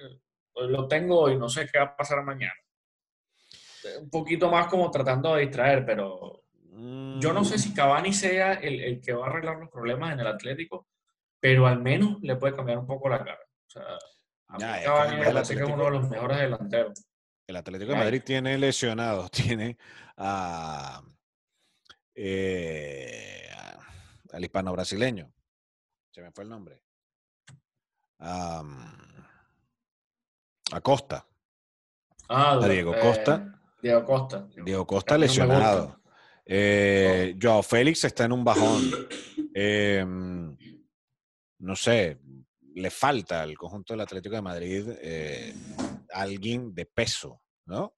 lo 0.55 0.87
tengo 0.87 1.29
y 1.31 1.37
no 1.37 1.49
sé 1.49 1.67
qué 1.71 1.79
va 1.79 1.85
a 1.85 1.95
pasar 1.97 2.21
mañana. 2.23 2.53
Eh, 3.85 3.97
Un 4.01 4.09
poquito 4.09 4.49
más 4.51 4.67
como 4.67 4.91
tratando 4.91 5.33
de 5.35 5.41
distraer, 5.41 5.83
pero 5.85 6.43
yo 7.17 7.31
no 7.33 7.43
sé 7.45 7.57
si 7.57 7.73
Cavani 7.73 8.11
sea 8.13 8.53
el, 8.53 8.81
el 8.81 9.01
que 9.01 9.13
va 9.13 9.25
a 9.25 9.29
arreglar 9.29 9.57
los 9.57 9.69
problemas 9.69 10.11
en 10.13 10.19
el 10.19 10.27
Atlético, 10.27 10.87
pero 11.39 11.65
al 11.65 11.81
menos 11.81 12.17
le 12.21 12.35
puede 12.35 12.53
cambiar 12.55 12.77
un 12.79 12.85
poco 12.87 13.07
la 13.09 13.19
cara. 13.23 13.39
O 13.67 13.69
sea, 13.69 13.83
a 14.49 14.57
Ya, 14.57 14.83
Cavani 14.83 15.15
me 15.17 15.27
el 15.27 15.33
parece 15.33 15.55
que 15.55 15.63
es 15.63 15.69
uno 15.69 15.85
de 15.85 15.91
los 15.91 16.09
mejores 16.09 16.37
delanteros. 16.39 17.05
El 17.47 17.55
Atlético 17.55 17.91
de. 17.93 17.97
Madrid 17.97 18.21
tiene 18.25 18.57
lesionados, 18.57 19.31
tiene 19.31 19.77
a, 20.17 21.01
eh, 22.15 23.44
a- 23.44 23.44
al 24.31 24.43
hispano 24.43 24.71
brasileño. 24.71 25.31
Se 26.11 26.21
me 26.21 26.31
fue 26.31 26.43
el 26.43 26.49
nombre. 26.49 26.81
Am, 28.19 28.97
a 30.71 30.81
Costa. 30.81 31.27
Ah, 32.29 32.53
A 32.53 32.67
Diego 32.67 32.93
Costa. 32.99 33.35
eh, 33.35 33.59
Diego 33.81 34.05
Costa. 34.05 34.47
Diego 34.63 34.87
Costa 34.87 35.15
A 35.15 35.17
mí 35.17 35.21
no 35.21 35.27
me 35.27 35.27
lesionado. 35.27 36.01
Eh, 36.45 37.35
Joao 37.41 37.63
Félix 37.63 38.03
está 38.03 38.25
en 38.25 38.31
un 38.31 38.43
bajón. 38.43 38.81
Em, 39.57 40.57
no 41.59 41.75
sé, 41.77 42.19
le 42.73 42.89
falta 42.91 43.41
al 43.41 43.55
conjunto 43.57 43.93
del 43.93 44.01
Atlético 44.01 44.35
de 44.35 44.41
Madrid 44.41 44.89
eh, 45.01 45.53
alguien 46.13 46.75
de 46.75 46.85
peso, 46.85 47.41
¿no? 47.65 47.95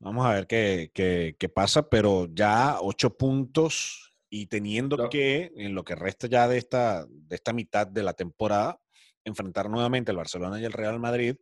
Vamos 0.00 0.26
a 0.26 0.32
ver 0.32 0.46
qué, 0.48 0.90
qué- 0.92 1.36
qué 1.38 1.48
pasa, 1.48 1.88
pero 1.88 2.26
ya 2.34 2.78
ocho 2.80 3.16
puntos 3.16 4.15
y 4.30 4.46
teniendo 4.46 4.96
Lo- 4.96 5.08
que, 5.08 5.52
en 5.56 5.74
lo 5.74 5.84
que 5.84 5.94
resta 5.94 6.26
ya 6.26 6.48
de 6.48 6.58
esta, 6.58 7.06
de 7.08 7.36
esta 7.36 7.52
mitad 7.52 7.86
de 7.86 8.02
la 8.02 8.12
temporada, 8.14 8.78
enfrentar 9.24 9.68
nuevamente 9.70 10.10
al 10.10 10.16
Barcelona 10.16 10.60
y 10.60 10.64
el 10.64 10.72
Real 10.72 10.98
Madrid. 10.98 11.36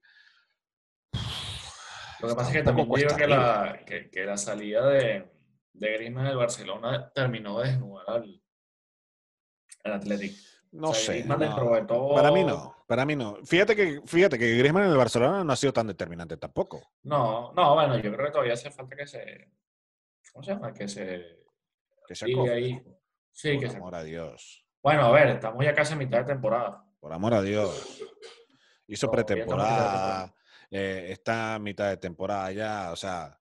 Lo 2.20 2.28
que 2.28 2.34
pasa 2.34 2.50
es 2.50 2.56
que 2.56 2.62
también 2.62 2.88
digo 2.88 3.16
que 3.16 3.24
arriba. 3.24 3.64
la, 3.66 3.84
que, 3.84 4.10
que 4.10 4.24
la 4.24 4.36
salida 4.36 4.86
de, 4.88 5.30
de 5.72 5.92
Griezmann 5.94 6.26
del 6.26 6.36
Barcelona 6.36 7.10
terminó 7.14 7.60
de 7.60 7.68
desnudar 7.70 8.04
al, 8.08 8.42
al 9.84 9.92
Atlético. 9.92 10.34
No 10.72 10.90
O 10.90 10.94
sea, 10.94 11.14
sé. 11.14 11.24
No. 11.24 11.86
todo- 11.86 12.14
Para 12.14 12.30
mí 12.32 12.42
no, 12.44 12.76
para 12.86 13.04
mí 13.04 13.14
no. 13.14 13.36
Fíjate 13.44 13.76
que, 13.76 14.00
fíjate 14.06 14.38
que 14.38 14.56
Griezmann 14.56 14.84
en 14.84 14.90
el 14.90 14.96
Barcelona 14.96 15.44
no 15.44 15.52
ha 15.52 15.56
sido 15.56 15.72
tan 15.72 15.86
determinante 15.86 16.36
tampoco. 16.36 16.92
No, 17.02 17.52
no, 17.52 17.74
bueno, 17.74 17.96
yo 17.98 18.12
creo 18.12 18.26
que 18.26 18.32
todavía 18.32 18.54
hace 18.54 18.70
falta 18.70 18.96
que 18.96 19.06
se. 19.06 19.50
¿Cómo 20.32 20.42
se 20.42 20.52
llama? 20.52 20.72
Que 20.72 20.88
se. 20.88 21.43
Que 22.06 22.14
se 22.14 22.30
acople. 22.30 22.52
ahí. 22.52 22.82
Sí, 23.30 23.52
por 23.54 23.62
que 23.64 23.70
se. 23.70 23.76
amor 23.76 23.94
a 23.94 24.02
Dios. 24.04 24.64
Bueno, 24.82 25.02
a 25.06 25.12
ver, 25.12 25.28
estamos 25.28 25.64
ya 25.64 25.74
casi 25.74 25.94
a 25.94 25.96
mitad 25.96 26.18
de 26.18 26.24
temporada. 26.24 26.84
Por 27.00 27.12
amor 27.12 27.34
a 27.34 27.42
Dios. 27.42 28.02
Hizo 28.86 29.10
pretemporada. 29.10 30.34
eh, 30.70 31.06
está 31.10 31.54
a 31.54 31.58
mitad 31.58 31.88
de 31.88 31.96
temporada 31.96 32.50
ya. 32.52 32.92
O 32.92 32.96
sea, 32.96 33.38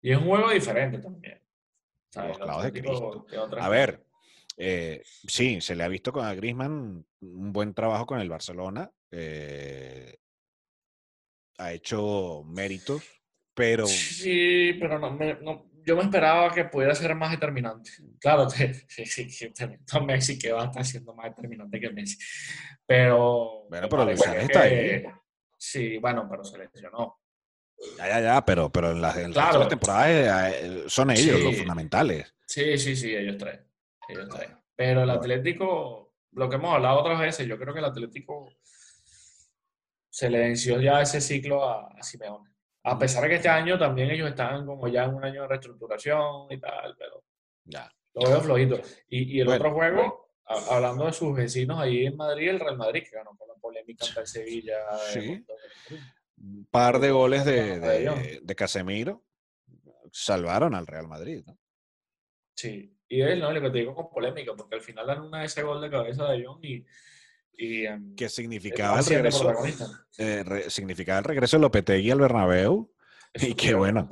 Y 0.00 0.12
es 0.12 0.18
un 0.18 0.24
juego 0.26 0.50
diferente 0.50 0.98
también. 0.98 1.40
Los 2.14 2.38
clavos 2.38 2.64
de 2.64 2.72
Cristo. 2.72 3.26
a 3.58 3.68
ver. 3.68 4.04
eh, 4.58 5.02
sí, 5.04 5.60
se 5.62 5.74
le 5.74 5.82
ha 5.84 5.88
visto 5.88 6.12
con 6.12 6.24
a 6.26 6.34
Griezmann 6.34 7.06
un 7.20 7.52
buen 7.52 7.72
trabajo 7.74 8.06
con 8.06 8.20
el 8.20 8.28
Barcelona. 8.28 8.90
eh, 9.10 10.16
ha 11.58 11.72
hecho 11.72 12.42
méritos, 12.46 13.02
pero 13.54 13.86
Sí, 13.86 14.74
pero 14.80 14.98
no, 14.98 15.10
me- 15.12 15.34
no- 15.34 15.70
yo 15.84 15.96
me 15.96 16.02
esperaba 16.02 16.50
que 16.52 16.64
pudiera 16.64 16.94
ser 16.94 17.14
más 17.14 17.30
determinante. 17.30 17.90
Claro, 18.20 18.46
te, 18.48 18.86
a 19.92 20.00
Messi 20.00 20.38
que 20.38 20.52
va 20.52 20.62
a 20.62 20.66
estar 20.66 20.84
siendo 20.84 21.14
más 21.14 21.26
determinante 21.34 21.80
que 21.80 21.90
Messi. 21.90 22.16
Pero. 22.86 23.66
Bueno, 23.68 23.88
pero 23.88 24.04
parece 24.04 24.24
Suárez 24.24 24.42
está 24.44 24.62
que- 24.68 25.06
Sí, 25.58 25.98
bueno, 25.98 26.26
pero 26.28 26.42
se 26.44 26.58
lesionó. 26.58 27.20
ya, 27.98 28.08
ya, 28.08 28.20
ya, 28.20 28.44
pero, 28.44 28.70
pero 28.72 28.90
en 28.92 29.00
las, 29.00 29.16
en 29.16 29.32
Claro. 29.32 29.60
las 29.60 29.68
temporadas 29.68 30.08
eh, 30.08 30.50
eh, 30.62 30.84
son 30.88 31.10
ellos 31.10 31.40
los 31.40 31.56
fundamentales. 31.56 32.34
Sí, 32.46 32.76
sí, 32.78 32.96
sí, 32.96 33.14
ellos 33.14 33.36
tres. 33.38 33.60
Ellos 34.08 34.28
tres. 34.28 34.48
Pero 34.74 35.04
el 35.04 35.10
Atlético, 35.10 36.14
lo 36.32 36.48
que 36.48 36.56
hemos 36.56 36.74
hablado 36.74 37.00
otras 37.00 37.20
veces, 37.20 37.46
yo 37.46 37.56
creo 37.58 37.72
que 37.72 37.78
el 37.80 37.84
Atlético 37.86 38.52
se 40.10 40.28
le 40.28 40.38
venció 40.40 40.80
ya 40.80 41.00
ese 41.00 41.20
ciclo 41.20 41.64
a, 41.64 41.88
a 41.96 42.02
Simeone. 42.02 42.50
A 42.84 42.98
pesar 42.98 43.22
de 43.22 43.28
que 43.28 43.34
este 43.36 43.48
año 43.48 43.78
también 43.78 44.10
ellos 44.10 44.28
están 44.28 44.66
como 44.66 44.88
ya 44.88 45.04
en 45.04 45.14
un 45.14 45.24
año 45.24 45.42
de 45.42 45.48
reestructuración 45.48 46.50
y 46.50 46.58
tal, 46.58 46.96
pero 46.98 47.22
Ya. 47.64 47.90
lo 48.14 48.28
veo 48.28 48.40
flojito. 48.40 48.80
Y, 49.08 49.36
y 49.36 49.40
el 49.40 49.46
Bueno. 49.46 49.60
otro 49.64 49.74
juego, 49.74 50.30
a- 50.46 50.74
hablando 50.76 51.06
de 51.06 51.12
sus 51.12 51.36
vecinos 51.36 51.78
ahí 51.78 52.06
en 52.06 52.16
Madrid, 52.16 52.48
el 52.50 52.60
Real 52.60 52.76
Madrid, 52.76 53.04
que 53.08 53.16
ganó 53.16 53.36
con 53.36 53.46
la 53.48 53.54
polémica 53.54 54.04
ante 54.06 54.20
el 54.20 54.26
Sevilla. 54.26 54.78
Sí. 55.12 55.44
Un 56.38 56.66
par 56.70 56.98
de 56.98 57.10
goles 57.12 57.44
de, 57.44 57.78
de 57.78 58.40
de, 58.42 58.54
Casemiro 58.56 59.22
salvaron 60.10 60.74
al 60.74 60.86
Real 60.86 61.06
Madrid. 61.06 61.44
¿no? 61.46 61.56
Sí, 62.56 62.98
y 63.08 63.22
es 63.22 63.38
lo 63.38 63.48
único 63.48 63.66
que 63.66 63.70
te 63.72 63.78
digo 63.78 63.94
con 63.94 64.10
polémica, 64.10 64.52
porque 64.56 64.74
al 64.74 64.80
final 64.82 65.06
dan 65.06 65.20
una 65.22 65.40
de 65.40 65.46
ese 65.46 65.62
gol 65.62 65.80
de 65.80 65.90
cabeza 65.90 66.28
de 66.30 66.44
Jong 66.44 66.64
y, 66.64 66.84
y 67.56 67.86
em, 67.86 68.14
Que 68.16 68.28
significaba 68.28 68.98
el 68.98 69.04
regreso, 69.04 69.52
eh, 70.18 70.42
re- 70.44 70.70
significaba 70.70 71.18
el 71.18 71.24
regreso 71.24 71.56
de 71.56 71.60
Lopetegui 71.62 72.10
al 72.10 72.20
Bernabéu. 72.20 72.92
Eso 73.32 73.46
Y 73.46 73.68
a 73.72 73.76
bueno. 73.76 74.08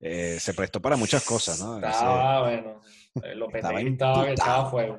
eh, 0.00 0.38
se 0.40 0.54
prestó 0.54 0.80
para 0.82 0.96
muchas 0.96 1.24
cosas, 1.24 1.60
¿no? 1.60 1.78
Ese- 1.78 1.88
Estaba, 1.88 2.40
bueno, 2.42 2.80
eh, 3.22 3.34
Lopetegui 3.34 3.92
estaba 3.92 4.24
que 4.24 4.30
imputado. 4.32 4.70
fuego. 4.70 4.98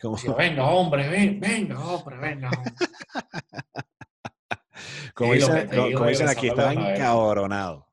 como, 0.00 0.16
Decía, 0.16 0.34
venga, 0.34 0.64
hombre, 0.68 1.08
ven, 1.08 1.40
venga, 1.40 1.78
hombre, 1.78 2.16
venga, 2.18 2.50
hombre. 2.50 2.72
como 5.14 5.32
Sí, 5.32 5.38
dicen, 5.38 5.54
Lopetegui 5.54 5.92
como 5.94 6.08
dicen 6.08 6.28
aquí, 6.28 6.48
estaba 6.48 6.72
encabronado. 6.72 7.88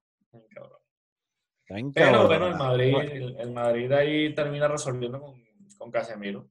Pero 1.93 2.25
bueno, 2.27 2.47
el. 2.47 2.55
Madrid, 2.55 2.95
el 3.37 3.51
Madrid 3.51 3.91
ahí 3.91 4.33
termina 4.33 4.67
resolviendo 4.67 5.21
con, 5.21 5.35
con 5.77 5.91
Casemiro. 5.91 6.49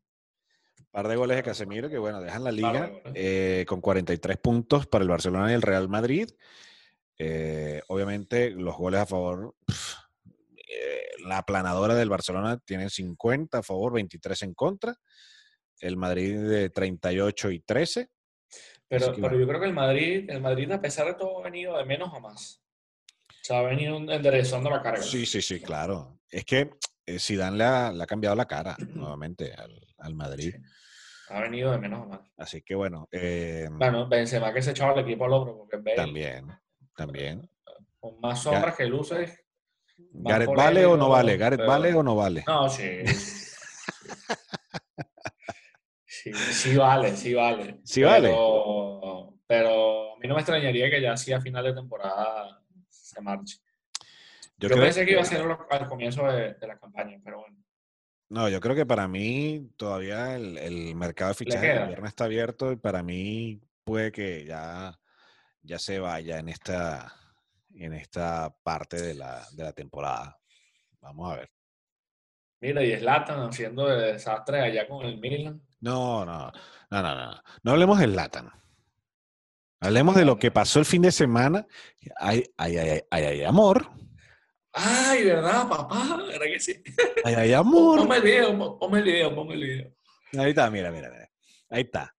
Par 0.90 1.08
de 1.08 1.16
goles 1.16 1.36
de 1.36 1.42
Casemiro 1.42 1.88
que, 1.88 1.98
bueno, 1.98 2.20
dejan 2.20 2.44
la 2.44 2.52
liga 2.52 2.90
eh, 3.14 3.64
con 3.68 3.80
43 3.80 4.36
puntos 4.38 4.86
para 4.86 5.02
el 5.02 5.08
Barcelona 5.08 5.50
y 5.50 5.54
el 5.54 5.62
Real 5.62 5.88
Madrid. 5.88 6.28
Eh, 7.18 7.82
obviamente, 7.88 8.50
los 8.50 8.76
goles 8.76 9.00
a 9.00 9.06
favor, 9.06 9.54
eh, 10.56 11.02
la 11.26 11.38
aplanadora 11.38 11.94
del 11.94 12.08
Barcelona 12.08 12.58
tiene 12.64 12.88
50 12.88 13.58
a 13.58 13.62
favor, 13.62 13.92
23 13.94 14.42
en 14.42 14.54
contra. 14.54 14.94
El 15.80 15.96
Madrid 15.96 16.38
de 16.40 16.70
38 16.70 17.50
y 17.50 17.60
13. 17.60 18.08
Pero, 18.88 19.12
que 19.12 19.20
pero 19.20 19.38
yo 19.38 19.46
creo 19.46 19.60
que 19.60 19.66
el 19.66 19.74
Madrid, 19.74 20.30
el 20.30 20.40
Madrid, 20.40 20.70
a 20.72 20.80
pesar 20.80 21.06
de 21.06 21.14
todo, 21.14 21.38
ha 21.38 21.42
venido 21.42 21.76
de 21.76 21.84
menos 21.84 22.12
a 22.14 22.20
más. 22.20 22.62
O 23.28 23.44
sea, 23.44 23.60
ha 23.60 23.62
venido 23.62 23.96
enderezando 23.96 24.70
la 24.70 24.82
carga. 24.82 25.02
Sí, 25.02 25.26
sí, 25.26 25.42
sí, 25.42 25.60
claro. 25.60 26.20
Es 26.30 26.44
que 26.44 26.70
Zidane 27.18 27.56
le 27.56 27.64
ha, 27.64 27.92
le 27.92 28.02
ha 28.02 28.06
cambiado 28.06 28.36
la 28.36 28.46
cara 28.46 28.76
nuevamente 28.94 29.52
al, 29.54 29.80
al 29.98 30.14
Madrid. 30.14 30.54
Sí. 30.54 30.62
Ha 31.30 31.40
venido 31.42 31.70
de 31.72 31.78
menos 31.78 32.06
más. 32.08 32.20
Así 32.38 32.62
que 32.62 32.74
bueno, 32.74 33.06
eh, 33.12 33.68
Bueno, 33.70 34.08
Benzema 34.08 34.52
que 34.52 34.62
se 34.62 34.70
echaba 34.70 34.94
el 34.94 35.00
equipo 35.00 35.26
al 35.26 35.32
hombro, 35.34 35.56
porque 35.58 35.76
Bale, 35.76 35.94
también, 35.96 36.46
también. 36.96 37.50
con 38.00 38.18
más 38.20 38.42
sombras 38.42 38.74
que 38.76 38.86
luces. 38.86 39.38
¿Gareth 40.12 40.48
vale 40.54 40.86
o 40.86 40.96
no 40.96 41.08
vale? 41.10 41.36
¿Gareth 41.36 41.58
pero- 41.60 41.68
vale 41.70 41.92
o 41.94 42.02
no 42.02 42.16
vale? 42.16 42.44
No, 42.46 42.68
sí. 42.68 43.00
Sí, 46.06 46.76
vale, 46.76 47.16
sí 47.16 47.34
vale. 47.34 47.80
Sí 47.84 48.02
vale. 48.02 48.28
Pero 49.46 50.14
a 50.14 50.18
mí 50.18 50.28
no 50.28 50.34
me 50.34 50.40
extrañaría 50.40 50.90
que 50.90 51.00
ya 51.00 51.12
así 51.12 51.32
a 51.32 51.40
final 51.40 51.64
de 51.64 51.74
temporada 51.74 52.62
se 52.88 53.20
marche. 53.20 53.58
Yo, 54.58 54.68
creo 54.68 54.82
pensé 54.82 55.04
que 55.04 55.12
iba 55.12 55.22
a 55.22 55.24
ser 55.24 55.42
al 55.70 55.88
comienzo 55.88 56.24
de, 56.24 56.54
de 56.54 56.66
la 56.66 56.78
campaña, 56.78 57.18
pero 57.24 57.40
bueno. 57.40 57.56
No, 58.30 58.48
yo 58.48 58.60
creo 58.60 58.74
que 58.74 58.84
para 58.84 59.08
mí 59.08 59.70
todavía 59.76 60.36
el, 60.36 60.58
el 60.58 60.94
mercado 60.94 61.30
de 61.30 61.34
fichajes 61.36 61.74
de 61.74 61.80
invierno 61.80 62.06
está 62.06 62.24
abierto 62.24 62.72
y 62.72 62.76
para 62.76 63.02
mí 63.02 63.60
puede 63.84 64.12
que 64.12 64.44
ya, 64.44 64.98
ya 65.62 65.78
se 65.78 65.98
vaya 65.98 66.38
en 66.38 66.48
esta, 66.50 67.14
en 67.74 67.94
esta 67.94 68.54
parte 68.62 69.00
de 69.00 69.14
la, 69.14 69.46
de 69.52 69.62
la 69.62 69.72
temporada. 69.72 70.38
Vamos 71.00 71.32
a 71.32 71.36
ver. 71.36 71.50
Mira, 72.60 72.84
y 72.84 72.96
Zlatan 72.96 73.48
haciendo 73.48 73.86
de 73.86 74.12
desastre 74.12 74.60
allá 74.60 74.88
con 74.88 75.06
el 75.06 75.18
Milan. 75.18 75.62
No, 75.80 76.26
no, 76.26 76.50
no, 76.90 77.02
no, 77.02 77.14
no. 77.14 77.42
No 77.62 77.70
hablemos 77.70 77.98
del 78.00 78.16
Latan. 78.16 78.50
Hablemos 79.80 80.16
de 80.16 80.24
lo 80.24 80.38
que 80.38 80.50
pasó 80.50 80.80
el 80.80 80.84
fin 80.84 81.02
de 81.02 81.12
semana. 81.12 81.66
Hay, 82.16 82.44
hay, 82.56 82.76
hay, 82.76 83.00
hay, 83.10 83.24
hay 83.24 83.44
amor. 83.44 83.88
Ay, 84.72 85.24
¿verdad, 85.24 85.68
papá? 85.68 86.16
¿Verdad 86.26 86.46
que 86.46 86.60
sí? 86.60 86.74
Hay, 87.24 87.34
hay 87.34 87.52
amor. 87.54 88.00
Ponme 88.00 88.16
el 88.16 88.22
video, 88.22 88.78
ponme 88.78 88.98
el 88.98 89.04
video, 89.04 89.34
ponme 89.34 89.54
el 89.54 89.60
video. 89.60 89.94
Ahí 90.38 90.50
está, 90.50 90.70
mira, 90.70 90.90
mira, 90.90 91.10
mira. 91.10 91.30
Ahí 91.70 91.82
está. 91.82 92.14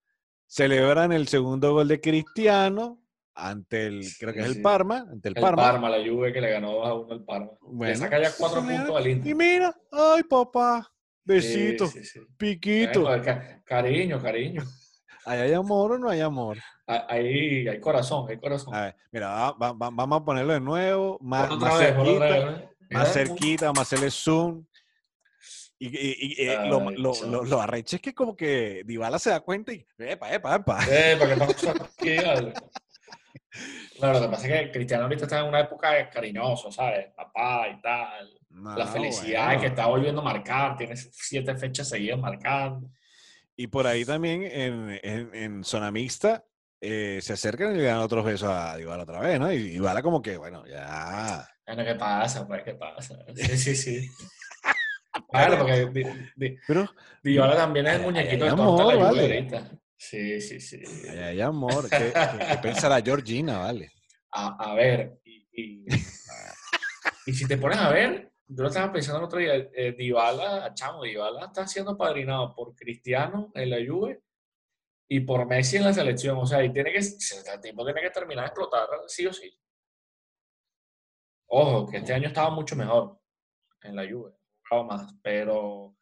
Celebran 0.48 1.12
el 1.12 1.28
segundo 1.28 1.74
gol 1.74 1.88
de 1.88 2.02
Cristiano 2.02 3.02
ante 3.36 3.86
el, 3.86 4.02
creo 4.20 4.34
que 4.34 4.40
es 4.40 4.46
Sí, 4.46 4.52
el 4.52 4.56
sí. 4.58 4.62
Parma, 4.62 5.06
ante 5.12 5.30
el, 5.30 5.38
El 5.38 5.42
Parma. 5.42 5.62
Parma. 5.64 5.90
la 5.90 5.98
Juve 6.10 6.34
que 6.34 6.42
le 6.42 6.50
ganó 6.50 6.72
2 6.74 6.88
a 6.88 6.94
1 6.96 7.14
al 7.14 7.24
Parma. 7.24 7.52
Le 7.52 7.58
Bueno, 7.62 7.96
saca 7.96 8.20
ya 8.22 8.32
4 8.36 8.62
celebra- 8.62 8.78
puntos 8.78 8.98
al 8.98 9.08
Inter. 9.08 9.32
Y 9.32 9.36
mira, 9.36 9.80
ay 9.92 10.24
papá, 10.24 10.92
besito, 11.24 11.88
sí, 11.88 12.02
piquito. 12.38 13.06
Cariño, 13.64 14.20
cariño. 14.22 14.64
¿Ahí 15.30 15.42
hay 15.42 15.54
amor 15.54 15.92
o 15.92 15.98
no 16.00 16.10
hay 16.10 16.22
amor? 16.22 16.58
Ah, 16.88 17.06
Ahí 17.08 17.68
hay 17.68 17.80
corazón, 17.80 18.26
hay 18.30 18.38
corazón. 18.38 18.74
A 18.74 18.82
ver, 18.86 18.96
mira, 19.12 19.28
va- 19.30 19.52
va- 19.52 19.72
va- 19.74 19.90
vamos 19.92 20.22
a 20.22 20.26
ponerlo 20.26 20.54
de 20.54 20.60
nuevo, 20.60 21.20
más, 21.22 21.56
más 21.56 21.78
vez, 21.78 21.94
cerquita, 21.96 22.20
vez, 22.20 22.60
¿eh? 22.60 22.70
más 22.90 23.14
cerquita, 23.14 23.66
vamos 23.68 23.80
a 23.80 23.82
hacerle 23.84 24.10
zoom. 24.10 24.66
Y, 25.78 25.88
y- 25.88 26.18
y, 26.42 26.48
eh, 26.48 26.58
lo, 26.68 26.80
Ay, 26.90 26.96
lo, 26.98 27.14
lo, 27.28 27.44
lo 27.46 27.62
arrecho 27.62 27.98
es 27.98 28.02
que 28.02 28.14
como 28.16 28.36
que 28.36 28.82
Dybala 28.86 29.20
se 29.20 29.30
da 29.30 29.40
cuenta 29.42 29.72
y, 29.72 29.86
epa, 30.00 30.34
epa, 30.34 30.56
epa. 30.56 30.80
Eh, 30.90 31.16
¿para 31.20 31.32
qué 31.32 31.38
pasó 31.40 31.70
aquí? 31.80 32.18
Vale. 32.26 32.54
Claro, 33.98 34.20
lo 34.20 34.26
que 34.26 34.32
pasa 34.32 34.48
es 34.48 34.54
que 34.66 34.72
Cristiano 34.72 35.04
ahorita 35.04 35.26
está 35.26 35.40
en 35.42 35.46
una 35.46 35.60
época 35.60 36.10
cariñosa, 36.10 36.72
¿sabes? 36.72 37.14
Papá 37.16 37.68
y 37.70 37.80
tal. 37.82 38.30
No, 38.50 38.76
La 38.76 38.88
felicidad 38.88 39.46
de 39.50 39.54
que 39.54 39.58
bueno. 39.60 39.68
está 39.70 39.86
volviendo 39.86 40.22
a 40.22 40.24
marcar, 40.24 40.76
tiene 40.76 40.96
siete 40.98 41.56
fechas 41.56 41.88
seguidas 41.88 42.18
marcando. 42.20 42.90
Y 43.62 43.68
por 43.68 43.86
ahí 43.88 44.06
también 44.06 44.44
en, 44.44 45.00
en, 45.04 45.36
en 45.36 45.64
zona 45.66 45.92
mixta 45.92 46.46
eh, 46.80 47.20
se 47.22 47.34
acercan 47.34 47.76
y 47.76 47.80
le 47.80 47.84
dan 47.84 47.98
otros 47.98 48.24
besos 48.24 48.48
a 48.50 48.78
Dybala 48.78 49.04
otra 49.04 49.20
vez, 49.20 49.38
¿no? 49.38 49.52
Y 49.52 49.72
Dybala 49.72 50.02
como 50.02 50.22
que, 50.22 50.38
bueno, 50.38 50.66
ya... 50.66 51.46
Bueno, 51.68 51.84
¿qué 51.84 51.96
pasa? 51.96 52.48
Pues, 52.48 52.64
¿qué 52.64 52.76
pasa? 52.76 53.20
Sí, 53.36 53.58
sí, 53.58 53.76
sí. 53.76 54.10
Claro, 55.30 55.58
porque 55.58 55.88
Di- 55.88 56.06
Di- 56.38 56.58
Pero 56.66 56.90
Dybala 57.22 57.58
también 57.58 57.88
es 57.88 57.96
el 57.96 58.02
muñequito 58.04 58.46
de 58.46 58.52
torta 58.52 58.64
de 58.64 58.88
la 58.88 58.94
amor, 58.94 59.16
vale. 59.18 59.48
Sí, 59.98 60.40
sí, 60.40 60.62
sí. 60.62 60.82
ay, 61.10 61.18
ay, 61.20 61.42
amor, 61.42 61.90
¿qué, 61.90 62.14
qué, 62.14 62.48
qué 62.52 62.58
pensará 62.62 63.02
Georgina, 63.02 63.58
vale? 63.58 63.92
A, 64.32 64.72
a 64.72 64.74
ver, 64.74 65.20
y, 65.26 65.46
y, 65.52 65.86
y 67.26 67.34
si 67.34 67.46
te 67.46 67.58
pones 67.58 67.78
a 67.80 67.90
ver, 67.90 68.29
yo 68.52 68.64
lo 68.64 68.70
estaba 68.70 68.92
pensando 68.92 69.20
el 69.20 69.26
otro 69.26 69.40
día, 69.40 69.56
eh, 69.56 69.94
Dybala, 69.96 70.74
chamo, 70.74 71.04
Dybala 71.04 71.46
está 71.46 71.68
siendo 71.68 71.96
padrinado 71.96 72.56
por 72.56 72.76
Cristiano 72.76 73.52
en 73.54 73.70
la 73.70 73.78
Juve 73.78 74.24
y 75.08 75.20
por 75.20 75.46
Messi 75.46 75.78
en 75.78 75.84
la 75.84 75.94
selección. 75.94 76.36
O 76.38 76.48
sea, 76.48 76.64
y 76.64 76.74
tiene 76.74 76.92
que, 76.92 76.98
el 76.98 77.62
tipo 77.62 77.86
tiene 77.86 78.02
que 78.02 78.10
terminar 78.10 78.46
de 78.46 78.48
explotar, 78.48 78.88
sí 79.06 79.28
o 79.28 79.34
sí. 79.34 79.56
Ojo, 81.52 81.88
que 81.90 81.98
este 81.98 82.12
año 82.14 82.28
estaba 82.28 82.50
mucho 82.50 82.76
mejor 82.76 83.20
en 83.84 83.96
la 83.96 84.10
Juve, 84.10 84.34
más, 84.88 85.14
pero 85.22 85.96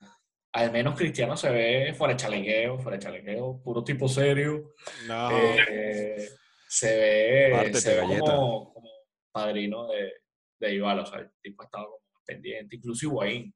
al 0.53 0.71
menos 0.71 0.97
Cristiano 0.97 1.35
se 1.35 1.49
ve 1.49 1.93
fuera 1.93 2.13
de 2.13 2.19
chalequeo, 2.19 2.79
fuera 2.79 2.97
de 2.97 3.03
chalequeo, 3.03 3.61
puro 3.61 3.83
tipo 3.83 4.07
serio. 4.07 4.73
No, 5.05 5.29
Eh, 5.31 6.29
se 6.69 6.97
ve, 6.97 7.73
se 7.73 7.95
ve 7.95 8.19
como, 8.19 8.73
como 8.73 8.89
padrino 9.33 9.87
de, 9.87 10.13
de 10.59 10.73
Ibala, 10.73 11.03
o 11.03 11.05
sea, 11.05 11.19
el 11.19 11.31
tipo 11.41 11.61
ha 11.61 11.65
estado 11.65 11.85
como 11.85 12.06
pendiente, 12.27 12.75
incluso 12.75 13.05
Higuaín, 13.07 13.53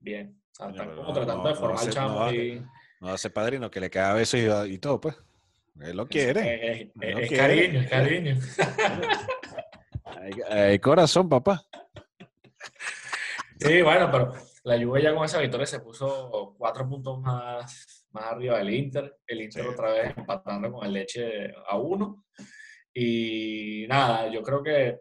bien, 0.00 0.40
o 0.52 0.54
sea, 0.56 0.70
están 0.70 0.90
como 0.96 1.08
no- 1.08 1.12
tratando 1.12 1.42
no- 1.44 1.48
de 1.50 1.54
formar 1.54 1.84
no 1.84 1.90
chamo 1.92 2.16
va- 2.16 2.34
y 2.34 2.62
no 3.00 3.08
hace 3.10 3.30
padrino, 3.30 3.70
que 3.70 3.80
le 3.80 3.90
caga 3.90 4.14
besos 4.14 4.40
y, 4.40 4.72
y 4.74 4.78
todo, 4.78 5.00
pues. 5.00 5.14
Él 5.80 5.96
lo 5.96 6.08
quiere. 6.08 6.40
es, 6.40 6.80
es- 6.80 6.90
Él 7.00 7.12
lo 7.12 7.18
es 7.20 7.28
quiere. 7.28 7.36
cariño, 7.46 7.80
es 7.82 7.88
cariño. 7.88 8.36
Hay, 10.04 10.32
hay 10.50 10.78
corazón, 10.80 11.28
papá. 11.28 11.62
Sí, 13.60 13.82
bueno, 13.82 14.08
pero 14.10 14.32
la 14.64 14.82
Juve 14.82 15.02
ya 15.02 15.14
con 15.14 15.24
esa 15.24 15.38
victoria 15.38 15.66
se 15.66 15.80
puso 15.80 16.54
cuatro 16.56 16.88
puntos 16.88 17.20
más, 17.20 18.06
más 18.10 18.24
arriba 18.24 18.58
del 18.58 18.70
Inter. 18.70 19.18
El 19.26 19.42
Inter 19.42 19.62
Sí. 19.64 19.68
otra 19.68 19.92
vez 19.92 20.16
empatando 20.16 20.72
con 20.72 20.86
el 20.86 20.92
Leche 20.92 21.52
a 21.68 21.76
uno. 21.76 22.24
Y 22.94 23.84
nada, 23.88 24.28
yo 24.30 24.42
creo 24.42 24.62
que 24.62 25.00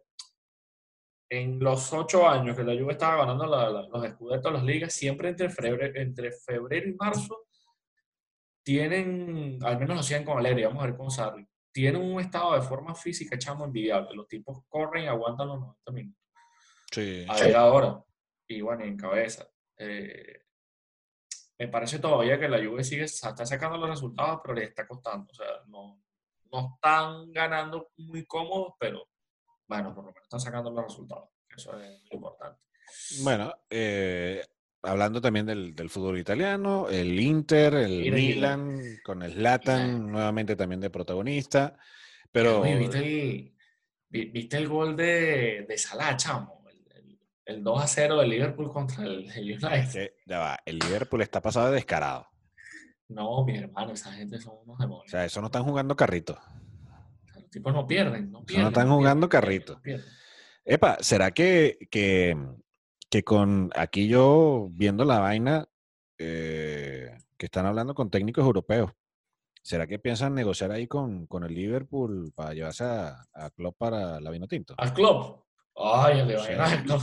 en 1.29 1.59
los 1.59 1.91
ocho 1.93 2.27
años 2.27 2.55
que 2.55 2.63
la 2.63 2.73
Juve 2.79 2.93
estaba 2.93 3.17
ganando 3.17 3.45
la- 3.45 3.69
la- 3.69 3.87
los 3.87 4.03
escudetos 4.05 4.51
de 4.51 4.57
las 4.57 4.63
ligas, 4.65 4.93
siempre 4.93 5.29
entre 5.29 5.49
febrero, 5.49 5.99
entre 5.99 6.31
febrero 6.31 6.89
y 6.89 6.93
marzo, 6.93 7.45
tienen, 8.63 9.59
al 9.63 9.77
menos 9.79 9.95
lo 9.95 10.01
hacían 10.01 10.23
con 10.25 10.37
Alegre, 10.37 10.65
vamos 10.65 10.83
a 10.83 10.87
ver 10.87 10.97
con 10.97 11.09
Sarri, 11.11 11.47
tienen 11.71 12.01
un 12.01 12.19
estado 12.19 12.53
de 12.55 12.61
forma 12.61 12.93
física, 12.95 13.37
chamo, 13.37 13.65
envidiable. 13.65 14.15
Los 14.15 14.27
tipos 14.27 14.59
corren 14.67 15.05
y 15.05 15.07
aguantan 15.07 15.47
los 15.47 15.59
90 15.59 15.91
minutos 15.91 16.21
Sí. 16.91 17.25
a 17.27 17.35
ver 17.35 17.55
ahora. 17.55 18.03
Y 18.47 18.61
bueno, 18.61 18.83
en 18.83 18.97
cabeza. 18.97 19.47
Eh, 19.77 20.41
me 21.59 21.67
parece 21.67 21.99
todavía 21.99 22.39
que 22.39 22.47
la 22.49 22.63
Juve 22.63 22.83
sigue, 22.83 23.03
está 23.03 23.45
sacando 23.45 23.77
los 23.77 23.89
resultados, 23.89 24.39
pero 24.43 24.55
les 24.55 24.69
está 24.69 24.87
costando. 24.87 25.31
O 25.31 25.35
sea, 25.35 25.47
no, 25.67 26.01
no 26.51 26.73
están 26.75 27.31
ganando 27.31 27.91
muy 27.97 28.25
cómodos, 28.25 28.73
pero 28.79 29.07
bueno, 29.67 29.93
por 29.93 30.03
lo 30.05 30.11
menos 30.11 30.23
están 30.23 30.39
sacando 30.39 30.71
los 30.71 30.83
resultados. 30.85 31.29
Eso 31.55 31.77
es 31.79 32.01
lo 32.09 32.15
importante. 32.15 32.59
Bueno, 33.21 33.53
eh, 33.69 34.45
hablando 34.83 35.19
también 35.21 35.45
del, 35.45 35.75
del 35.75 35.89
fútbol 35.89 36.17
italiano, 36.19 36.87
el 36.89 37.19
Inter, 37.19 37.73
el 37.75 37.99
Mira, 38.01 38.15
Milan, 38.15 38.79
con 39.03 39.23
el 39.23 39.41
Latan 39.43 40.09
nuevamente 40.11 40.55
también 40.55 40.79
de 40.81 40.89
protagonista. 40.89 41.77
Pero 42.31 42.61
Oye, 42.61 42.77
¿viste 42.77 42.97
el, 42.99 43.55
vi- 44.09 44.25
viste 44.31 44.57
el 44.57 44.67
gol 44.67 44.95
de, 44.95 45.65
de 45.67 45.77
Salah, 45.77 46.15
chamo? 46.15 46.63
El, 46.69 46.97
el- 46.97 47.19
el 47.45 47.63
2 47.63 47.81
a 47.83 47.87
0 47.87 48.17
del 48.19 48.29
Liverpool 48.29 48.71
contra 48.71 49.03
el, 49.03 49.29
el 49.31 49.43
United. 49.63 50.11
ya 50.25 50.39
va, 50.39 50.59
el 50.65 50.79
Liverpool 50.79 51.21
está 51.21 51.41
pasado 51.41 51.67
de 51.67 51.75
descarado. 51.75 52.27
No, 53.09 53.45
mi 53.45 53.57
hermano, 53.57 53.93
esa 53.93 54.11
gente 54.11 54.37
son 54.39 54.55
unos 54.63 54.77
O 54.79 54.81
demonios. 54.81 55.09
sea, 55.11 55.23
eso 55.25 55.39
no 55.39 55.47
están 55.47 55.63
jugando 55.63 55.95
carrito. 55.95 56.37
Tipos 57.57 57.73
no 57.73 57.87
pierden, 57.87 58.31
no 58.31 58.39
no 58.39 58.45
pierden. 58.45 58.67
están 58.67 58.87
no 58.87 58.95
jugando 58.97 59.27
pierden, 59.27 59.41
carrito. 59.63 59.81
no. 59.83 60.03
Epa, 60.63 60.97
¿será 60.99 61.31
que, 61.31 61.77
que, 61.89 62.37
que 63.09 63.23
con 63.23 63.71
aquí 63.75 64.07
yo 64.07 64.67
viendo 64.71 65.05
la 65.05 65.19
vaina 65.19 65.65
eh, 66.19 67.17
que 67.37 67.45
están 67.45 67.65
hablando 67.65 67.95
con 67.95 68.11
técnicos 68.11 68.43
europeos? 68.45 68.91
¿Será 69.63 69.87
que 69.87 69.97
piensan 69.97 70.35
negociar 70.35 70.71
ahí 70.71 70.85
con, 70.87 71.25
con 71.25 71.43
el 71.43 71.53
Liverpool 71.53 72.31
para 72.35 72.53
llevarse 72.53 72.83
a, 72.83 73.25
a 73.33 73.49
Klopp 73.49 73.77
para 73.77 74.19
la 74.21 74.29
vino 74.29 74.47
tinto? 74.47 74.75
Al 74.77 74.93
club. 74.93 75.43
Ay, 75.79 76.19
el 76.19 76.27
de. 76.27 76.35
Bayern. 76.35 76.85
no. 76.87 76.99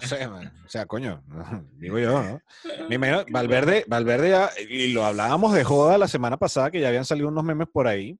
Sé, 0.00 0.28
man. 0.28 0.52
O 0.64 0.68
sea, 0.68 0.86
coño, 0.86 1.22
digo 1.78 1.98
yo, 1.98 2.22
¿no? 2.22 2.40
Me 2.88 2.96
imagino, 2.96 3.24
Valverde, 3.30 3.84
Valverde 3.86 4.30
ya, 4.30 4.50
y 4.68 4.92
lo 4.92 5.04
hablábamos 5.04 5.52
de 5.54 5.64
joda 5.64 5.96
la 5.96 6.08
semana 6.08 6.36
pasada, 6.36 6.70
que 6.70 6.80
ya 6.80 6.88
habían 6.88 7.04
salido 7.04 7.28
unos 7.28 7.44
memes 7.44 7.68
por 7.72 7.86
ahí. 7.86 8.18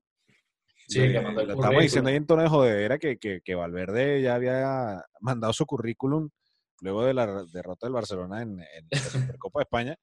Sí, 0.87 1.11
que 1.11 1.19
mandó 1.21 1.41
el 1.41 1.47
lo 1.47 1.53
estábamos 1.53 1.83
diciendo 1.83 2.09
ahí 2.09 2.15
en 2.15 2.25
tono 2.25 2.41
de 2.43 2.49
jodedera 2.49 2.97
que, 2.97 3.17
que, 3.17 3.41
que 3.43 3.55
Valverde 3.55 4.21
ya 4.21 4.35
había 4.35 5.03
mandado 5.19 5.51
su 5.53 5.65
currículum 5.65 6.29
luego 6.81 7.03
de 7.05 7.13
la 7.13 7.43
derrota 7.51 7.85
del 7.87 7.93
Barcelona 7.93 8.41
en, 8.41 8.59
en 8.61 8.87
la 8.89 8.97
Supercopa 8.99 9.59
de 9.59 9.63
España. 9.63 9.95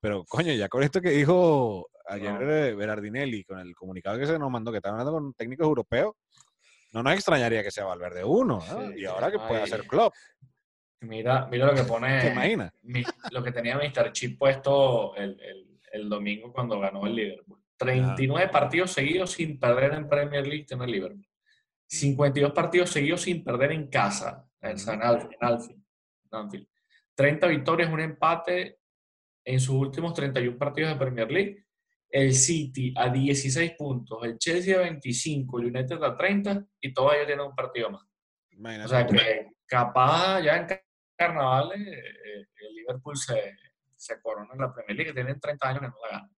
Pero, 0.00 0.24
coño, 0.24 0.52
ya 0.52 0.68
con 0.68 0.82
esto 0.82 1.00
que 1.00 1.10
dijo 1.10 1.88
ayer 2.08 2.32
No. 2.34 2.50
eh, 2.52 2.74
Berardinelli, 2.74 3.44
con 3.44 3.58
el 3.60 3.74
comunicado 3.74 4.18
que 4.18 4.26
se 4.26 4.38
nos 4.38 4.50
mandó, 4.50 4.70
que 4.70 4.76
estaban 4.78 5.00
hablando 5.00 5.18
con 5.20 5.32
técnicos 5.34 5.66
europeos, 5.66 6.14
no 6.92 7.02
nos 7.02 7.14
extrañaría 7.14 7.62
que 7.62 7.70
sea 7.70 7.84
Valverde 7.86 8.22
uno, 8.24 8.58
¿no? 8.58 8.92
Sí, 8.92 9.00
y 9.00 9.04
ahora 9.06 9.30
que 9.30 9.38
pueda 9.38 9.62
ay. 9.62 9.68
ser 9.70 9.86
Klopp, 9.86 10.12
Mira, 11.00 11.46
mira 11.50 11.66
lo 11.66 11.74
que 11.74 11.82
¿te 11.82 11.88
pone. 11.88 12.30
imaginas? 12.32 12.72
mi- 12.82 13.04
lo 13.30 13.42
que 13.42 13.52
tenía 13.52 13.76
Mr. 13.76 14.12
Chip 14.12 14.38
puesto 14.38 15.14
el, 15.14 15.38
el- 15.40 15.78
el 15.92 16.08
domingo 16.08 16.52
cuando 16.52 16.78
ganó 16.80 17.06
el 17.06 17.14
Liverpool. 17.14 17.60
39 17.78 18.48
partidos 18.50 18.92
seguidos 18.92 19.32
sin 19.32 19.58
perder 19.58 19.94
en 19.94 20.08
Premier 20.08 20.46
League 20.46 20.64
tiene 20.64 20.84
el 20.84 20.90
Liverpool. 20.90 21.26
52 21.88 22.52
partidos 22.52 22.90
seguidos 22.90 23.22
sin 23.22 23.44
perder 23.44 23.72
en 23.72 23.88
casa, 23.88 24.44
en 24.60 24.78
San 24.78 25.00
Alf- 25.00 25.28
en 25.30 25.38
Anfield. 26.32 26.68
30 27.14 27.46
victorias, 27.46 27.90
un 27.92 28.00
empate 28.00 28.78
en 29.44 29.60
sus 29.60 29.76
últimos 29.76 30.12
31 30.14 30.58
partidos 30.58 30.90
de 30.90 30.96
Premier 30.96 31.30
League. 31.30 31.64
El 32.08 32.34
City 32.34 32.94
a 32.96 33.08
16 33.08 33.72
puntos, 33.76 34.18
el 34.24 34.38
Chelsea 34.38 34.76
a 34.76 34.82
25, 34.82 35.58
el 35.60 35.66
United 35.66 36.02
a 36.02 36.16
30 36.16 36.64
y 36.80 36.92
todavía 36.94 37.26
tiene 37.26 37.42
un 37.42 37.54
partido 37.54 37.90
más. 37.90 38.02
Imagínate. 38.50 38.86
O 38.86 38.88
sea 38.88 39.06
que 39.06 39.46
capaz 39.66 40.40
ya 40.42 40.56
en 40.56 40.66
carnavales 41.16 41.80
eh, 41.80 42.46
el 42.68 42.74
Liverpool 42.74 43.16
se, 43.16 43.56
se 43.96 44.20
corona 44.20 44.50
en 44.54 44.60
la 44.60 44.72
Premier 44.72 44.96
League, 44.96 45.10
que 45.10 45.14
tienen 45.14 45.40
30 45.40 45.68
años 45.68 45.80
que 45.80 45.88
no 45.88 45.94
la 46.10 46.18
gana. 46.18 46.30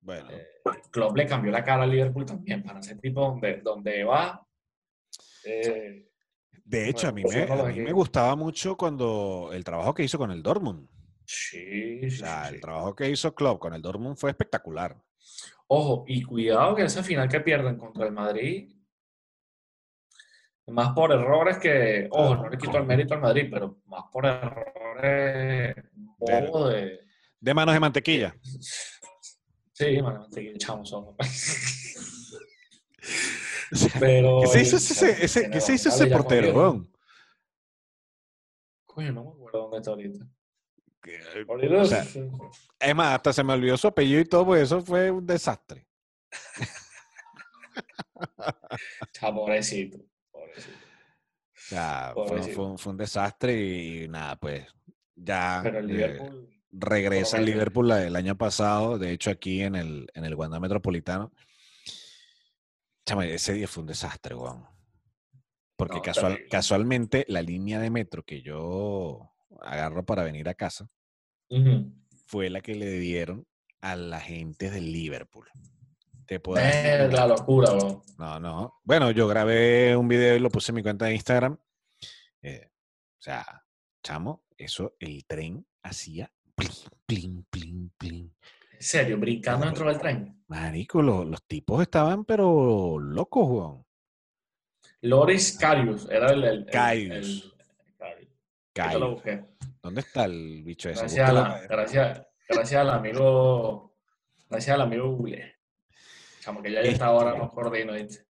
Bueno, 0.00 0.30
Eh, 0.30 0.46
Klopp 0.90 1.16
le 1.16 1.26
cambió 1.26 1.50
la 1.52 1.62
cara 1.64 1.84
al 1.84 1.90
Liverpool 1.90 2.24
también, 2.26 2.62
para 2.62 2.80
ese 2.80 2.96
tipo 2.96 3.20
donde, 3.20 3.58
donde 3.62 4.04
va. 4.04 4.46
eh, 5.44 6.06
de 6.64 6.88
hecho, 6.88 7.08
a 7.08 7.12
mí, 7.12 7.22
bueno, 7.22 7.56
me, 7.56 7.62
a 7.62 7.72
mí 7.72 7.80
me 7.80 7.92
gustaba 7.92 8.36
mucho 8.36 8.76
cuando 8.76 9.50
el 9.52 9.64
trabajo 9.64 9.92
que 9.94 10.04
hizo 10.04 10.18
con 10.18 10.30
el 10.30 10.42
Dortmund. 10.42 10.88
sí, 11.24 12.00
O 12.06 12.10
sí, 12.10 12.16
sea, 12.18 12.42
sí, 12.44 12.48
el 12.50 12.54
sí. 12.56 12.60
trabajo 12.60 12.94
que 12.94 13.10
hizo 13.10 13.34
Klopp 13.34 13.58
con 13.60 13.74
el 13.74 13.82
Dortmund 13.82 14.16
fue 14.16 14.30
espectacular. 14.30 14.96
Ojo, 15.66 16.04
y 16.08 16.22
cuidado 16.22 16.74
que 16.76 16.82
esa 16.82 17.02
final 17.02 17.28
que 17.28 17.40
pierden 17.40 17.76
contra 17.76 18.06
el 18.06 18.12
Madrid, 18.12 18.74
más 20.68 20.90
por 20.92 21.10
errores 21.12 21.58
que, 21.58 22.06
ojo, 22.10 22.36
no 22.36 22.48
le 22.48 22.56
quito 22.56 22.78
el 22.78 22.86
mérito 22.86 23.14
al 23.14 23.20
Madrid, 23.20 23.48
pero 23.50 23.80
más 23.86 24.04
por 24.12 24.26
errores 24.26 25.74
bobos 26.18 26.72
de, 26.72 27.00
De 27.40 27.54
manos 27.54 27.74
de 27.74 27.80
mantequilla. 27.80 28.34
Sí, 29.80 30.40
echamos 30.54 30.92
ojo. 30.94 31.16
O 33.72 33.76
sea, 33.76 33.90
Pero. 33.98 34.40
¿Qué 34.42 34.46
se 34.48 34.62
hizo 34.62 34.76
ese, 34.76 35.24
ese- 35.24 35.44
el 35.46 35.50
qué 35.50 35.60
se 35.60 35.74
hizo 35.74 35.88
Gonzalo 35.88 36.04
ese 36.04 36.10
ya 36.10 36.16
portero, 36.16 36.52
weón? 36.54 36.92
Coño, 38.84 39.12
no 39.12 39.24
me 39.24 39.30
acuerdo 39.30 39.58
dónde 39.62 39.76
está 39.78 39.90
ahorita. 39.92 40.26
O 41.80 41.84
sea. 41.86 42.04
Es 42.78 42.94
más, 42.94 43.14
hasta 43.14 43.32
se 43.32 43.42
me 43.42 43.54
olvidó 43.54 43.76
su 43.78 43.86
apellido 43.88 44.20
y 44.20 44.24
todo, 44.26 44.44
pues 44.46 44.62
eso 44.64 44.82
fue 44.82 45.10
un 45.10 45.24
desastre. 45.26 45.86
Pobrecito. 49.20 49.98
Pobrecito. 50.30 50.76
O 51.54 51.56
sea, 51.56 52.10
fue, 52.14 52.26
Pobrecito. 52.26 52.54
fue 52.54 52.66
un, 52.66 52.78
fue 52.78 52.92
un 52.92 52.98
desastre 52.98 53.54
y, 53.58 54.08
nada, 54.08 54.36
pues 54.36 54.66
ya 55.14 55.60
Pero 55.62 55.78
el 55.78 55.90
eh, 55.90 55.92
Liverpool. 55.94 56.59
Regresa 56.72 57.36
menos. 57.38 57.50
Liverpool 57.50 57.88
la- 57.88 58.04
el 58.06 58.16
año 58.16 58.36
pasado, 58.36 58.98
de 58.98 59.12
hecho 59.12 59.30
aquí 59.30 59.62
en 59.62 59.74
el, 59.74 60.08
en 60.14 60.24
el 60.24 60.34
Wanda 60.34 60.60
Metropolitano. 60.60 61.32
Chama, 63.06 63.26
ese 63.26 63.54
día 63.54 63.66
fue 63.68 63.82
un 63.82 63.88
desastre, 63.88 64.34
weón. 64.34 64.64
Porque 65.76 65.96
No, 65.96 66.02
casual- 66.02 66.40
casualmente 66.50 67.24
la 67.28 67.42
línea 67.42 67.78
de 67.80 67.90
metro 67.90 68.22
que 68.22 68.42
yo 68.42 69.32
agarro 69.62 70.04
para 70.04 70.22
venir 70.24 70.48
a 70.48 70.54
casa 70.54 70.88
fue 72.26 72.50
la 72.50 72.60
que 72.60 72.74
le 72.74 72.90
dieron 72.98 73.46
a 73.80 73.96
la 73.96 74.20
gente 74.20 74.70
del 74.70 74.92
Liverpool. 74.92 75.48
Te 76.26 76.38
podrás 76.38 76.72
Eh, 76.76 77.08
la 77.10 77.26
locura, 77.26 77.72
bro. 77.72 78.02
No, 78.18 78.38
no. 78.38 78.80
Bueno, 78.84 79.10
yo 79.10 79.26
grabé 79.26 79.96
un 79.96 80.06
video 80.06 80.36
y 80.36 80.38
lo 80.38 80.50
puse 80.50 80.70
en 80.70 80.76
mi 80.76 80.82
cuenta 80.82 81.06
de 81.06 81.14
Instagram. 81.14 81.58
Eh, 82.42 82.70
o 83.18 83.22
sea, 83.22 83.64
chamo, 84.04 84.44
eso, 84.56 84.94
el 85.00 85.24
tren 85.26 85.66
hacía 85.82 86.30
plin, 86.60 86.90
plin, 87.06 87.46
plin, 87.50 87.92
plin. 87.98 88.34
En 88.72 88.82
serio, 88.82 89.18
brincando 89.18 89.66
dentro 89.66 89.86
del 89.88 89.98
tren. 89.98 90.42
Marico, 90.48 91.02
lo- 91.02 91.24
los 91.24 91.42
tipos 91.46 91.80
estaban 91.82 92.24
pero 92.24 92.98
locos, 92.98 93.48
weón. 93.48 93.84
Loris 95.02 95.56
Carius 95.58 96.08
era 96.10 96.32
el. 96.32 96.44
el, 96.44 96.66
Carius. 96.66 97.14
el- 97.14 97.54
Carius. 98.72 98.92
Yo 98.94 98.98
lo 99.00 99.10
busqué. 99.12 99.44
¿Dónde 99.82 100.00
está 100.02 100.24
el 100.26 100.62
bicho 100.62 100.90
ese? 100.90 101.00
Gracias, 101.00 101.28
a 101.28 101.32
la- 101.32 101.60
gracias, 101.68 102.22
gracias 102.48 102.80
al 102.80 102.90
amigo. 102.90 103.94
Gracias 104.48 104.74
al 104.74 104.80
amigo 104.82 105.10
Google. 105.16 105.54
Chamo, 106.40 106.62
que 106.62 106.72
ya 106.72 106.80
a 106.80 106.82
esta 106.82 107.10
hora 107.12 107.36
no 107.36 107.48
coordino, 107.50 107.92
¿viste? 107.92 108.26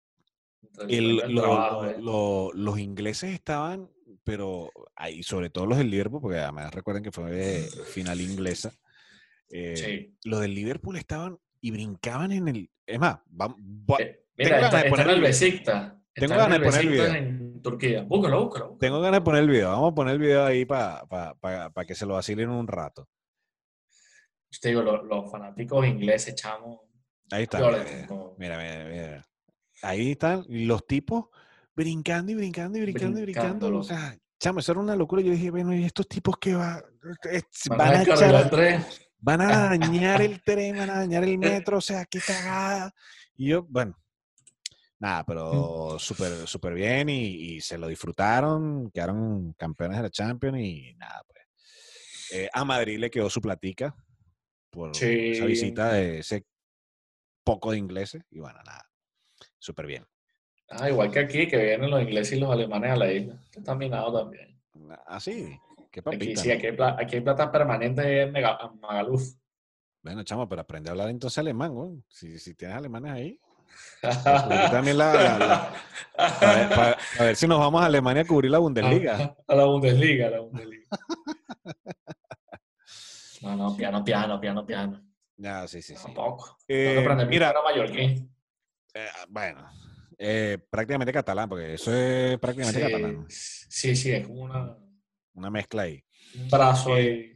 Entonces, 0.62 0.99
El- 0.99 1.20
el 1.20 1.33
lo- 1.35 1.43
trabajo, 1.43 1.83
lo- 1.85 1.91
¿eh? 1.91 1.97
lo- 2.01 2.51
los 2.55 2.79
ingleses 2.79 3.33
estaban, 3.33 3.91
pero 4.25 4.70
ahí, 4.97 5.22
sobre 5.22 5.51
todo 5.51 5.66
los 5.66 5.79
del 5.79 5.91
Liverpool, 5.91 6.20
porque 6.20 6.39
además 6.39 6.72
recuerden 6.75 7.03
que 7.05 7.12
fue 7.12 7.68
final 7.93 8.20
inglesa. 8.20 8.72
eh, 9.51 9.77
Sí. 9.77 10.16
Los 10.25 10.41
del 10.41 10.55
Liverpool 10.55 10.97
estaban 10.97 11.39
y 11.61 11.70
brincaban 11.70 12.33
en 12.33 12.49
el. 12.49 12.70
Es 12.87 12.99
más, 12.99 13.18
vamos, 13.27 13.59
va- 13.61 13.97
Eh, 14.01 14.25
tengo 14.35 14.49
Mira, 14.51 14.57
ganas 14.57 14.64
está, 14.66 14.77
de 14.79 14.85
está 14.89 14.97
poner 15.03 15.16
el. 15.16 15.20
Besiktas. 15.22 15.95
Tengo 16.14 16.37
ganas 16.37 16.59
de 16.61 16.64
poner 16.66 16.81
el 16.81 16.89
video. 16.89 17.14
en 17.14 17.62
Turquía. 17.62 18.03
Búscalo, 18.03 18.45
búscalo. 18.45 18.68
búscalo. 18.68 18.79
Tengo 18.79 19.01
ganas 19.01 19.20
de 19.20 19.25
poner 19.25 19.43
el 19.43 19.51
video. 19.51 19.68
Vamos 19.70 19.93
a 19.93 19.95
poner 19.95 20.14
el 20.14 20.20
video 20.20 20.45
ahí 20.45 20.64
para 20.64 21.05
que 21.87 21.95
se 21.95 22.07
lo 22.07 22.14
vacilen 22.14 22.49
un 22.51 22.66
rato. 22.66 23.09
Yo 24.51 24.59
te 24.61 24.68
digo, 24.68 24.83
los, 24.83 25.05
los 25.05 25.31
fanáticos 25.31 25.87
ingleses, 25.87 26.35
chamo. 26.35 26.89
Ahí 27.31 27.45
está. 27.45 27.59
tengo- 27.85 28.37
mira, 28.39 28.59
mira, 28.59 28.85
mira. 28.89 29.29
Ahí 29.83 30.12
están 30.12 30.45
los 30.49 30.87
tipos 30.87 31.27
brincando 31.75 32.33
y 32.33 32.35
brincando 32.35 32.79
y 32.79 32.83
brincando 32.83 33.18
y 33.18 33.22
brincando. 33.22 33.79
O 33.79 33.83
sea, 33.85 34.16
chamo, 34.39 34.61
eso 34.61 34.72
era 34.72 34.81
una 34.81 34.97
locura. 34.97 35.22
Yo 35.22 35.33
dije, 35.33 35.51
bueno, 35.51 35.75
¿y 35.75 35.85
estos 35.85 36.09
tipos 36.09 36.37
qué 36.41 36.55
va? 36.55 36.83
Van 37.68 37.79
Van 37.79 37.95
a 37.97 38.03
echar- 38.03 38.43
el 38.45 38.51
tren. 38.51 38.85
van 39.18 39.41
a 39.41 39.47
dañar 39.77 40.22
el 40.22 40.43
tren, 40.43 40.77
van 40.77 40.91
a 40.91 40.99
dañar 41.01 41.25
el 41.25 41.39
metro, 41.39 41.79
o 41.79 41.81
sea, 41.81 42.05
qué 42.05 42.20
cagada. 42.20 42.95
Y 43.37 43.49
yo, 43.49 43.62
bueno, 43.64 43.99
nada, 44.99 45.25
pero 45.25 45.99
súper, 45.99 46.47
súper 46.47 46.75
bien 46.75 47.09
y, 47.09 47.27
y 47.57 47.61
se 47.61 47.77
lo 47.79 47.89
disfrutaron, 47.89 48.91
quedaron 48.91 49.53
campeones 49.55 49.97
de 49.99 50.03
la 50.05 50.11
Champions 50.11 50.59
y 50.61 50.95
nada, 50.95 51.22
pues. 51.27 51.35
Eh, 52.33 52.49
a 52.53 52.64
Madrid 52.64 52.99
le 52.99 53.11
quedó 53.11 53.29
su 53.29 53.41
platica 53.41 53.95
por 54.70 54.91
esa 54.97 55.45
visita 55.45 55.93
de 55.93 56.18
ese 56.20 56.47
poco 57.45 57.70
de 57.72 57.79
ingleses 57.79 58.22
y 58.31 58.41
bueno, 58.41 58.59
nada, 58.64 58.91
súper 59.59 59.87
bien. 59.87 60.05
Ah, 60.71 60.89
igual 60.89 61.11
que 61.11 61.21
aquí, 61.21 61.47
que 61.47 61.57
vienen 61.57 61.91
los 61.91 62.03
ingleses 62.03 62.37
y 62.37 62.41
los 62.41 62.51
alemanes 62.51 62.93
a 62.93 62.97
la 62.97 63.12
isla. 63.12 63.35
Esto 63.45 63.59
está 63.61 63.75
minado 63.75 64.12
también. 64.21 64.59
Así, 65.07 65.59
qué 65.91 66.01
Aquí 66.01 66.03
papita. 66.03 66.41
sí, 66.43 66.49
¿no? 66.49 66.55
aquí 66.55 66.67
hay, 66.67 66.73
pla- 66.73 66.97
aquí 66.99 67.17
hay 67.17 67.21
plata 67.23 67.53
permanente 67.53 68.23
en 68.23 68.33
Magaluf. 68.33 69.35
Bueno, 70.03 70.23
chamo, 70.25 70.49
pero 70.49 70.62
aprende 70.62 70.91
a 70.91 70.93
hablar 70.93 71.09
entonces 71.11 71.39
alemán, 71.39 71.73
güey. 71.73 72.03
Si, 72.09 72.39
si 72.39 72.55
tienes 72.55 72.77
alemanes 72.77 73.12
ahí. 73.12 73.41
También 74.71 74.99
la- 74.99 75.12
la- 75.15 75.39
la- 75.39 75.73
A 76.17 76.55
ver, 76.55 76.69
pa- 76.71 76.97
a 77.19 77.25
ver 77.25 77.37
si 77.37 77.47
nos 77.47 77.59
vamos 77.59 77.83
a 77.83 77.87
Alemania 77.87 78.23
a 78.23 78.27
cubrir 78.27 78.51
la 78.51 78.59
Bundesliga. 78.59 79.37
A 79.47 79.55
la 79.55 79.65
Bundesliga, 79.65 80.27
a 80.29 80.31
la 80.31 80.41
Bundesliga. 80.41 80.87
No, 83.43 83.57
no, 83.57 83.77
piano, 83.77 84.03
piano, 84.05 84.41
piano, 84.41 84.65
piano. 84.67 85.03
Ya, 85.37 85.67
sí, 85.69 85.83
sí, 85.83 85.95
sí. 85.97 86.03
Tampoco. 86.05 86.59
Eh, 86.69 87.05
mira, 87.29 87.53
mallorquín. 87.62 88.33
eh, 88.95 89.07
bueno, 89.29 89.69
eh, 90.19 90.59
prácticamente 90.71 91.12
catalán, 91.12 91.49
porque 91.49 91.75
eso 91.75 91.93
es 91.95 92.39
prácticamente 92.39 92.81
Sí, 92.81 92.87
catalán. 92.87 93.27
sí, 93.29 93.97
sí, 93.97 94.12
es 94.12 94.27
como 94.27 94.43
una, 94.43 94.77
Una 95.35 95.51
mezcla 95.51 95.83
ahí. 95.83 96.03
un 96.37 96.49
brazo 96.49 96.97
Eh, 96.97 97.01
ahí. 97.01 97.31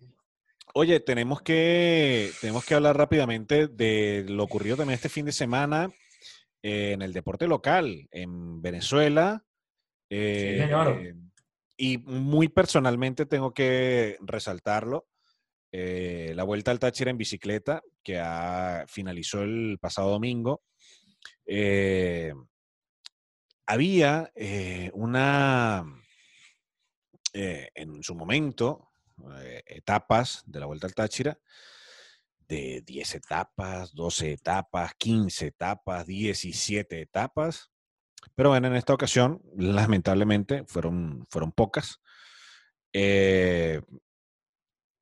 Oye, 0.74 1.01
tenemos 1.01 1.41
que, 1.43 2.31
tenemos 2.41 2.64
que 2.64 2.74
hablar 2.74 2.97
rápidamente 2.97 3.66
de 3.68 4.24
lo 4.29 4.45
ocurrido 4.45 4.76
también 4.76 4.95
este 4.97 5.09
fin 5.09 5.24
de 5.26 5.33
semana 5.33 5.91
eh, 6.62 6.93
en 6.93 7.03
el 7.03 7.12
deporte 7.12 7.47
local, 7.49 8.07
en 8.11 8.61
Venezuela. 8.62 9.45
eh, 10.11 10.59
señor. 10.62 11.03
y 11.76 11.99
muy 11.99 12.49
personalmente 12.49 13.26
tengo 13.26 13.53
que 13.53 14.16
resaltarlo. 14.20 15.07
eh, 15.72 16.33
la 16.35 16.45
vuelta 16.45 16.70
al 16.70 16.79
Táchira 16.79 17.11
en 17.11 17.18
bicicleta, 17.18 17.83
que 18.03 18.18
ha- 18.18 18.85
finalizó 18.89 19.43
el 19.43 19.79
pasado 19.81 20.11
domingo. 20.11 20.62
Eh, 21.47 22.33
había 23.69 24.33
eh, 24.35 24.91
una, 24.95 25.85
eh, 27.35 27.69
en 27.75 28.03
su 28.03 28.14
momento, 28.14 28.89
eh, 29.43 29.62
etapas 29.66 30.43
de 30.47 30.59
la 30.59 30.64
Vuelta 30.64 30.87
al 30.87 30.95
Táchira, 30.95 31.39
de 32.49 32.83
10 32.87 33.16
etapas, 33.16 33.93
12 33.95 34.33
etapas, 34.33 34.95
15 34.97 35.49
etapas, 35.49 36.07
17 36.07 37.03
etapas. 37.03 37.71
Pero 38.35 38.49
bueno, 38.49 38.69
en 38.69 38.75
esta 38.75 38.95
ocasión, 38.95 39.43
lamentablemente, 39.55 40.64
fueron, 40.64 41.27
fueron 41.29 41.53
pocas. 41.53 42.01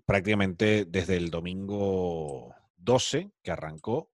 prácticamente 0.05 0.85
desde 0.87 1.17
el 1.17 1.31
domingo 1.31 2.53
12 2.79 3.31
que 3.43 3.51
arrancó 3.53 4.11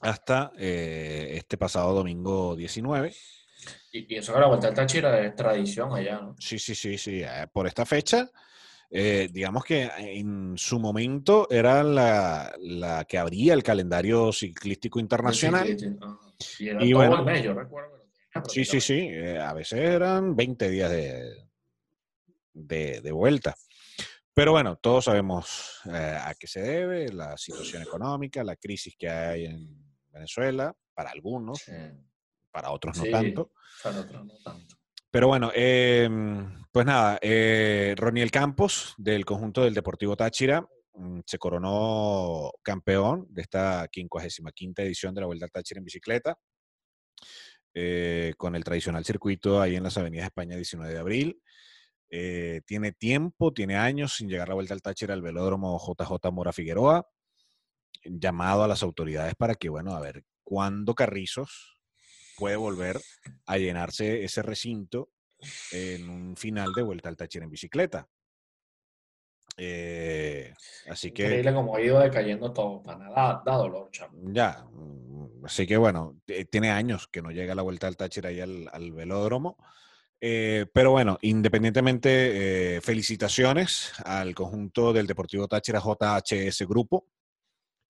hasta 0.00 0.52
este 0.56 1.56
pasado 1.56 1.94
domingo 1.94 2.56
19. 2.56 3.12
Y, 3.92 4.14
eso 4.14 4.32
que 4.32 4.40
la 4.40 4.46
Vuelta 4.46 4.68
al 4.68 4.74
Táchira 4.74 5.20
es 5.24 5.34
tradición 5.34 5.92
allá, 5.92 6.20
¿no? 6.20 6.36
Sí, 6.38 6.58
sí, 6.58 6.74
sí, 6.74 6.96
sí. 6.96 7.22
por 7.52 7.66
esta 7.66 7.84
fecha 7.84 8.30
eh, 8.90 9.28
digamos 9.30 9.64
que 9.64 9.90
en 9.98 10.56
su 10.56 10.78
momento 10.78 11.46
era 11.50 11.82
la, 11.82 12.54
la, 12.58 13.04
que 13.04 13.18
abría 13.18 13.52
el 13.52 13.62
calendario 13.62 14.32
ciclístico 14.32 14.98
internacional. 14.98 15.76
y, 16.58 16.92
bueno, 16.94 17.22
mes, 17.22 17.42
yo 17.42 17.52
recuerdo. 17.52 17.98
Sí, 18.48 18.64
sí, 18.64 18.80
sí. 18.80 19.08
Eh, 19.10 19.38
a 19.38 19.52
veces 19.52 19.80
eran 19.80 20.34
20 20.34 20.70
días 20.70 20.90
de, 20.90 21.48
de, 22.54 23.00
de 23.00 23.12
vuelta. 23.12 23.54
Pero 24.32 24.52
bueno, 24.52 24.76
todos 24.76 25.06
sabemos 25.06 25.80
eh, 25.86 26.18
a 26.22 26.34
qué 26.38 26.46
se 26.46 26.60
debe, 26.60 27.12
la 27.12 27.36
situación 27.36 27.82
económica, 27.82 28.44
la 28.44 28.56
crisis 28.56 28.96
que 28.96 29.10
hay 29.10 29.46
en 29.46 29.87
Venezuela, 30.10 30.74
para 30.94 31.10
algunos, 31.10 31.64
para 32.50 32.70
otros 32.70 32.96
no 32.98 33.04
tanto. 33.04 33.52
Para 33.82 34.00
otros 34.00 34.24
no 34.24 34.34
tanto. 34.44 34.76
Pero 35.10 35.26
bueno, 35.28 35.50
em, 35.54 36.64
pues 36.70 36.84
nada, 36.84 37.18
eh, 37.22 37.94
Roniel 37.96 38.30
Campos 38.30 38.94
del 38.98 39.24
conjunto 39.24 39.64
del 39.64 39.72
Deportivo 39.72 40.16
Táchira 40.16 40.68
mm, 40.92 41.20
se 41.24 41.38
coronó 41.38 42.52
campeón 42.62 43.26
de 43.30 43.42
esta 43.42 43.88
55 43.90 44.82
edición 44.82 45.14
de 45.14 45.20
la 45.22 45.26
Vuelta 45.26 45.46
al 45.46 45.50
Táchira 45.50 45.78
en 45.78 45.86
bicicleta, 45.86 46.38
eh, 47.72 48.34
con 48.36 48.54
el 48.54 48.64
tradicional 48.64 49.04
circuito 49.04 49.62
ahí 49.62 49.76
en 49.76 49.82
las 49.82 49.96
Avenidas 49.96 50.26
España 50.26 50.56
19 50.56 50.92
de 50.92 50.98
abril. 50.98 51.42
Eh, 52.10 52.60
tiene 52.66 52.92
tiempo, 52.92 53.52
tiene 53.52 53.76
años 53.76 54.14
sin 54.16 54.28
llegar 54.28 54.48
la 54.48 54.54
Vuelta 54.54 54.74
al 54.74 54.82
Táchira 54.82 55.14
al 55.14 55.22
velódromo 55.22 55.78
JJ 55.78 56.30
Mora 56.32 56.52
Figueroa. 56.52 57.08
Llamado 58.08 58.64
a 58.64 58.68
las 58.68 58.82
autoridades 58.82 59.34
para 59.34 59.54
que, 59.54 59.68
bueno, 59.68 59.94
a 59.94 60.00
ver, 60.00 60.24
¿cuándo 60.44 60.94
Carrizos 60.94 61.78
puede 62.38 62.56
volver 62.56 63.00
a 63.46 63.58
llenarse 63.58 64.24
ese 64.24 64.42
recinto 64.42 65.10
en 65.72 66.08
un 66.08 66.36
final 66.36 66.72
de 66.72 66.82
vuelta 66.82 67.08
al 67.08 67.16
Táchira 67.16 67.44
en 67.44 67.50
bicicleta. 67.50 68.08
Eh, 69.56 70.54
así 70.88 71.10
que. 71.10 71.24
Increíble 71.24 71.52
como 71.52 71.74
ha 71.74 71.80
ido 71.80 71.98
decayendo 71.98 72.52
todo. 72.52 72.82
Para 72.82 72.98
nada 72.98 73.42
da 73.44 73.56
dolor, 73.56 73.90
Ya. 74.32 74.64
Mm, 74.70 75.44
así 75.44 75.66
que 75.66 75.76
bueno, 75.76 76.20
tiene 76.50 76.70
años 76.70 77.08
que 77.08 77.22
no 77.22 77.30
llega 77.30 77.54
la 77.54 77.62
vuelta 77.62 77.88
al 77.88 77.96
Táchira 77.96 78.30
y 78.30 78.40
al, 78.40 78.92
velódromo. 78.92 79.56
Eh, 80.20 80.66
pero 80.72 80.92
bueno, 80.92 81.18
independientemente, 81.22 82.76
eh, 82.76 82.80
felicitaciones 82.80 83.92
al 84.04 84.34
conjunto 84.34 84.92
del 84.92 85.06
Deportivo 85.06 85.46
Táchira 85.46 85.80
JHS 85.80 86.66
Grupo, 86.66 87.06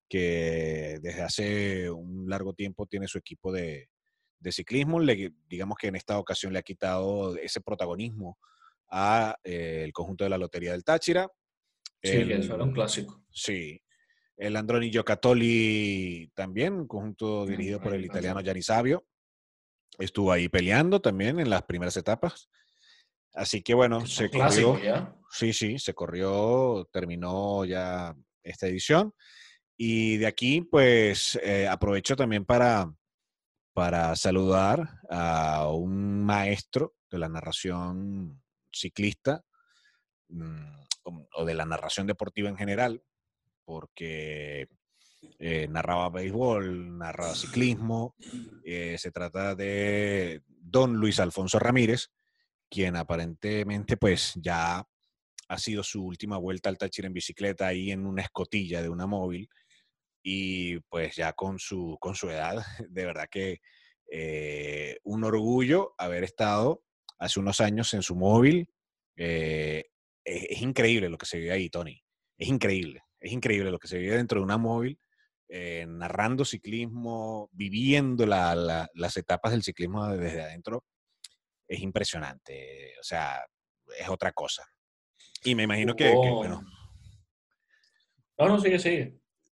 que 0.09 0.99
desde 1.03 1.23
hace 1.23 1.91
un 1.91 2.29
largo 2.29 2.55
tiempo 2.55 2.87
tiene 2.87 3.09
su 3.09 3.19
equipo 3.19 3.53
de, 3.53 3.89
de 4.41 4.53
ciclismo, 4.53 5.01
le, 5.01 5.35
digamos 5.49 5.77
que 5.79 5.89
en 5.89 5.97
esta 5.97 6.19
ocasión 6.19 6.53
le 6.53 6.61
ha 6.61 6.63
quitado 6.63 7.37
ese 7.37 7.61
protagonismo 7.61 8.39
al 8.89 9.37
eh, 9.45 9.91
conjunto 9.93 10.25
de 10.25 10.31
la 10.31 10.39
Lotería 10.39 10.73
del 10.73 10.85
Táchira. 10.85 11.29
Sí, 12.03 12.33
eso 12.33 12.55
era 12.55 12.65
un 12.65 12.73
clásico. 12.73 13.25
Sí. 13.31 13.81
El 14.37 14.57
Androni 14.57 14.91
Giocattoli 14.91 16.31
también, 16.35 16.75
un 16.75 16.87
conjunto 16.87 17.45
mm, 17.45 17.49
dirigido 17.49 17.81
por 17.81 17.95
el 17.95 18.05
italiano 18.05 18.41
Gianni 18.41 18.63
Sabio. 18.63 19.05
Estuvo 19.99 20.31
ahí 20.31 20.49
peleando 20.49 21.01
también 21.01 21.41
en 21.41 21.51
las 21.51 21.65
primeras 21.65 21.97
etapas. 21.97 22.49
Así 23.35 23.63
que 23.63 23.75
bueno, 23.75 24.07
se 24.07 24.31
corrió. 24.31 24.79
Sí, 25.31 25.53
sí, 25.53 25.79
se 25.79 25.93
corrió, 25.93 26.89
terminó 26.93 27.65
ya 27.65 28.15
esta 28.43 28.69
edición. 28.69 29.13
Y 29.81 30.17
de 30.17 30.27
aquí, 30.27 30.63
pues, 30.63 31.39
eh, 31.41 31.69
aprovecho 31.69 32.17
también 32.17 32.45
para, 32.45 32.93
para 33.73 34.17
saludar 34.17 35.01
a 35.09 35.69
un 35.69 36.25
maestro 36.25 36.97
de 37.09 37.19
la 37.19 37.29
narración 37.29 38.43
ciclista 38.73 39.45
mm, 40.31 40.81
o 41.33 41.45
de 41.45 41.55
la 41.55 41.65
narración 41.65 42.09
deportiva 42.09 42.49
en 42.49 42.57
general, 42.57 43.05
porque 43.65 44.67
eh, 45.39 45.69
narraba 45.69 46.11
béisbol, 46.11 46.99
narraba 46.99 47.37
ciclismo. 47.37 48.17
Eh, 48.65 48.97
se 48.99 49.13
trata 49.13 49.55
de 49.55 50.43
don 50.49 50.97
Luis 50.97 51.21
Alfonso 51.21 51.61
Ramírez, 51.61 52.11
quien 52.69 52.97
aparentemente 52.97 53.97
pues 53.97 54.33
ya 54.35 54.85
ha 55.47 55.59
sido 55.59 55.85
su 55.85 56.05
última 56.05 56.37
vuelta 56.37 56.69
al 56.69 56.79
Táchira 56.79 57.07
en 57.07 57.15
bicicleta 57.15 57.69
ahí 57.69 57.93
en 57.93 58.07
una 58.07 58.23
escotilla 58.23 58.83
de 58.83 58.89
una 58.89 59.07
móvil 59.07 59.49
y 60.31 60.79
pues 60.91 61.17
ya 61.17 61.33
con 61.33 61.59
su, 61.59 61.97
con 61.99 62.15
su 62.15 62.29
edad, 62.29 62.57
de 62.91 63.07
verdad 63.07 63.29
que 63.31 63.63
eh, 64.13 64.99
un 65.05 65.25
orgullo 65.25 65.95
haber 65.97 66.23
estado 66.23 66.85
hace 67.19 67.41
unos 67.41 67.63
años 67.63 67.95
en 67.95 68.03
su 68.03 68.15
móvil. 68.15 68.69
Eh, 69.17 69.87
es, 70.23 70.61
increíble 70.61 71.09
lo 71.09 71.17
que 71.17 71.25
se 71.25 71.39
vive 71.39 71.53
ahí, 71.53 71.71
Tony. 71.71 71.99
Es 72.37 72.49
increíble, 72.49 73.01
es 73.19 73.33
increíble 73.33 73.71
lo 73.71 73.79
que 73.79 73.89
se 73.89 73.97
vive 73.97 74.17
dentro 74.17 74.41
de 74.41 74.45
una 74.45 74.59
móvil, 74.59 75.01
eh, 75.49 75.87
narrando 75.89 76.45
ciclismo, 76.45 77.49
viviendo 77.53 78.27
las 78.27 79.17
etapas 79.17 79.53
del 79.53 79.63
ciclismo 79.63 80.09
desde 80.09 80.43
adentro. 80.43 80.85
Es 81.67 81.81
impresionante, 81.81 82.93
o 83.01 83.03
sea, 83.03 83.43
es 83.99 84.09
otra 84.11 84.33
cosa. 84.33 84.63
Y 85.43 85.55
me 85.55 85.63
imagino 85.63 85.97
que, 85.97 86.13
bueno. 86.13 86.63
No, 88.37 88.49
no, 88.49 88.61
sigue, 88.61 88.79
sigue 88.79 89.19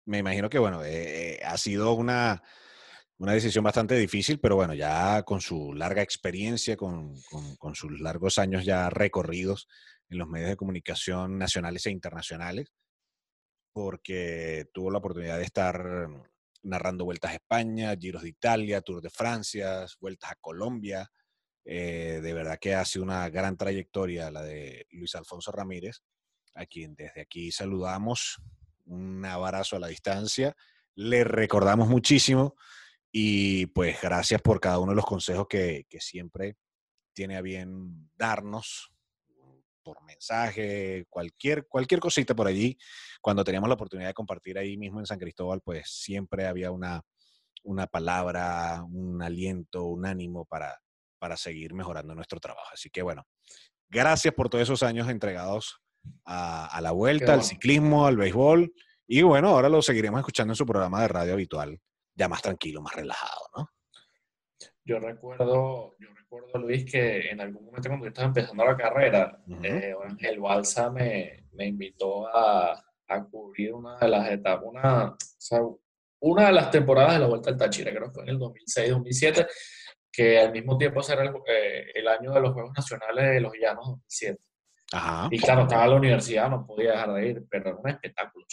me 0.10 0.18
imagino 0.18 0.50
que, 0.50 0.58
bueno, 0.58 0.84
eh, 0.84 1.36
eh, 1.36 1.40
ha 1.46 1.56
sido 1.58 1.94
una, 1.94 2.42
una, 3.20 3.34
decisión 3.34 3.64
bastante 3.64 3.96
difícil, 3.96 4.40
pero 4.40 4.56
bueno, 4.56 4.74
ya 4.74 5.22
con 5.22 5.40
su 5.40 5.74
larga 5.74 6.02
experiencia, 6.02 6.76
con, 6.76 7.14
con, 7.60 7.76
sus 7.76 8.02
largos 8.02 8.40
años 8.40 8.66
ya 8.66 8.90
recorridos 8.90 9.68
en 10.10 10.18
los 10.18 10.28
medios 10.28 10.50
de 10.50 10.56
comunicación 10.56 11.38
nacionales 11.38 11.86
e 11.86 11.92
internacionales, 11.92 12.74
porque 13.72 14.66
tuvo 14.74 14.90
la 14.90 14.98
oportunidad 14.98 15.38
de 15.38 15.44
estar 15.44 16.10
narrando 16.64 17.06
vueltas 17.06 17.32
a 17.32 17.36
España, 17.36 17.96
Giros 17.96 18.24
de 18.24 18.30
Italia, 18.30 18.82
Tour 18.82 19.02
de 19.04 19.12
Francia, 19.12 19.86
vueltas 20.02 20.32
a 20.32 20.36
Colombia. 20.42 21.12
Eh, 21.66 22.20
de 22.24 22.34
verdad 22.34 22.58
que 22.60 22.74
ha 22.74 22.84
sido 22.84 23.06
una 23.06 23.30
gran 23.30 23.58
trayectoria 23.58 24.32
la 24.32 24.42
de 24.42 24.88
Luis 24.90 25.14
Alfonso 25.14 25.52
Ramírez, 25.52 26.02
a 26.56 26.66
quien 26.66 26.96
desde 26.96 27.22
aquí 27.22 27.52
saludamos 27.52 28.42
un 28.90 29.24
abrazo 29.26 29.76
a 29.76 29.80
la 29.80 29.88
distancia. 29.88 30.56
Le 30.96 31.24
recordamos 31.24 31.88
muchísimo 31.88 32.56
y 33.12 33.68
pues 33.68 34.02
gracias 34.02 34.42
por 34.42 34.60
cada 34.60 34.80
uno 34.80 34.92
de 34.92 34.98
los 34.98 35.06
consejos 35.06 35.48
que, 35.48 35.86
siempre 36.00 36.58
tiene 37.14 37.38
a 37.38 37.42
bien 37.42 38.10
darnos 38.16 38.92
por 39.84 40.04
mensaje, 40.04 41.06
cualquier, 41.10 41.68
cualquier 41.68 42.00
cosita 42.00 42.36
por 42.36 42.48
allí. 42.48 42.78
Cuando 43.22 43.44
teníamos 43.44 43.70
la 43.70 43.76
oportunidad 43.76 44.10
de 44.10 44.14
compartir 44.14 44.58
ahí 44.58 44.78
mismo 44.78 45.00
en 45.00 45.06
San 45.06 45.20
Cristóbal, 45.20 45.62
pues 45.62 45.90
siempre 45.90 46.46
había 46.48 46.72
una, 46.72 47.02
una 47.64 47.88
palabra, 47.88 48.84
un 48.84 49.22
aliento, 49.22 49.86
un 49.86 50.06
ánimo 50.06 50.46
para, 50.46 50.80
para 51.18 51.38
seguir 51.38 51.74
mejorando 51.74 52.14
nuestro 52.14 52.40
trabajo. 52.40 52.70
Así 52.74 52.90
que 52.90 53.02
bueno, 53.02 53.26
gracias 53.90 54.34
por 54.34 54.50
todos 54.50 54.64
esos 54.64 54.84
años 54.84 55.10
entregados 55.10 55.82
a, 56.26 56.80
la 56.82 56.92
vuelta, 56.92 57.34
al 57.34 57.44
ciclismo, 57.44 58.06
al 58.06 58.18
béisbol. 58.18 58.74
Y 59.08 59.22
bueno, 59.24 59.50
ahora 59.50 59.70
lo 59.70 59.82
seguiremos 59.82 60.20
escuchando 60.20 60.52
en 60.52 60.56
su 60.56 60.66
programa 60.66 61.02
de 61.02 61.08
radio 61.08 61.34
habitual, 61.34 61.80
ya 62.14 62.28
más 62.28 62.42
tranquilo, 62.42 62.82
más 62.82 62.96
relajado, 62.96 63.42
¿no? 63.56 63.70
Yo 64.86 65.00
recuerdo, 65.00 65.96
yo 66.00 66.08
recuerdo, 66.16 66.60
Luis, 66.60 66.84
que 66.92 67.30
en 67.30 67.42
algún 67.42 67.66
momento 67.66 67.90
cuando 67.90 68.06
yo 68.06 68.10
estaba 68.10 68.28
empezando 68.28 68.66
la 68.66 68.76
carrera, 68.76 69.40
eh, 69.64 69.94
el 70.20 70.40
Balsa 70.40 70.90
me, 70.90 71.46
me 71.52 71.68
invitó 71.68 72.28
a, 72.28 72.84
a, 73.08 73.24
cubrir 73.26 73.74
una 73.74 73.98
de 73.98 74.08
las 74.08 74.32
etapas, 74.32 74.66
una, 74.66 75.16
una 76.22 76.48
de 76.48 76.52
las 76.54 76.72
temporadas 76.72 77.14
de 77.14 77.20
la 77.20 77.28
Vuelta 77.28 77.52
al 77.52 77.58
Táchira, 77.58 77.92
creo 77.92 78.08
que 78.08 78.14
fue 78.14 78.24
en 78.24 78.30
el 78.30 78.40
2006-2007, 78.40 79.48
que 80.12 80.40
al 80.40 80.52
mismo 80.52 80.78
tiempo 80.78 81.04
será 81.04 81.24
el, 81.24 81.36
eh, 81.48 81.92
el, 81.94 82.08
año 82.08 82.34
de 82.34 82.42
los 82.42 82.54
Juegos 82.54 82.74
Nacionales 82.76 83.34
de 83.34 83.42
los 83.42 83.54
Llanos 83.60 83.86
2007. 83.86 84.49
Y 85.32 85.40
claro, 85.40 85.64
estaba 85.64 85.84
en 85.84 85.90
la 85.92 85.96
universidad, 85.96 86.50
no 86.50 86.66
podía 86.66 86.92
dejar 86.92 87.14
de 87.14 87.30
ir, 87.30 87.46
pero 87.50 87.70
era 87.70 87.78
un 87.78 87.90
espectáculo, 87.90 88.46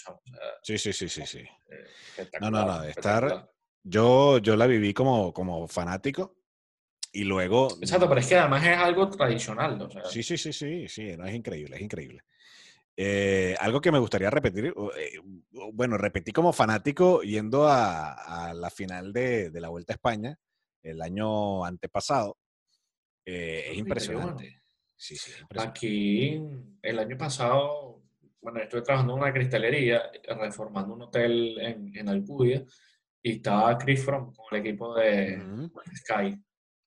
sí, 0.63 0.77
sí, 0.77 0.93
sí, 0.93 1.09
sí, 1.09 1.25
sí. 1.25 1.39
Eh, 1.39 2.29
no, 2.41 2.51
no, 2.51 2.65
no, 2.65 2.85
estar... 2.85 3.49
Yo, 3.83 4.39
yo 4.39 4.57
la 4.57 4.67
viví 4.67 4.93
como, 4.93 5.33
como 5.33 5.69
fanático 5.69 6.37
Y 7.13 7.23
luego... 7.23 7.69
Exacto, 7.81 8.09
pero 8.09 8.21
es 8.21 8.27
que 8.27 8.37
además 8.37 8.67
es 8.67 8.77
algo 8.77 9.09
tradicional. 9.09 9.81
O 9.81 9.89
sea, 9.89 10.05
Sí, 10.05 10.23
sí, 10.23 10.37
sí, 10.37 10.53
sí, 10.53 10.89
sí, 10.89 11.17
no, 11.17 11.25
es 11.25 11.35
increíble, 11.35 11.77
es 11.77 11.83
increíble. 11.83 12.23
Eh, 12.97 13.55
algo 13.61 13.81
que 13.81 13.93
me 13.93 13.99
gustaría 13.99 14.31
repetir, 14.31 14.75
eh, 14.97 15.21
bueno, 15.73 15.97
repetí 15.99 16.33
como 16.33 16.53
fanático 16.53 17.23
yendo 17.23 17.69
a, 17.69 18.49
a 18.49 18.55
la 18.55 18.71
final 18.71 19.13
de, 19.13 19.51
de 19.51 19.61
la 19.61 19.69
Vuelta 19.69 19.93
a 19.93 19.97
España 19.97 20.39
el 20.83 21.01
año 21.03 21.65
antepasado. 21.65 22.39
Eh, 23.25 23.71
es 23.71 23.77
2021. 23.79 23.79
impresionante. 23.79 24.66
Sí, 24.97 25.17
sí. 25.17 25.33
Aquí, 25.59 26.41
el 26.83 26.99
año 26.99 27.17
pasado, 27.19 28.03
bueno, 28.41 28.61
estuve 28.61 28.83
trabajando 28.83 29.15
en 29.15 29.23
una 29.23 29.33
cristalería, 29.33 30.11
reformando 30.41 30.95
un 30.95 31.03
hotel 31.03 31.59
en, 31.61 31.97
en 31.97 32.09
Alcudia, 32.09 32.65
y 33.23 33.33
estaba 33.37 33.77
Chris 33.77 34.05
Froome 34.05 34.33
con 34.35 34.47
el 34.53 34.67
equipo 34.67 34.95
de 34.95 35.43
Sky. 35.97 36.41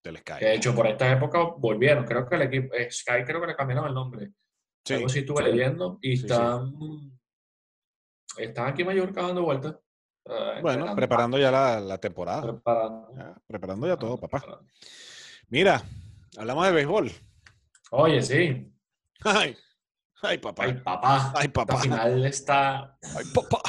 Del 0.03 0.17
Sky. 0.17 0.33
Que 0.39 0.45
de 0.45 0.55
hecho, 0.55 0.73
por 0.73 0.87
esta 0.87 1.11
época 1.11 1.39
volvieron. 1.57 2.05
Creo 2.05 2.27
que 2.27 2.35
el 2.35 2.41
equipo, 2.43 2.73
eh, 2.73 2.89
Sky 2.89 3.23
creo 3.25 3.41
que 3.41 3.47
le 3.47 3.55
cambiaron 3.55 3.87
el 3.87 3.93
nombre. 3.93 4.31
Sí, 4.85 4.93
Algo 4.95 5.09
sí 5.09 5.19
estuve 5.19 5.43
sí. 5.43 5.51
leyendo 5.51 5.99
y 6.01 6.15
Sí, 6.17 6.25
están, 6.25 6.71
están 8.37 8.67
aquí 8.67 8.81
en 8.81 8.87
Mallorca 8.87 9.21
dando 9.23 9.43
vueltas. 9.43 9.75
eh, 10.25 10.59
Bueno, 10.61 10.95
preparando 10.95 11.37
ya 11.37 11.51
la, 11.51 11.79
la 11.81 11.97
temporada. 11.97 12.41
preparando, 12.41 13.13
Ya, 13.15 13.35
preparando 13.45 13.87
ya 13.87 13.97
todo, 13.97 14.17
papá. 14.17 14.61
Mira, 15.49 15.83
hablamos 16.37 16.65
de 16.67 16.71
béisbol. 16.71 17.11
Oye, 17.91 18.21
sí. 18.21 18.71
Ay, 19.23 19.55
ay, 20.21 20.37
papá. 20.37 20.63
Ay, 20.63 20.73
papá. 20.73 21.33
Ay, 21.35 21.47
papá. 21.47 21.73
Esta 21.73 21.83
final 21.83 22.25
está. 22.25 22.97
Ay, 23.15 23.25
papá. 23.33 23.61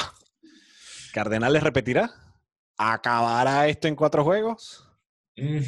¿Cardenales 1.13 1.63
repetirá? 1.63 2.09
¿Acabará 2.77 3.67
esto 3.67 3.87
en 3.87 3.95
cuatro 3.95 4.23
juegos? 4.23 4.87
mm, 5.37 5.59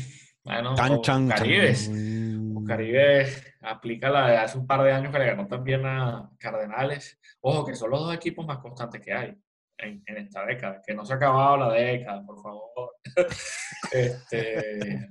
bueno, 0.44 0.76
Chan, 0.76 0.92
o 0.92 1.02
chan, 1.02 1.28
Caribes. 1.30 1.86
chan. 1.88 2.54
O 2.56 2.64
Caribe 2.64 3.28
aplica 3.62 4.10
la 4.10 4.28
de 4.30 4.38
hace 4.38 4.58
un 4.58 4.68
par 4.68 4.84
de 4.84 4.92
años 4.92 5.12
que 5.12 5.20
le 5.20 5.26
ganó 5.26 5.48
también 5.48 5.86
a 5.86 6.30
Cardenales. 6.38 7.20
Ojo, 7.42 7.66
que 7.66 7.76
son 7.76 7.90
los 7.90 8.00
dos 8.02 8.16
equipos 8.16 8.46
más 8.46 8.60
constantes 8.60 9.02
que 9.02 9.14
hay 9.14 9.36
en, 9.78 10.04
en 10.06 10.18
esta 10.18 10.46
década. 10.46 10.82
Que 10.86 10.94
no 10.94 11.06
se 11.06 11.14
ha 11.14 11.16
acabado 11.18 11.58
la 11.58 11.72
década, 11.74 12.24
por 12.26 12.42
favor. 12.42 12.96
este, 13.92 15.10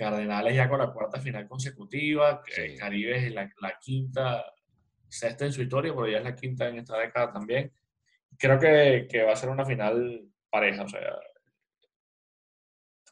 Cardenales 0.00 0.56
ya 0.56 0.66
con 0.66 0.78
la 0.78 0.90
cuarta 0.90 1.20
final 1.20 1.46
consecutiva. 1.46 2.42
Sí. 2.46 2.74
Caribe 2.74 3.18
es 3.18 3.34
la, 3.34 3.52
la 3.60 3.78
quinta, 3.78 4.50
sexta 5.06 5.44
en 5.44 5.52
su 5.52 5.60
historia, 5.60 5.92
pero 5.92 6.08
ya 6.08 6.18
es 6.18 6.24
la 6.24 6.34
quinta 6.34 6.68
en 6.68 6.78
esta 6.78 6.98
década 6.98 7.30
también. 7.30 7.70
Creo 8.38 8.58
que, 8.58 9.06
que 9.10 9.22
va 9.24 9.32
a 9.32 9.36
ser 9.36 9.50
una 9.50 9.66
final 9.66 10.26
pareja, 10.48 10.84
o 10.84 10.88
sea. 10.88 11.00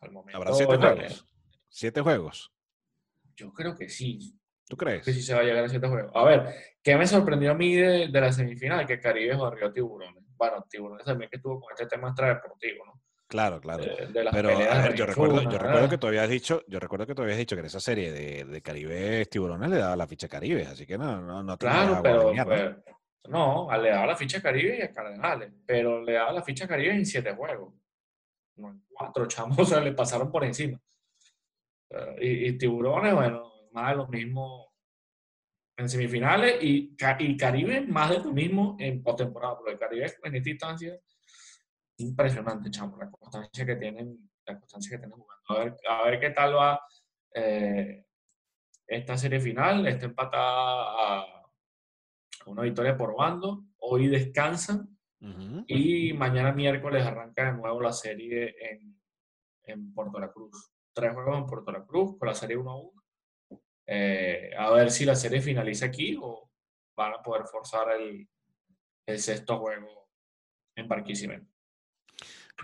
Al 0.01 0.13
momento, 0.13 0.39
¿Habrá 0.39 0.55
siete 0.55 0.77
bueno, 0.77 0.95
juegos? 0.95 1.27
¿Siete 1.69 2.01
juegos? 2.01 2.53
Yo 3.37 3.53
creo 3.53 3.77
que 3.77 3.91
sí. 3.91 4.35
¿Tú 4.67 4.77
que 4.79 5.03
sí 5.03 5.03
crees? 5.03 5.27
se 5.27 5.35
va 5.35 5.41
a 5.41 5.45
llegar 5.45 5.65
a 5.65 5.69
siete 5.69 5.89
juegos. 5.89 6.11
A 6.15 6.25
ver, 6.25 6.55
¿qué 6.83 6.97
me 6.97 7.07
sorprendió 7.07 7.51
a 7.51 7.55
mí 7.55 7.75
de, 7.75 8.09
de 8.09 8.21
la 8.21 8.33
semifinal? 8.33 8.87
Que 8.87 8.99
Caribe 8.99 9.37
barrió 9.37 9.67
a 9.67 9.73
Tiburones. 9.75 10.25
Bueno, 10.39 10.65
Tiburones 10.71 11.05
también 11.05 11.29
que 11.29 11.37
estuvo 11.37 11.61
con 11.61 11.71
este 11.73 11.87
tema 11.87 12.09
extradeportivo, 12.09 12.87
¿no? 12.87 13.03
Claro, 13.29 13.61
claro. 13.61 13.85
De, 13.85 14.07
de 14.07 14.25
las 14.25 14.35
Pero 14.35 14.49
peleas 14.49 14.75
a 14.75 14.83
de 14.83 14.89
ver, 14.89 14.97
yo 14.97 15.05
recuerdo, 15.05 15.43
yo 15.43 15.59
recuerdo 15.59 15.89
que 15.91 15.99
tú 15.99 16.07
habías 16.07 16.29
dicho, 16.31 16.63
yo 16.67 16.81
recuerdo 16.81 17.07
que 17.07 17.15
tú 17.15 17.23
habías 17.23 17.37
dicho 17.37 17.55
que 17.55 17.61
en 17.61 17.67
esa 17.67 17.79
serie 17.79 18.11
de, 18.11 18.45
de 18.45 18.63
Caribe 18.63 19.27
Tiburones 19.27 19.69
le 19.69 19.77
daba 19.77 19.97
la 19.97 20.07
ficha 20.07 20.29
Caribe, 20.29 20.65
así 20.65 20.87
que 20.87 20.97
no, 20.97 21.21
no, 21.21 21.43
no 21.43 21.59
Claro, 21.59 22.01
pero, 22.03 22.33
¿no? 23.29 23.69
le 23.83 23.91
daba 23.91 24.07
la 24.07 24.17
ficha 24.17 24.39
a 24.39 24.43
Caribe 24.43 24.79
y 24.79 24.83
a 24.83 24.91
Cardenales, 24.91 25.53
pero 25.67 26.03
le 26.03 26.15
daba 26.15 26.33
la 26.33 26.43
ficha 26.43 26.65
a 26.65 26.69
Caribe 26.69 26.95
en 26.95 27.05
siete 27.05 27.35
juegos. 27.35 27.75
No 28.57 28.71
en 28.71 28.83
cuatro, 28.89 29.27
chamos, 29.29 29.59
o 29.59 29.65
sea, 29.67 29.81
le 29.81 29.93
pasaron 29.93 30.33
por 30.33 30.45
encima. 30.45 30.81
Eh, 31.91 32.17
y, 32.21 32.47
y 32.49 32.53
Tiburones, 32.59 33.15
bueno, 33.15 33.53
más 33.73 33.91
de 33.91 33.97
lo 33.97 34.09
mismo 34.09 34.73
en 35.77 35.89
semifinales 35.89 36.63
y, 36.63 36.97
y 37.19 37.37
Caribe 37.37 37.83
más 37.83 38.11
de 38.11 38.19
lo 38.21 38.33
mismo 38.33 38.77
en 38.81 39.03
postemporada, 39.03 39.59
porque 39.59 39.79
Caribe 39.79 40.11
en 40.25 40.35
esta 40.35 40.49
instancia 40.51 40.99
impresionante, 41.99 42.71
chamo, 42.71 42.97
la 42.97 43.11
constancia 43.11 43.67
que 43.67 43.77
tienen, 43.77 44.31
la 44.47 44.59
constancia 44.59 44.91
que 44.97 44.99
tienen 44.99 45.19
jugando. 45.19 45.45
A 45.49 45.65
ver, 45.65 45.77
a 45.89 46.05
ver 46.05 46.21
qué 46.21 46.31
tal 46.31 46.57
va 46.57 46.81
eh, 47.35 48.05
esta 48.87 49.17
serie 49.17 49.41
final, 49.41 49.87
está 49.87 50.07
empatada 50.07 51.21
a 51.21 51.27
una 52.47 52.63
victoria 52.63 52.97
por 52.97 53.15
bando, 53.15 53.65
hoy 53.79 54.09
descansan 54.09 54.97
Ujú. 55.21 55.65
y 55.67 56.13
mañana 56.13 56.53
miércoles 56.53 57.05
arranca 57.05 57.47
de 57.47 57.59
nuevo 57.59 57.81
la 57.81 57.93
serie 57.93 58.55
en, 58.59 58.99
en 59.65 59.93
Puerto 59.93 60.19
La 60.19 60.31
Cruz. 60.33 60.73
Tres 60.93 61.13
juegos 61.13 61.39
en 61.39 61.47
Puerto 61.47 61.73
La 61.73 61.85
Cruz 61.85 62.17
con 62.19 62.29
la 62.29 62.35
serie 62.35 62.57
1 62.57 62.71
a 62.71 62.81
1. 62.81 62.93
Eh, 63.87 64.51
a 64.57 64.71
ver 64.71 64.91
si 64.91 65.05
la 65.05 65.15
serie 65.15 65.41
finaliza 65.41 65.87
aquí 65.87 66.17
o 66.21 66.51
van 66.97 67.15
a 67.15 67.23
poder 67.23 67.45
forzar 67.47 67.91
el, 67.93 68.29
el 69.07 69.19
sexto 69.19 69.59
juego 69.59 70.09
en 70.77 70.89
Barquisimeto. 70.89 71.47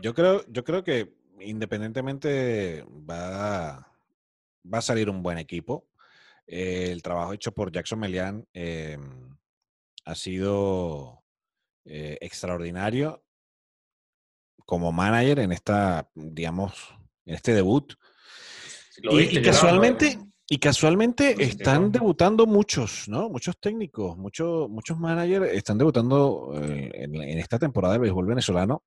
Yo 0.02 0.14
creo, 0.14 0.44
yo 0.48 0.64
creo 0.64 0.82
que 0.82 1.14
independientemente 1.40 2.84
va, 3.08 3.86
va 4.72 4.78
a 4.78 4.82
salir 4.82 5.08
un 5.10 5.22
buen 5.22 5.38
equipo. 5.38 5.86
Eh, 6.46 6.90
el 6.90 7.02
trabajo 7.02 7.32
hecho 7.32 7.52
por 7.52 7.72
Jackson 7.72 7.98
Melian 7.98 8.46
eh, 8.52 8.98
ha 10.04 10.14
sido 10.14 11.22
eh, 11.84 12.18
extraordinario 12.20 13.22
como 14.66 14.92
manager 14.92 15.40
en 15.40 15.52
esta, 15.52 16.08
digamos, 16.14 16.94
en 17.26 17.34
este 17.34 17.54
debut. 17.54 17.94
Lo 19.02 19.20
Y, 19.20 19.42
casualmente, 19.42 20.18
y 20.48 20.58
casualmente 20.58 21.42
están 21.42 21.90
debutando 21.92 22.46
muchos, 22.46 23.08
¿no? 23.08 23.28
Muchos 23.28 23.58
técnicos, 23.58 24.16
muchos, 24.16 24.68
muchos 24.70 24.98
managers 24.98 25.52
están 25.52 25.78
debutando 25.78 26.52
eh, 26.62 26.90
en, 26.94 27.16
en 27.16 27.38
esta 27.38 27.58
temporada 27.58 27.94
del 27.94 28.02
béisbol 28.02 28.26
venezolano. 28.26 28.84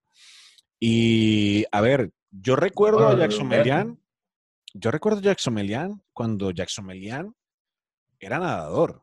Y 0.80 1.66
a 1.72 1.82
ver, 1.82 2.12
yo 2.32 2.56
recuerdo 2.56 3.08
a 3.08 3.18
Jackson. 3.18 3.48
Melian, 3.48 4.00
yo 4.74 4.92
recuerdo 4.92 5.20
a 5.20 5.22
Jackson 5.24 5.54
Melian 5.54 6.04
cuando 6.14 6.52
Jackson 6.52 6.86
Melian 6.86 7.36
era 8.20 8.40
nadador. 8.40 9.02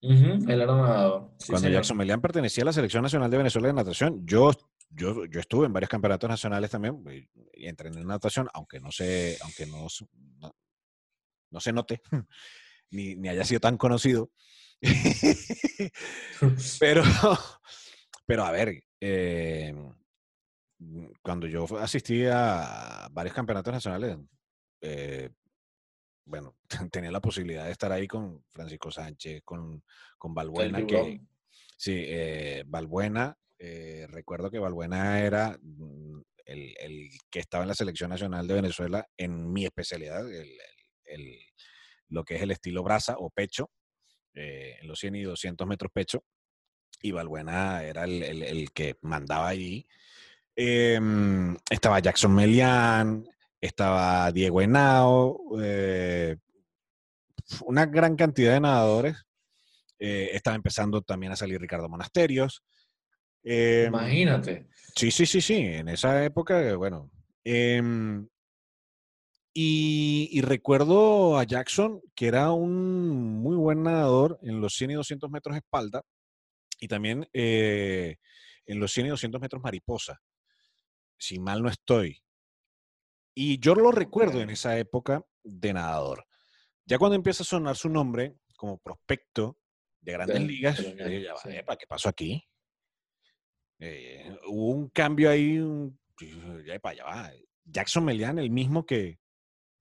Él 0.00 0.44
era 0.48 0.66
nadador. 0.66 1.30
Sí, 1.38 1.48
cuando 1.48 1.66
señor. 1.66 1.80
Jackson 1.80 1.96
Melian 1.96 2.20
pertenecía 2.20 2.62
a 2.62 2.66
la 2.66 2.72
Selección 2.72 3.02
Nacional 3.02 3.30
de 3.30 3.38
Venezuela 3.38 3.68
de 3.68 3.74
Natación, 3.74 4.26
yo, 4.26 4.52
yo, 4.90 5.24
yo 5.26 5.40
estuve 5.40 5.66
en 5.66 5.72
varios 5.72 5.88
campeonatos 5.88 6.28
nacionales 6.28 6.70
también 6.70 7.02
y, 7.10 7.28
y 7.54 7.66
entrené 7.66 8.00
en 8.00 8.06
natación, 8.06 8.48
aunque 8.52 8.80
no 8.80 8.92
se, 8.92 9.36
aunque 9.42 9.66
no, 9.66 9.86
no 11.50 11.60
se 11.60 11.72
note, 11.72 12.02
ni, 12.90 13.16
ni 13.16 13.28
haya 13.28 13.44
sido 13.44 13.60
tan 13.60 13.76
conocido. 13.76 14.30
pero, 16.80 17.02
pero 18.26 18.44
a 18.44 18.50
ver, 18.50 18.84
eh, 19.00 19.74
cuando 21.22 21.46
yo 21.46 21.64
asistí 21.78 22.24
a 22.30 23.08
varios 23.10 23.34
campeonatos 23.34 23.72
nacionales, 23.72 24.18
eh, 24.80 25.30
bueno, 26.24 26.56
tenía 26.92 27.10
la 27.10 27.20
posibilidad 27.20 27.64
de 27.64 27.72
estar 27.72 27.90
ahí 27.92 28.06
con 28.06 28.44
Francisco 28.52 28.90
Sánchez, 28.90 29.42
con, 29.44 29.82
con 30.18 30.34
Balbuena, 30.34 30.78
que. 30.86 31.20
Sí, 31.78 32.04
eh, 32.06 32.64
Balbuena, 32.66 33.36
eh, 33.58 34.06
recuerdo 34.08 34.50
que 34.50 34.58
Balbuena 34.58 35.20
era 35.20 35.58
mm, 35.60 36.20
el, 36.46 36.74
el 36.78 37.08
que 37.30 37.38
estaba 37.40 37.64
en 37.64 37.68
la 37.68 37.74
selección 37.74 38.10
nacional 38.10 38.46
de 38.46 38.54
Venezuela 38.54 39.06
en 39.16 39.52
mi 39.52 39.64
especialidad, 39.66 40.26
el- 40.30 40.58
el- 41.04 41.38
lo 42.08 42.24
que 42.24 42.36
es 42.36 42.42
el 42.42 42.50
estilo 42.50 42.82
brasa 42.82 43.16
o 43.18 43.30
pecho, 43.30 43.70
eh, 44.34 44.76
en 44.80 44.88
los 44.88 44.98
100 44.98 45.16
y 45.16 45.22
200 45.22 45.66
metros 45.66 45.90
pecho, 45.92 46.24
y 47.02 47.10
Balbuena 47.12 47.82
era 47.82 48.04
el, 48.04 48.22
el- 48.22 48.42
el 48.42 48.72
que 48.72 48.96
mandaba 49.02 49.48
allí. 49.48 49.86
Em, 50.56 51.54
estaba 51.70 52.00
Jackson 52.00 52.34
Melian, 52.34 53.28
estaba 53.60 54.32
Diego 54.32 54.62
Henao, 54.62 55.38
eh, 55.62 56.36
una 57.66 57.84
gran 57.86 58.16
cantidad 58.16 58.54
de 58.54 58.60
nadadores. 58.60 59.22
Eh, 59.98 60.30
estaba 60.32 60.56
empezando 60.56 61.02
también 61.02 61.32
a 61.32 61.36
salir 61.36 61.60
Ricardo 61.60 61.88
Monasterios. 61.88 62.62
Em, 63.42 63.88
Imagínate. 63.88 64.66
Sí, 64.94 65.10
sí, 65.10 65.26
sí, 65.26 65.40
sí. 65.40 65.56
En 65.56 65.88
esa 65.88 66.24
época, 66.24 66.74
bueno. 66.76 67.10
em, 67.44 68.26
y, 69.54 70.28
y 70.32 70.40
recuerdo 70.42 71.38
a 71.38 71.44
Jackson, 71.44 72.00
que 72.14 72.26
era 72.26 72.50
un 72.52 73.40
muy 73.40 73.56
buen 73.56 73.82
nadador 73.82 74.38
en 74.42 74.60
los 74.60 74.74
100 74.74 74.90
y 74.90 74.94
200 74.94 75.30
metros 75.30 75.56
espalda 75.56 76.02
y 76.78 76.88
también 76.88 77.26
eh, 77.32 78.16
en 78.66 78.80
los 78.80 78.92
100 78.92 79.06
y 79.06 79.10
200 79.10 79.40
metros 79.40 79.62
mariposa, 79.62 80.20
si 81.18 81.38
mal 81.38 81.62
no 81.62 81.68
estoy. 81.68 82.22
Y 83.34 83.58
yo 83.58 83.74
lo 83.74 83.92
recuerdo 83.92 84.40
en 84.40 84.50
esa 84.50 84.78
época 84.78 85.24
de 85.42 85.72
nadador. 85.72 86.26
Ya 86.86 86.98
cuando 86.98 87.16
empieza 87.16 87.42
a 87.42 87.46
sonar 87.46 87.76
su 87.76 87.88
nombre 87.88 88.36
como 88.56 88.78
prospecto 88.78 89.58
de 90.00 90.12
grandes 90.12 90.40
De- 90.40 90.46
ligas, 90.46 90.78
yo 90.78 91.08
ya 91.08 91.36
sí. 91.36 91.50
¿qué 91.78 91.86
pasó 91.86 92.08
aquí? 92.08 92.42
Eh, 93.78 94.34
hubo 94.46 94.70
un 94.70 94.88
cambio 94.88 95.28
ahí, 95.30 95.58
un, 95.58 95.98
ya, 96.64 96.74
epa, 96.74 96.94
ya 96.94 97.04
va. 97.04 97.30
Jackson 97.64 98.04
Melian, 98.04 98.38
el 98.38 98.50
mismo 98.50 98.86
que, 98.86 99.18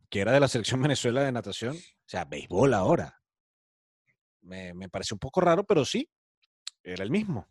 que 0.09 0.19
era 0.19 0.33
de 0.33 0.39
la 0.39 0.47
selección 0.47 0.81
Venezuela 0.89 1.23
de 1.23 1.31
natación, 1.31 1.75
o 1.77 2.07
sea, 2.09 2.25
béisbol 2.25 2.73
ahora. 2.73 3.21
Me, 4.41 4.73
me 4.73 4.89
pareció 4.89 5.15
un 5.15 5.19
poco 5.19 5.41
raro, 5.41 5.63
pero 5.63 5.85
sí, 5.85 6.09
era 6.83 7.03
el 7.03 7.11
mismo. 7.11 7.47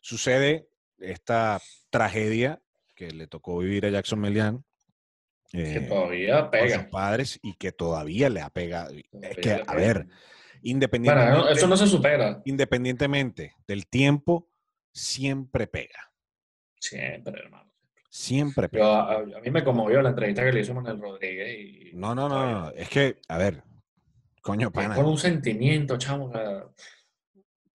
Sucede 0.00 0.68
esta 0.98 1.60
tragedia 1.90 2.61
que 3.08 3.14
le 3.14 3.26
tocó 3.26 3.58
vivir 3.58 3.86
a 3.86 3.90
Jackson 3.90 4.20
Melian. 4.20 4.64
Que 5.50 5.76
eh, 5.76 5.80
todavía 5.82 6.50
por 6.50 6.60
sus 6.60 6.78
pega. 6.78 6.90
padres 6.90 7.38
y 7.42 7.54
que 7.54 7.72
todavía 7.72 8.28
le 8.30 8.40
ha 8.40 8.50
pegado. 8.50 8.94
Es 8.94 9.04
Todavía 9.10 9.36
que, 9.40 9.52
a 9.52 9.56
pega. 9.58 9.74
ver, 9.74 9.96
Bueno, 10.04 10.10
independientemente, 10.62 11.52
eso 11.52 11.66
no 11.66 11.76
se 11.76 11.86
supera. 11.86 12.40
independientemente 12.44 13.54
del 13.66 13.86
tiempo, 13.86 14.48
siempre 14.92 15.66
pega. 15.66 16.10
Siempre, 16.80 17.40
hermano. 17.42 17.70
Siempre 18.08 18.64
Yo, 18.64 18.70
pega. 18.70 19.02
a, 19.02 19.16
a 19.18 19.40
mí 19.42 19.50
me 19.50 19.64
conmovió 19.64 20.00
la 20.02 20.10
entrevista 20.10 20.44
que 20.44 20.52
le 20.52 20.60
hizo 20.60 20.74
Manuel 20.74 21.00
Rodríguez. 21.00 21.58
Y, 21.58 21.90
No, 21.96 22.14
no, 22.14 22.28
no, 22.28 22.50
no. 22.50 22.70
Es 22.70 22.88
que, 22.88 23.18
a 23.28 23.38
ver, 23.38 23.62
coño, 24.42 24.70
pana, 24.70 24.94
con 24.94 25.06
un 25.06 25.18
sentimiento, 25.18 25.98
chamo. 25.98 26.30
sea, 26.32 26.64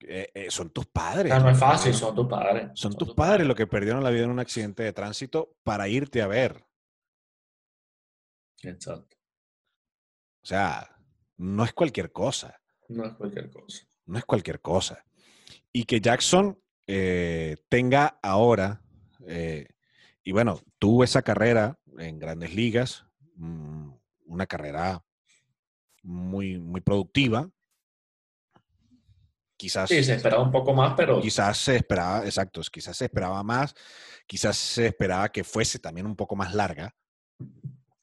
eh, 0.01 0.29
eh, 0.33 0.51
son 0.51 0.69
tus 0.69 0.85
padres. 0.85 1.31
sea, 1.31 1.39
no 1.39 1.49
es 1.49 1.57
fácil, 1.57 1.93
son 1.93 2.15
tus 2.15 2.27
padres. 2.27 2.71
Son 2.75 2.93
tus 2.93 3.13
padres 3.13 3.47
los 3.47 3.55
que 3.55 3.67
perdieron 3.67 4.03
la 4.03 4.09
vida 4.09 4.23
en 4.23 4.31
un 4.31 4.39
accidente 4.39 4.83
de 4.83 4.93
tránsito 4.93 5.55
para 5.63 5.87
irte 5.87 6.21
a 6.21 6.27
ver. 6.27 6.65
Exacto. 8.61 9.17
O 10.43 10.45
sea, 10.45 10.95
no 11.37 11.63
es 11.63 11.73
cualquier 11.73 12.11
cosa. 12.11 12.59
No 12.89 13.05
es 13.05 13.13
cualquier 13.13 13.49
cosa. 13.49 13.85
no 14.05 14.17
es 14.17 14.25
cualquier 14.25 14.61
cosa. 14.61 15.03
Y 15.73 15.83
que 15.83 15.99
Jackson 15.99 16.61
eh, 16.85 17.57
tenga 17.67 18.19
ahora, 18.21 18.81
y 20.23 20.31
bueno, 20.31 20.61
tuvo 20.79 21.03
esa 21.03 21.21
carrera 21.21 21.77
en 21.97 22.17
grandes 22.17 22.53
ligas, 22.53 23.05
mm, 23.35 23.91
una 24.25 24.45
carrera 24.45 25.03
muy, 26.03 26.57
muy 26.59 26.81
productiva. 26.81 27.49
Quizás, 29.57 29.89
Sí, 29.89 30.03
se 30.03 30.13
esperaba 30.13 30.43
un 30.43 30.51
poco 30.51 30.71
más, 30.73 30.93
pero 30.95 31.19
quizás 31.19 31.57
se 31.57 31.77
esperaba, 31.77 32.23
exacto, 32.23 32.61
quizás 32.71 32.95
se 32.95 33.05
esperaba 33.05 33.41
más, 33.41 33.73
quizás 34.27 34.55
se 34.55 34.85
esperaba 34.85 35.29
que 35.31 35.43
fuese 35.43 35.79
también 35.79 36.05
un 36.05 36.15
poco 36.15 36.35
más 36.35 36.53
larga, 36.53 36.95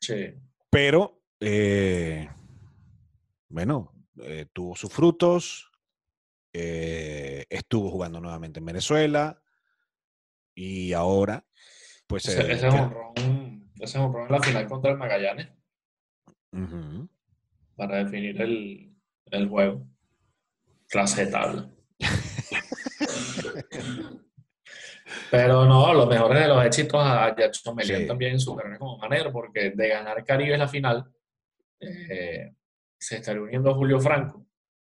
sí. 0.01 0.35
pero 0.69 1.23
eh, 1.39 2.29
bueno, 3.49 3.93
eh, 4.21 4.47
tuvo 4.53 4.75
sus 4.75 4.93
frutos, 4.93 5.71
eh, 6.53 7.47
estuvo 7.49 7.89
jugando 7.89 8.21
nuevamente 8.21 8.59
en 8.59 8.67
Venezuela 8.67 9.41
y 10.57 10.93
ahora, 10.93 11.47
pues... 12.09 12.27
Ese, 12.27 12.53
ese 12.53 12.67
es 12.67 12.75
queda- 12.75 12.83
un 12.87 12.91
ron, 12.91 13.73
ese 13.79 13.99
en 13.99 14.13
la 14.29 14.41
final 14.43 14.67
contra 14.67 14.91
el 14.91 14.99
Magallanes 14.99 15.49
para 17.77 17.99
definir 17.99 18.41
el, 18.41 18.97
el 19.31 19.49
juego. 19.49 19.87
Clase 20.95 21.27
tabla. 21.27 21.69
Pero 25.29 25.65
no, 25.65 25.93
los 25.93 26.07
mejores 26.09 26.41
de 26.43 26.49
los 26.49 26.65
éxitos 26.65 27.01
a 27.03 27.35
Jackson 27.37 27.75
Melian 27.75 28.03
Sí. 28.03 28.07
también 28.07 28.33
en 28.35 28.39
su 28.41 28.55
carrera 28.55 28.79
como 28.79 28.99
manero, 28.99 29.33
porque 29.33 29.71
de 29.71 29.89
ganar 29.89 30.25
Caribe 30.25 30.57
la 30.57 30.69
final, 30.69 31.13
eh, 31.81 32.55
se 32.97 33.17
estaría 33.17 33.43
uniendo 33.43 33.71
a 33.73 33.75
Julio 33.75 33.99
Franco 33.99 34.47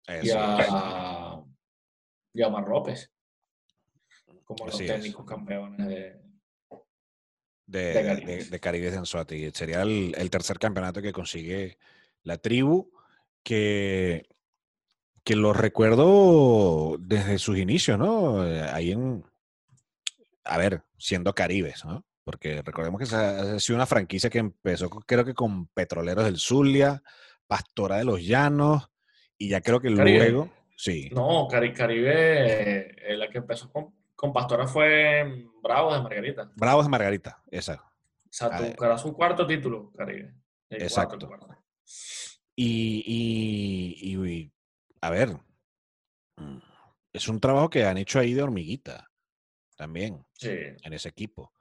y 0.08 0.28
Eso 0.28 0.38
es. 0.58 0.66
a, 0.70 1.44
y 2.32 2.42
a 2.42 2.48
López 2.48 3.12
como 4.44 4.64
los 4.66 4.80
es. 4.80 4.86
técnicos 4.86 5.26
campeones 5.26 5.86
de, 5.86 6.20
de, 7.66 7.92
de 7.92 8.02
Caribe. 8.02 8.44
de 8.46 8.60
Caribe. 8.60 9.52
Sería 9.52 9.82
el, 9.82 10.14
el 10.16 10.30
tercer 10.30 10.58
campeonato 10.58 11.02
que 11.02 11.12
consigue 11.12 11.76
la 12.22 12.38
tribu, 12.38 12.90
que, 13.42 14.26
que 15.24 15.36
lo 15.36 15.52
recuerdo 15.52 16.96
desde 16.98 17.38
sus 17.38 17.58
inicios, 17.58 17.98
¿no? 17.98 18.46
Eh, 18.46 18.62
Ahí 18.62 18.92
en, 18.92 19.24
a 20.44 20.58
ver, 20.58 20.82
siendo 20.98 21.34
Caribes, 21.34 21.84
¿no? 21.84 22.04
Porque 22.24 22.62
recordemos 22.62 23.00
que 23.00 23.14
ha 23.14 23.58
sido 23.58 23.76
una 23.76 23.86
franquicia 23.86 24.30
que 24.30 24.38
empezó, 24.38 24.88
creo 24.90 25.24
que 25.24 25.34
con 25.34 25.66
Petroleros 25.68 26.24
del 26.24 26.38
Zulia, 26.38 27.02
Pastora 27.46 27.96
de 27.96 28.04
los 28.04 28.24
Llanos, 28.24 28.90
y 29.36 29.48
ya 29.48 29.60
creo 29.60 29.80
que 29.80 29.94
Caribe. 29.94 30.18
luego, 30.30 30.50
sí, 30.76 31.08
No, 31.12 31.48
Cari- 31.48 31.72
Caribe, 31.74 33.12
eh, 33.12 33.16
la 33.16 33.28
que 33.30 33.38
empezó 33.38 33.70
con, 33.70 33.94
con 34.14 34.32
Pastora 34.32 34.66
fue 34.66 35.46
Bravo 35.62 35.94
de 35.94 36.02
Margarita. 36.02 36.50
Bravos 36.56 36.84
de 36.84 36.90
Margarita, 36.90 37.42
esa. 37.50 37.74
O 37.74 38.32
sea, 38.32 38.48
Ah, 38.52 38.58
tu, 38.76 38.84
era 38.84 38.96
su 38.98 39.12
cuarto 39.14 39.46
título, 39.46 39.90
Caribe. 39.96 40.34
El 40.68 40.82
Exacto. 40.82 41.18
cuarto, 41.26 41.44
el 41.44 41.48
cuarto. 41.48 41.64
Y, 42.54 43.02
y- 43.06 44.12
y- 44.12 44.32
y, 44.32 44.52
a 45.00 45.10
ver, 45.10 45.30
mm, 46.36 46.58
es 47.12 47.28
un 47.28 47.40
trabajo 47.40 47.70
que 47.70 47.84
han 47.84 47.98
hecho 47.98 48.18
ahí 48.18 48.34
de 48.34 48.42
hormiguita 48.42 49.08
también 49.76 50.24
Sí. 50.34 50.50
en 50.82 50.92
ese 50.92 51.08
equipo. 51.08 51.52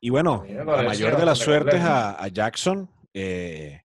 Y 0.00 0.08
bueno, 0.10 0.42
mí 0.42 0.52
me 0.54 0.64
la 0.64 0.82
mayor 0.82 1.16
de 1.18 1.26
las 1.26 1.38
suertes 1.38 1.80
a, 1.82 2.22
a 2.22 2.28
Jackson. 2.28 2.90
eh, 3.12 3.82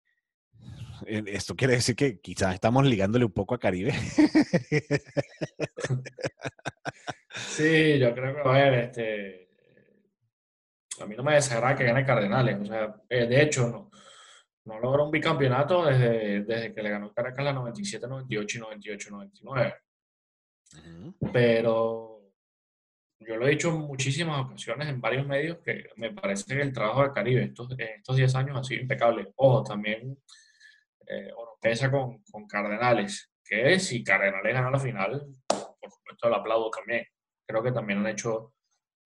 eh, 1.08 1.24
esto 1.28 1.56
quiere 1.56 1.74
decir 1.76 1.96
que 1.96 2.22
quizás 2.22 2.54
estamos 2.54 2.86
ligándole 2.86 3.26
un 3.26 3.34
poco 3.34 3.54
a 3.54 3.60
Caribe. 3.60 3.94
Sí, 7.36 8.00
yo 8.00 8.14
creo 8.14 8.34
que, 8.36 8.42
a 8.50 8.52
ver, 8.54 8.74
este, 8.76 9.50
a 11.02 11.06
mí 11.06 11.16
no 11.16 11.24
me 11.24 11.34
desagrada 11.36 11.76
que 11.76 11.84
gane 11.84 12.06
Cardenales. 12.06 12.58
O 12.62 12.66
sea, 12.66 12.96
eh, 13.10 13.26
de 13.28 13.42
hecho, 13.42 13.68
no, 13.68 13.92
no 14.66 14.80
logró 14.80 15.06
un 15.06 15.12
bicampeonato 15.12 15.86
desde, 15.86 16.44
desde 16.44 16.74
que 16.74 16.82
le 16.82 16.90
ganó 16.90 17.14
Caracas 17.14 17.46
la 17.46 17.54
97, 17.54 18.08
98 18.08 18.58
y 18.58 18.62
98, 18.62 19.10
99. 19.12 19.76
Pero 21.32 22.16
yo 23.20 23.38
lo 23.38 23.48
he 23.48 23.52
dicho 23.52 23.70
en 23.70 23.82
muchísimas 23.82 24.44
ocasiones 24.44 24.90
en 24.90 25.00
varios 25.00 25.28
medios 25.28 25.60
que 25.64 25.90
me 25.98 26.12
parece 26.12 26.56
que 26.56 26.62
el 26.62 26.74
trabajo 26.74 27.04
de 27.04 27.14
Caribe 27.14 27.44
estos, 27.44 27.72
en 27.74 27.90
estos 28.00 28.16
10 28.16 28.36
años 28.36 28.58
ha 28.58 28.64
sido 28.64 28.82
impecable. 28.82 29.32
Ojo, 29.36 29.64
también 29.64 30.18
eh, 31.08 31.32
pesa 31.62 31.92
con, 31.92 32.24
con 32.24 32.48
Cardenales, 32.48 33.32
que 33.44 33.80
si 33.80 34.04
Cardenales 34.04 34.54
gana 34.54 34.72
la 34.72 34.80
final, 34.80 35.28
por 35.48 35.92
supuesto 35.92 36.28
lo 36.28 36.36
aplaudo 36.38 36.72
también. 36.72 37.06
Creo 37.48 37.62
que 37.62 37.72
también 37.72 38.00
han 38.00 38.08
hecho 38.08 38.54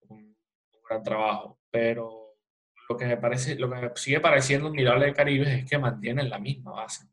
un, 0.08 0.18
un 0.18 0.82
gran 0.88 1.02
trabajo. 1.02 1.58
Pero 1.70 2.29
lo 2.90 2.96
que 2.96 3.06
me 3.06 3.16
parece, 3.18 3.54
lo 3.54 3.70
que 3.70 3.76
me 3.76 3.90
sigue 3.94 4.18
pareciendo 4.18 4.66
admirable 4.66 5.06
de 5.06 5.14
Caribe 5.14 5.54
es 5.60 5.64
que 5.64 5.78
mantienen 5.78 6.28
la 6.28 6.40
misma 6.40 6.72
base. 6.72 7.06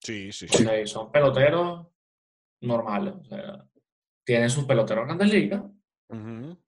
Sí, 0.00 0.32
sí, 0.32 0.46
O 0.46 0.52
sí. 0.52 0.64
sea, 0.64 0.84
son 0.88 1.12
peloteros 1.12 1.86
normales. 2.62 3.14
O 3.14 3.24
sea, 3.24 3.64
tienen 4.24 4.50
sus 4.50 4.64
peloteros 4.64 5.02
en 5.02 5.06
grandes 5.06 5.32
ligas, 5.32 5.62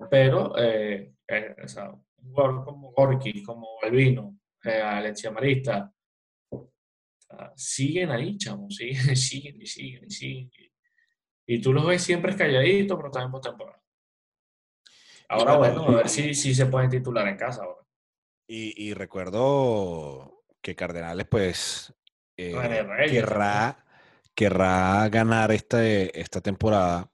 pero 0.08 0.56
eh, 0.56 1.14
eh, 1.26 1.56
o 1.64 1.66
sea, 1.66 1.90
un 1.90 2.32
jugador 2.32 2.64
como 2.64 2.92
Gorky, 2.92 3.42
como 3.42 3.66
Albino, 3.82 4.38
eh, 4.62 4.80
Alexia 4.82 5.32
Marista, 5.32 5.92
siguen 7.56 8.12
ahí, 8.12 8.38
chamo, 8.38 8.70
siguen, 8.70 9.16
siguen 9.16 9.60
y 9.60 9.66
siguen 9.66 10.04
y 10.04 10.10
siguen. 10.10 10.50
Y 11.44 11.60
tú 11.60 11.72
los 11.72 11.84
ves 11.84 12.02
siempre 12.04 12.36
calladitos, 12.36 12.96
pero 12.96 13.10
también 13.10 13.32
por 13.32 13.40
temporada. 13.40 13.82
Ahora, 15.28 15.56
bueno, 15.56 15.82
bueno, 15.82 15.94
a 15.94 16.02
ver 16.02 16.08
si, 16.08 16.34
si 16.34 16.54
se 16.54 16.66
pueden 16.66 16.88
titular 16.88 17.26
en 17.26 17.36
casa 17.36 17.64
ahora. 17.64 17.87
Y, 18.48 18.88
y 18.88 18.94
recuerdo 18.94 20.42
que 20.62 20.74
Cardenales, 20.74 21.26
pues, 21.26 21.94
eh, 22.36 22.54
Reyes 22.82 23.12
querrá, 23.12 23.84
querrá 24.34 25.08
ganar 25.10 25.52
este, 25.52 26.18
esta 26.18 26.40
temporada 26.40 27.12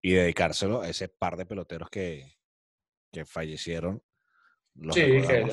y 0.00 0.12
dedicárselo 0.12 0.80
a 0.80 0.88
ese 0.88 1.08
par 1.08 1.36
de 1.36 1.44
peloteros 1.46 1.90
que, 1.90 2.38
que 3.12 3.26
fallecieron. 3.26 4.02
Los 4.74 4.94
Sí, 4.94 5.02
que, 5.02 5.46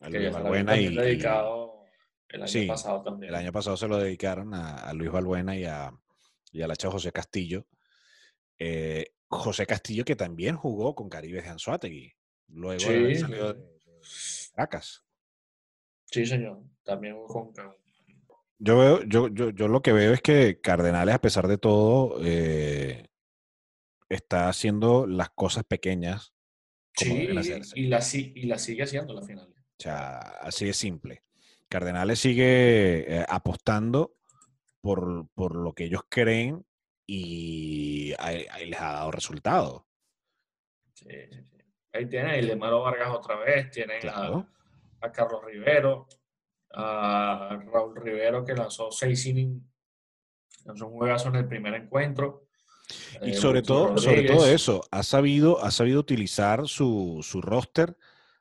a 0.00 0.10
Luis 0.10 0.32
Balbuena 0.32 0.76
y, 0.76 0.94
dedicado 0.94 1.84
el 2.28 2.42
año 2.42 2.48
sí, 2.48 2.66
pasado 2.66 3.02
también. 3.02 3.30
el 3.30 3.34
año 3.40 3.52
pasado 3.52 3.76
se 3.76 3.88
lo 3.88 3.96
dedicaron 3.96 4.54
a, 4.54 4.76
a 4.76 4.92
Luis 4.92 5.10
Balbuena 5.10 5.56
y 5.56 5.64
a, 5.64 5.90
y 6.52 6.62
al 6.62 6.70
hacha 6.70 6.90
José 6.90 7.12
Castillo. 7.12 7.66
Eh, 8.58 9.14
José 9.28 9.66
Castillo 9.66 10.04
que 10.04 10.16
también 10.16 10.56
jugó 10.56 10.94
con 10.94 11.08
Caribes 11.08 11.44
de 11.44 11.50
Anzuategui, 11.50 12.12
luego 12.48 12.80
Sí, 12.80 12.88
de, 12.92 13.77
Caracas. 14.54 15.04
Sí, 16.04 16.24
señor. 16.26 16.62
También 16.82 17.16
con, 17.26 17.52
Yo, 18.58 18.78
veo, 18.78 19.02
yo, 19.04 19.28
yo, 19.28 19.50
yo 19.50 19.68
lo 19.68 19.82
que 19.82 19.92
veo 19.92 20.12
es 20.12 20.22
que 20.22 20.60
Cardenales, 20.60 21.14
a 21.14 21.20
pesar 21.20 21.48
de 21.48 21.58
todo, 21.58 22.18
eh, 22.24 23.08
está 24.08 24.48
haciendo 24.48 25.06
las 25.06 25.30
cosas 25.30 25.64
pequeñas 25.64 26.32
Sí, 26.98 27.12
y, 27.14 27.26
la, 27.32 27.42
y 27.74 28.46
la 28.46 28.58
sigue 28.58 28.82
haciendo 28.82 29.14
la 29.14 29.22
final. 29.22 29.48
O 29.48 29.82
sea, 29.82 30.18
así 30.18 30.66
de 30.66 30.72
simple. 30.72 31.22
Cardenales 31.68 32.18
sigue 32.18 33.20
eh, 33.20 33.24
apostando 33.28 34.16
por, 34.80 35.28
por 35.34 35.54
lo 35.54 35.74
que 35.74 35.84
ellos 35.84 36.02
creen 36.08 36.66
y 37.06 38.12
ahí, 38.18 38.46
ahí 38.50 38.70
les 38.70 38.80
ha 38.80 38.94
dado 38.94 39.10
resultado. 39.12 39.86
Sí, 40.94 41.06
sí, 41.30 41.44
sí. 41.44 41.57
Ahí 41.92 42.06
tienen 42.08 42.30
a 42.30 42.36
Ildemaro 42.36 42.82
Vargas 42.82 43.10
otra 43.14 43.36
vez, 43.36 43.70
tienen 43.70 43.96
a- 43.98 44.00
Claro. 44.00 44.46
a, 45.00 45.12
Carlos 45.12 45.42
Rivero. 45.44 46.06
a 46.70 47.58
Raúl 47.72 47.96
Rivero 47.96 48.44
que 48.44 48.52
lanzó 48.52 48.90
seis 48.90 49.24
innings, 49.24 49.62
lanzó 50.66 50.86
un 50.86 50.98
juegazo 50.98 51.28
en 51.28 51.36
el 51.36 51.48
primer 51.48 51.72
encuentro. 51.72 52.44
Y 53.22 53.30
Eh, 53.30 53.34
sobre 53.34 53.62
todo, 53.62 53.96
sobre 53.96 54.24
todo 54.24 54.46
eso, 54.46 54.82
ha 54.90 55.02
sabido, 55.02 55.64
ha 55.64 55.70
sabido 55.70 55.98
utilizar 55.98 56.68
su, 56.68 57.20
su 57.22 57.40
roster, 57.40 57.96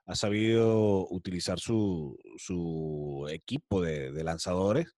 ha 0.06 0.16
sabido 0.16 1.08
utilizar 1.10 1.58
su, 1.60 2.20
su 2.38 3.28
equipo 3.32 3.82
de, 3.82 4.12
de 4.12 4.24
lanzadores 4.26 4.98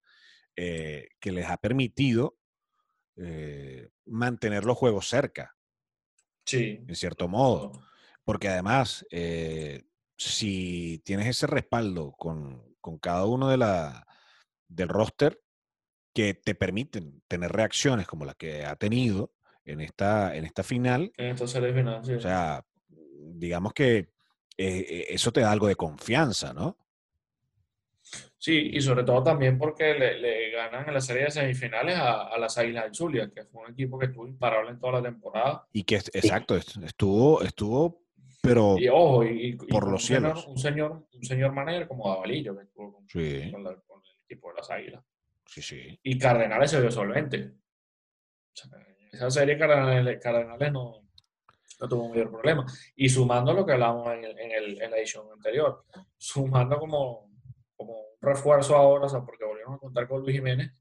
eh, 0.55 1.09
que 1.19 1.31
les 1.31 1.45
ha 1.47 1.57
permitido 1.57 2.35
eh, 3.15 3.89
mantener 4.05 4.65
los 4.65 4.75
juegos 4.75 5.07
cerca, 5.07 5.55
Sí. 6.45 6.83
en 6.87 6.95
cierto 6.95 7.27
modo. 7.27 7.73
Porque 8.29 8.47
además, 8.47 9.07
eh, 9.09 9.85
si 10.15 11.01
tienes 11.03 11.25
ese 11.25 11.47
respaldo 11.47 12.11
con, 12.11 12.75
con 12.79 12.99
cada 12.99 13.25
uno 13.25 13.49
de 13.49 13.57
la, 13.57 14.05
del 14.67 14.87
roster 14.87 15.41
que 16.13 16.35
te 16.35 16.53
permiten 16.53 17.23
tener 17.27 17.51
reacciones 17.51 18.05
como 18.05 18.25
la 18.25 18.35
que 18.35 18.65
ha 18.65 18.75
tenido 18.75 19.31
en 19.65 19.81
esta, 19.81 20.35
en 20.35 20.45
esta 20.45 20.61
final, 20.61 21.11
En 21.17 21.29
esta 21.29 21.47
serie 21.47 21.73
final, 21.73 22.05
sí. 22.05 22.13
o 22.13 22.19
sea, 22.19 22.63
digamos 22.87 23.73
que 23.73 23.97
eh, 23.97 24.07
eh, 24.57 25.05
eso 25.09 25.31
te 25.31 25.41
da 25.41 25.51
algo 25.51 25.65
de 25.65 25.75
confianza, 25.75 26.53
¿no? 26.53 26.77
Sí, 28.37 28.69
y 28.73 28.79
sobre 28.79 29.03
todo 29.05 29.23
también 29.23 29.57
porque 29.57 29.95
le, 29.95 30.19
le 30.19 30.51
ganan 30.51 30.87
en 30.87 30.93
la 30.93 31.01
serie 31.01 31.23
de 31.23 31.31
semifinales 31.31 31.95
a, 31.97 32.27
a 32.27 32.37
las 32.37 32.55
Águilas 32.59 32.83
del 32.83 32.93
Zulia, 32.95 33.31
que 33.33 33.43
fue 33.45 33.63
un 33.65 33.71
equipo 33.71 33.97
que 33.97 34.05
estuvo 34.05 34.27
imparable 34.27 34.69
en 34.69 34.79
toda 34.79 34.93
la 34.93 35.01
temporada. 35.01 35.67
Y 35.73 35.83
que, 35.83 35.95
exacto, 35.95 36.55
est- 36.55 36.77
estuvo, 36.83 37.41
estuvo, 37.41 38.03
pero 38.41 38.77
Y 38.77 38.87
ojo, 38.87 39.23
y, 39.25 39.49
y 39.49 39.53
Por 39.55 39.83
los 39.91 39.93
un 39.93 39.99
señor, 40.07 40.21
cielos. 40.37 40.47
un 40.47 40.57
señor, 40.57 41.07
un 41.13 41.23
señor 41.23 41.51
manager 41.53 41.87
como 41.87 42.09
Davalillo, 42.09 42.55
que 42.57 42.63
estuvo 42.63 42.93
con, 42.95 43.07
sí, 43.09 43.51
con 43.51 43.63
la- 43.63 43.75
con 43.87 44.01
el 44.01 44.23
equipo 44.25 44.49
de 44.49 44.55
las 44.55 44.69
Águilas. 44.71 45.03
sí, 45.45 45.61
sí. 45.61 45.99
Y 46.03 46.17
Cardenales 46.17 46.71
se 46.71 46.79
vio 46.81 46.91
solvente. 46.91 47.51
O 47.51 48.55
sea, 48.55 48.69
esa 49.11 49.29
serie 49.31 49.57
Cardenales, 49.57 50.19
Cardenales 50.21 50.71
no, 50.71 51.01
no 51.81 51.87
tuvo 51.89 52.09
mayor 52.09 52.29
problema. 52.31 52.65
Y 52.95 53.09
sumando 53.09 53.53
lo 53.53 53.65
que 53.65 53.73
hablamos 53.73 54.07
en, 54.13 54.23
el- 54.25 54.39
en, 54.39 54.51
el- 54.51 54.81
en 54.81 54.91
la 54.91 54.97
edición 54.97 55.25
anterior, 55.31 55.85
sumando 56.17 56.77
como, 56.79 57.31
como 57.75 57.93
un 57.99 58.05
refuerzo 58.21 58.75
ahora, 58.75 59.05
o 59.05 59.09
sea, 59.09 59.21
porque 59.21 59.45
volvieron 59.45 59.73
a 59.75 59.77
contar 59.79 60.07
con 60.07 60.21
Luis 60.21 60.35
Jiménez, 60.35 60.71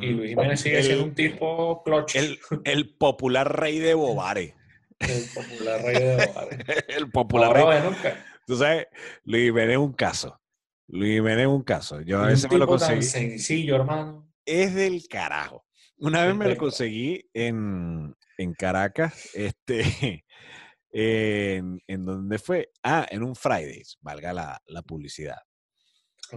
y 0.00 0.08
Luis 0.10 0.30
Jiménez 0.30 0.60
sigue 0.60 0.78
El- 0.78 0.84
siendo 0.84 1.04
un 1.04 1.14
tipo 1.14 1.82
clutch, 1.82 2.16
El, 2.16 2.38
el 2.64 2.94
popular 2.96 3.58
rey 3.58 3.78
de 3.78 3.94
Bobare. 3.94 4.54
el 5.00 5.24
popular 5.34 5.82
rey 5.82 5.94
de. 5.94 6.84
El 6.88 7.10
popular 7.10 7.52
rey. 7.52 7.92
que- 8.02 8.14
Tú 8.46 8.56
sabes, 8.56 8.86
Luis 9.24 9.44
Jiménez 9.44 9.72
es 9.72 9.78
un 9.78 9.92
caso. 9.92 10.40
Luis 10.86 11.14
Jiménez 11.16 11.40
es 11.42 11.46
un 11.48 11.62
caso. 11.62 12.00
Yo 12.00 12.18
a 12.18 12.22
un 12.22 12.28
veces 12.28 12.50
me 12.50 12.58
lo 12.58 12.64
tipo 12.66 12.78
tan 12.78 12.88
conseguí. 12.96 13.02
sencillo, 13.02 13.76
hermano. 13.76 14.32
Es 14.44 14.74
del 14.74 15.06
carajo. 15.08 15.64
Una 15.98 16.24
vez 16.24 16.34
me 16.34 16.48
lo 16.48 16.56
conseguí 16.56 17.28
en, 17.34 18.16
en 18.38 18.54
Caracas, 18.54 19.30
este, 19.34 20.24
en, 20.92 21.82
en 21.86 22.04
donde 22.06 22.38
fue, 22.38 22.70
ah, 22.82 23.06
en 23.10 23.22
un 23.22 23.34
Fridays, 23.36 23.98
valga 24.00 24.32
la, 24.32 24.62
la 24.66 24.82
publicidad. 24.82 25.38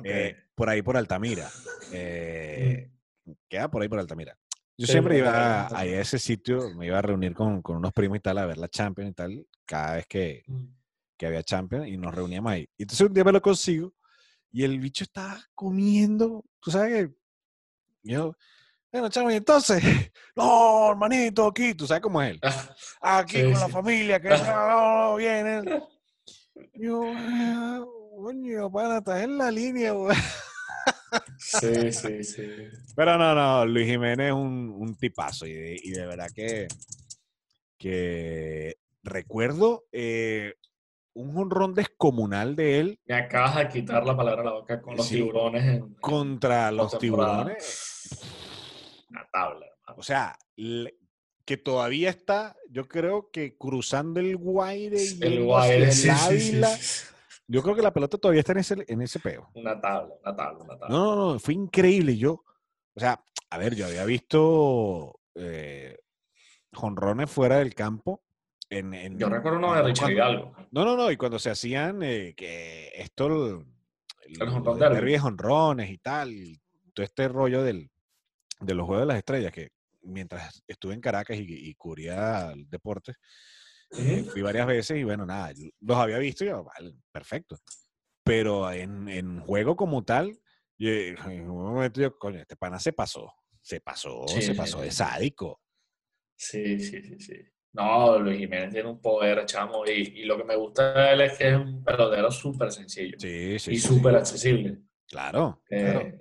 Eh, 0.04 0.36
por 0.56 0.70
ahí 0.70 0.82
por 0.82 0.98
Altamira, 0.98 1.50
eh, 1.94 2.90
queda 3.50 3.70
por 3.70 3.82
ahí 3.82 3.88
por 3.88 4.00
Altamira. 4.00 4.38
Yo 4.82 4.88
siempre 4.88 5.20
iba 5.20 5.68
a, 5.68 5.86
ese 5.86 6.18
sitio, 6.18 6.74
me 6.74 6.88
iba 6.88 6.98
a 6.98 7.04
reunir 7.04 7.36
con, 7.36 7.62
con 7.62 7.78
unos 7.78 7.94
primos 7.94 8.18
y 8.18 8.20
tal, 8.20 8.40
a 8.40 8.48
ver 8.48 8.58
la 8.58 8.68
Champions 8.68 9.12
y 9.12 9.14
tal, 9.14 9.48
cada 9.64 9.94
vez 9.98 10.08
que, 10.08 10.42
Mm. 10.48 10.66
que 11.18 11.28
había 11.28 11.44
Champions 11.44 11.88
y 11.88 11.98
nos 11.98 12.12
reuníamos 12.16 12.52
ahí. 12.52 12.68
Y 12.78 12.82
entonces 12.82 13.06
un 13.08 13.14
día 13.14 13.24
me 13.24 13.32
lo 13.32 13.40
consigo 13.44 13.94
y 14.52 14.64
el 14.64 14.80
bicho 14.80 15.04
estaba 15.04 15.40
comiendo, 15.54 16.44
tú 16.60 16.72
sabes 16.72 17.10
que 17.10 17.16
yo, 18.02 18.36
bueno, 18.92 19.10
chamo, 19.10 19.30
y 19.30 19.36
entonces, 19.36 19.84
no, 20.36 20.90
hermanito, 20.90 21.46
aquí, 21.46 21.76
tú 21.76 21.86
sabes 21.86 22.02
cómo 22.02 22.20
es 22.24 22.32
él, 22.32 22.42
aquí 23.02 23.38
Sí, 23.38 23.44
con 23.44 23.60
la 23.60 23.70
familia, 23.70 24.20
que 24.20 24.30
no, 24.30 25.16
viene. 25.18 25.62
Yo, 26.74 27.14
"Ah, 27.16 27.86
coño, 28.16 28.72
pana, 28.72 28.98
estás 28.98 29.22
en 29.22 29.38
la 29.38 29.52
línea, 29.52 29.92
güey". 29.92 30.18
Sí, 31.38 31.92
sí, 31.92 32.24
sí. 32.24 32.46
Pero 32.96 33.18
no, 33.18 33.36
no, 33.36 33.66
Luis 33.66 33.88
Jiménez 33.88 34.28
es 34.28 34.34
un, 34.34 34.74
un 34.78 34.96
tipazo 34.96 35.46
y 35.46 35.54
de, 35.54 35.80
y 35.84 35.92
de 35.92 36.06
verdad 36.06 36.28
que, 36.34 36.68
que 37.78 38.78
recuerdo 39.04 39.86
eh, 39.92 40.54
un 41.14 41.36
honrón 41.38 41.74
descomunal 41.74 42.56
de 42.56 42.80
él 42.80 43.00
Me 43.06 43.16
acabas 43.16 43.56
de 43.58 43.68
quitar 43.70 44.06
la 44.06 44.16
palabra 44.16 44.42
a 44.42 44.46
la 44.46 44.52
boca 44.54 44.82
con 44.82 44.96
los 44.96 45.08
Sí. 45.08 45.16
tiburones 45.16 45.64
en 45.66 45.94
contra 45.96 46.72
los 46.72 46.98
tiburones. 46.98 48.20
Una 49.10 49.28
tabla, 49.32 49.66
hermano. 49.66 49.96
O 50.00 50.04
sea, 50.04 50.38
le- 50.56 50.96
que 51.44 51.58
todavía 51.58 52.10
está, 52.12 52.56
yo 52.70 52.88
creo 52.88 53.30
que 53.32 53.58
cruzando 53.58 54.20
el 54.22 54.38
Guaire 54.38 55.04
y 55.04 55.18
El 55.22 55.44
Guaire, 55.44 55.86
el 55.86 55.92
sí, 55.92 56.10
Ávila. 56.10 56.68
sí. 56.68 57.08
Yo 57.52 57.62
creo 57.64 57.76
que 57.76 57.82
la 57.82 57.94
pelota 57.94 58.18
todavía 58.18 58.40
está 58.40 58.54
en 58.54 58.60
ese, 58.60 58.86
en 58.88 59.02
ese 59.02 59.20
peo. 59.20 59.50
Una 59.56 59.80
tabla, 59.80 60.14
una 60.24 60.36
tabla, 60.36 60.64
una 60.64 60.78
tabla. 60.80 60.88
No, 60.96 61.16
no, 61.16 61.34
no, 61.34 61.40
fue 61.40 61.54
increíble. 61.54 62.18
Yo, 62.18 62.44
o 62.94 63.00
sea, 63.00 63.24
a 63.50 63.58
ver, 63.58 63.76
yo 63.76 63.86
había 63.88 64.06
visto 64.06 65.20
eh, 65.36 65.98
jonrones 66.72 67.30
fuera 67.30 67.58
del 67.58 67.74
campo. 67.76 68.22
En, 68.70 68.94
en- 68.94 69.20
Yo 69.20 69.28
recuerdo 69.28 69.58
uno 69.58 69.74
de 69.74 69.84
Richard 69.84 70.12
Hidalgo. 70.12 70.56
No, 70.72 70.86
no, 70.86 70.96
no, 70.96 71.12
y 71.12 71.18
cuando 71.18 71.40
se 71.40 71.50
hacían 71.50 72.02
eh, 72.04 72.34
que 72.38 72.90
esto, 72.96 73.28
el, 73.28 73.66
El 74.28 74.40
los 74.64 74.80
derby. 74.80 75.12
de 75.12 75.20
jonrones 75.20 75.90
y 75.90 75.98
tal, 75.98 76.32
y 76.32 76.58
todo 76.94 77.04
este 77.04 77.28
rollo 77.28 77.64
del, 77.64 77.92
de 78.62 78.74
los 78.74 78.86
Juegos 78.86 79.02
de 79.04 79.08
las 79.08 79.18
Estrellas, 79.18 79.52
que 79.52 79.72
mientras 80.04 80.64
estuve 80.68 80.94
en 80.94 81.02
Caracas 81.02 81.38
y, 81.38 81.44
y 81.70 81.76
cubría 81.76 82.54
eh, 83.98 84.22
Ujú. 84.22 84.30
fui 84.32 84.42
varias 84.42 84.68
veces 84.68 84.98
y 84.98 85.04
bueno, 85.04 85.26
nada, 85.26 85.52
los 85.82 85.98
había 85.98 86.18
visto 86.18 86.44
y 86.44 86.48
yo, 86.48 86.64
vale, 86.64 86.94
perfecto. 87.12 87.58
Pero 88.24 88.72
en, 88.72 89.08
en 89.10 89.40
juego 89.42 89.76
como 89.76 90.04
tal, 90.04 90.40
yo- 90.78 90.90
en 90.92 91.50
un 91.50 91.74
momento 91.74 92.02
yo, 92.02 92.18
coño, 92.18 92.40
este 92.40 92.56
pana 92.56 92.80
se 92.80 92.94
pasó, 92.94 93.34
se 93.62 93.82
pasó, 93.82 94.26
Sí, 94.28 94.42
se 94.42 94.56
pasó 94.56 94.82
de 94.82 94.92
sádico. 94.92 95.62
Sí, 96.36 96.80
sí, 96.80 97.02
sí, 97.04 97.20
sí. 97.20 97.36
No, 97.74 98.20
Luis 98.20 98.38
Jiménez 98.40 98.72
tiene 98.72 98.90
un 98.90 99.00
poder, 99.00 99.46
chamo, 99.46 99.86
y, 99.86 99.92
y 99.92 100.26
lo 100.26 100.38
que 100.38 100.44
me 100.44 100.56
gusta 100.56 100.92
de 100.94 101.14
él 101.14 101.22
es 101.22 101.38
que 101.38 101.50
es 101.52 101.56
un 101.56 101.84
pelotero 101.84 102.30
súper 102.30 102.72
sencillo 102.72 103.18
Sí, 103.20 103.58
sí, 103.60 103.72
y 103.72 103.78
súper 103.78 104.16
accesible. 104.16 104.80
Claro, 105.08 105.62
Eh, 105.70 105.80
claro. 105.82 106.12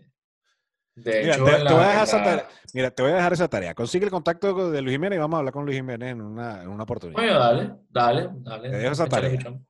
De 1.03 1.21
Mira, 1.23 1.35
hecho, 1.35 1.45
te- 1.45 1.51
voy 1.75 1.83
a 1.85 1.89
dejar 1.89 2.05
esa 2.05 2.23
tarea. 2.25 2.49
Mira, 2.75 2.91
te 2.91 3.03
voy 3.03 3.13
a 3.13 3.15
dejar 3.17 3.33
esa 3.33 3.49
tarea. 3.49 3.75
Consigue 3.75 4.05
el 4.05 4.11
contacto 4.11 4.71
de 4.71 4.83
Luis 4.83 4.95
Jiménez 4.95 5.17
y 5.17 5.21
vamos 5.21 5.37
a 5.37 5.39
hablar 5.39 5.53
con 5.53 5.65
Luis 5.65 5.77
Jiménez 5.77 6.13
en 6.13 6.21
una, 6.21 6.63
en 6.63 6.69
una 6.69 6.83
oportunidad. 6.85 7.19
Coño, 7.21 7.39
dale, 7.39 7.71
dale, 7.89 8.29
dale. 8.35 8.71
Te 8.71 8.77
dejo 8.77 8.93
esa 8.93 9.07
tarea. 9.07 9.31
pichón. 9.31 9.67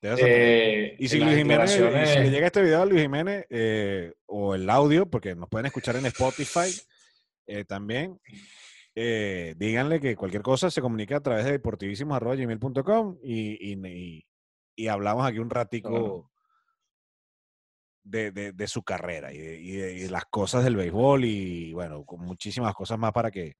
Te 0.00 0.08
dejo 0.08 0.18
esa 0.18 0.26
tarea. 0.26 0.38
Eh, 0.38 0.96
Y 0.98 1.08
si, 1.08 1.18
Luis 1.20 1.36
Jiménez, 1.36 1.70
y 1.70 2.06
si 2.12 2.18
le 2.20 2.30
llega 2.30 2.46
este 2.46 2.62
video 2.62 2.82
a 2.82 2.86
Luis 2.86 3.02
Jiménez 3.02 3.46
eh, 3.50 4.12
o 4.26 4.54
el 4.54 4.68
audio, 4.70 5.06
porque 5.06 5.34
nos 5.34 5.48
pueden 5.48 5.66
escuchar 5.66 5.96
en 5.96 6.06
Spotify 6.06 6.70
eh, 7.46 7.64
también, 7.64 8.18
díganle 8.94 10.00
que 10.00 10.16
cualquier 10.16 10.42
cosa 10.42 10.70
se 10.70 10.80
comunica 10.80 11.16
a 11.16 11.20
través 11.20 11.44
de 11.44 11.52
deportivísimos.gmail.com 11.52 13.18
y, 13.22 13.72
y, 13.72 13.86
y, 13.88 14.26
y 14.76 14.88
hablamos 14.88 15.26
aquí 15.26 15.38
un 15.38 15.50
ratico 15.50 15.88
Claro. 15.90 16.31
De, 18.04 18.30
de- 18.32 18.52
de 18.52 18.66
su 18.66 18.82
carrera 18.82 19.32
y 19.32 19.38
de, 19.38 19.60
y 19.60 19.70
de- 19.72 19.92
y 19.94 20.08
las 20.08 20.24
cosas 20.26 20.64
del 20.64 20.76
béisbol 20.76 21.24
y 21.24 21.72
bueno, 21.72 22.04
con 22.04 22.20
muchísimas 22.20 22.74
cosas 22.74 22.98
más 22.98 23.12
para 23.12 23.30
que, 23.30 23.56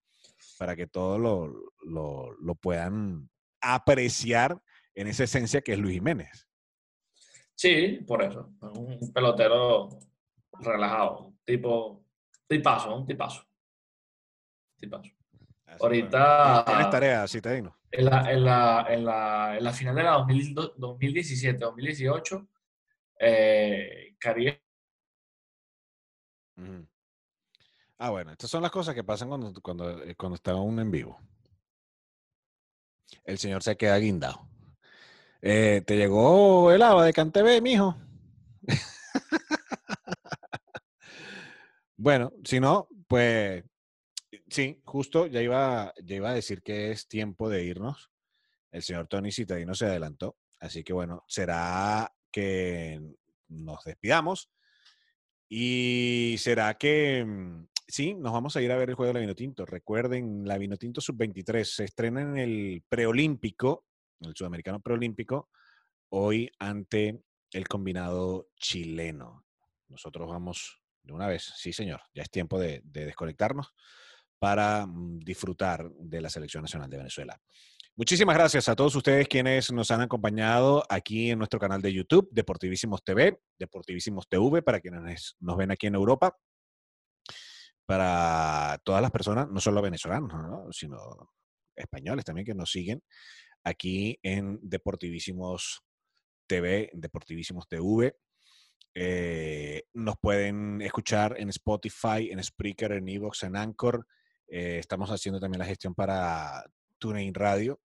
para 0.59 0.75
que 0.77 0.87
todos 0.87 1.19
lo, 1.21 1.47
lo, 1.85 2.33
lo 2.33 2.55
puedan 2.57 3.31
apreciar 3.61 4.61
en 4.95 5.07
esa 5.09 5.25
esencia 5.25 5.61
que 5.63 5.73
es 5.73 5.79
Luis 5.79 5.95
Jiménez. 5.95 6.49
Sí, 7.55 8.01
por 8.07 8.23
eso. 8.23 8.53
Es 8.63 8.79
Un 8.79 9.13
pelotero 9.13 9.89
relajado, 10.61 11.35
tipo, 11.45 12.05
tipazo, 12.49 12.95
un 12.97 13.07
tipazo. 13.07 13.45
Tipazo. 14.77 15.11
Así 15.67 15.79
Ahorita- 15.81 16.65
Tienes 16.67 16.91
tarea, 16.91 17.27
citadino. 17.29 17.77
En 17.91 18.05
la, 18.07 18.33
en 18.33 18.45
la, 18.45 18.87
en 18.89 19.05
la, 19.05 19.57
en 19.59 19.65
la 19.65 19.73
final 19.73 19.95
de 19.95 20.03
la 20.03 20.17
2017-2018, 20.19 22.49
eh, 23.21 24.12
Ah, 27.99 28.11
bueno, 28.11 28.33
estas 28.33 28.51
son 28.51 28.63
las 28.63 28.73
cosas 28.73 28.95
que 28.95 29.05
pasan 29.05 29.29
cuando, 29.29 29.53
cuando, 29.63 30.03
eh, 30.03 30.17
cuando 30.17 30.35
está 30.35 30.55
uno 30.57 30.83
en 30.83 30.91
vivo. 30.91 31.21
El 33.25 33.39
señor 33.39 33.63
se 33.63 33.77
queda 33.77 33.97
guindado. 33.99 34.49
Eh, 35.41 35.83
¿Te 35.87 35.97
llegó 35.97 36.73
el 36.73 36.83
agua 36.83 37.05
de 37.05 37.13
Cantebé, 37.13 37.61
mijo? 37.61 37.97
bueno, 41.97 42.33
si 42.45 42.59
no, 42.59 42.89
pues 43.07 43.65
sí, 44.49 44.81
justo 44.85 45.27
ya 45.27 45.41
iba, 45.41 45.95
ya 46.03 46.17
iba 46.17 46.31
a 46.31 46.35
decir 46.35 46.63
que 46.63 46.91
es 46.91 47.07
tiempo 47.07 47.49
de 47.49 47.65
irnos. 47.65 48.11
El 48.73 48.83
señor 48.83 49.07
Tony 49.07 49.31
Citadino 49.31 49.75
se 49.75 49.87
adelantó. 49.87 50.37
Así 50.61 50.83
que 50.83 50.93
bueno, 50.93 51.25
será 51.29 52.13
que 52.33 53.01
nos 53.53 53.85
despidamos 53.85 54.51
Y 55.49 56.37
será 56.39 56.75
que 56.79 57.25
mm, 57.25 57.67
sí, 57.87 58.15
nos 58.15 58.33
vamos 58.33 58.57
a 58.57 58.63
ir 58.63 58.73
a 58.73 58.77
ver 58.77 58.91
el 58.91 58.95
juego 58.95 59.09
de 59.09 59.15
la 59.15 59.21
Vinotinto. 59.21 59.67
Recuerden, 59.67 60.47
la 60.47 60.59
Vinotinto 60.59 61.01
Sub-23 61.01 61.65
se 61.65 61.85
estrena 61.85 62.23
en 62.23 62.39
el 62.39 62.85
preolímpico, 62.89 63.87
el 64.21 64.35
sudamericano 64.35 64.81
preolímpico, 64.81 65.51
hoy 66.09 66.51
ante 66.59 67.23
el 67.53 67.69
combinado 67.69 68.49
chileno. 68.57 69.45
Nosotros 69.89 70.29
vamos 70.29 70.81
de 71.03 71.13
una 71.13 71.27
vez, 71.27 71.53
sí 71.57 71.73
señor, 71.73 72.01
ya 72.15 72.23
es 72.23 72.31
tiempo 72.31 72.59
de, 72.59 72.81
de 72.85 73.05
desconectarnos 73.07 73.75
para 74.39 74.87
mm, 74.87 75.21
disfrutar 75.21 75.91
de 75.91 76.21
la 76.21 76.31
Selección 76.31 76.63
Nacional 76.63 76.89
de 76.89 76.97
Venezuela. 76.97 77.41
Muchísimas 77.95 78.35
gracias 78.35 78.71
a 78.71 78.75
todos 78.75 78.97
ustedes 78.97 79.29
quienes 79.29 79.71
nos 79.71 79.91
han 79.91 80.01
acompañado 80.01 80.83
aquí 80.89 81.31
en 81.31 81.37
nuestro 81.37 81.61
canal 81.61 81.83
de 81.83 81.93
YouTube, 81.93 82.27
Deportivísimos 82.33 83.05
TV, 83.05 83.39
Deportivísimos 83.59 84.27
TV, 84.27 84.63
para 84.63 84.81
quienes 84.81 85.37
nos 85.41 85.59
ven 85.59 85.71
aquí 85.71 85.89
en 85.89 85.95
Europa, 85.95 86.35
para 87.85 88.81
todas 88.83 89.03
las 89.03 89.11
personas, 89.11 89.51
no 89.51 89.61
solo 89.61 89.83
venezolanos, 89.83 90.33
¿no? 90.33 90.73
sino 90.73 91.35
españoles 91.77 92.25
también 92.25 92.47
que 92.47 92.55
nos 92.55 92.71
siguen 92.71 93.03
aquí 93.63 94.19
en 94.23 94.59
Deportivísimos 94.63 95.83
TV, 96.47 96.89
Deportivísimos 96.95 97.69
TV. 97.69 98.17
Eh, 98.95 99.83
nos 99.93 100.17
pueden 100.19 100.81
escuchar 100.81 101.39
en 101.39 101.51
Spotify, 101.51 102.31
en 102.31 102.43
Spreaker, 102.43 102.93
en 102.93 103.11
Evox, 103.11 103.43
en 103.43 103.55
Anchor. 103.55 104.07
Eh, 104.49 104.79
estamos 104.79 105.11
haciendo 105.11 105.39
también 105.39 105.59
la 105.59 105.67
gestión 105.67 105.95
para 105.95 106.65
TuneIn 107.03 107.35
Radio, 107.35 107.81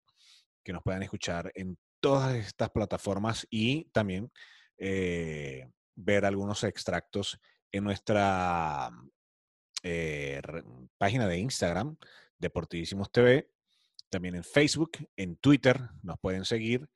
que 0.62 0.74
nos 0.74 0.82
puedan 0.82 1.02
escuchar 1.02 1.50
en 1.54 1.78
todas 2.00 2.36
estas 2.36 2.68
plataformas 2.68 3.46
y 3.48 3.84
también 3.86 4.30
eh, 4.76 5.70
ver 5.94 6.26
algunos 6.26 6.62
extractos 6.64 7.40
en 7.72 7.84
nuestra 7.84 8.90
página 10.98 11.28
de 11.28 11.38
Instagram, 11.38 11.96
Deportivísimos 12.38 13.10
TV, 13.10 13.48
también 14.10 14.34
en 14.34 14.44
Facebook, 14.44 14.98
en 15.16 15.36
Twitter, 15.36 15.80
nos 16.02 16.18
pueden 16.18 16.44
seguir 16.44 16.86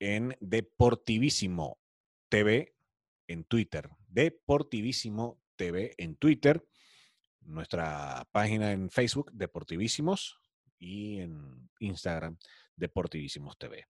en 0.00 0.36
Deportivísimo 0.40 1.78
TV 2.28 2.74
en 3.28 3.44
Twitter, 3.44 3.88
Deportivísimo 4.08 5.40
TV 5.54 5.94
en 5.98 6.16
Twitter, 6.16 6.66
nuestra 7.42 8.26
página 8.32 8.72
en 8.72 8.90
Facebook, 8.90 9.30
Deportivísimos, 9.32 10.40
y 10.78 11.20
en 11.20 11.68
Instagram, 11.80 12.36
Deportivísimos 12.76 13.56
TV. 13.58 13.86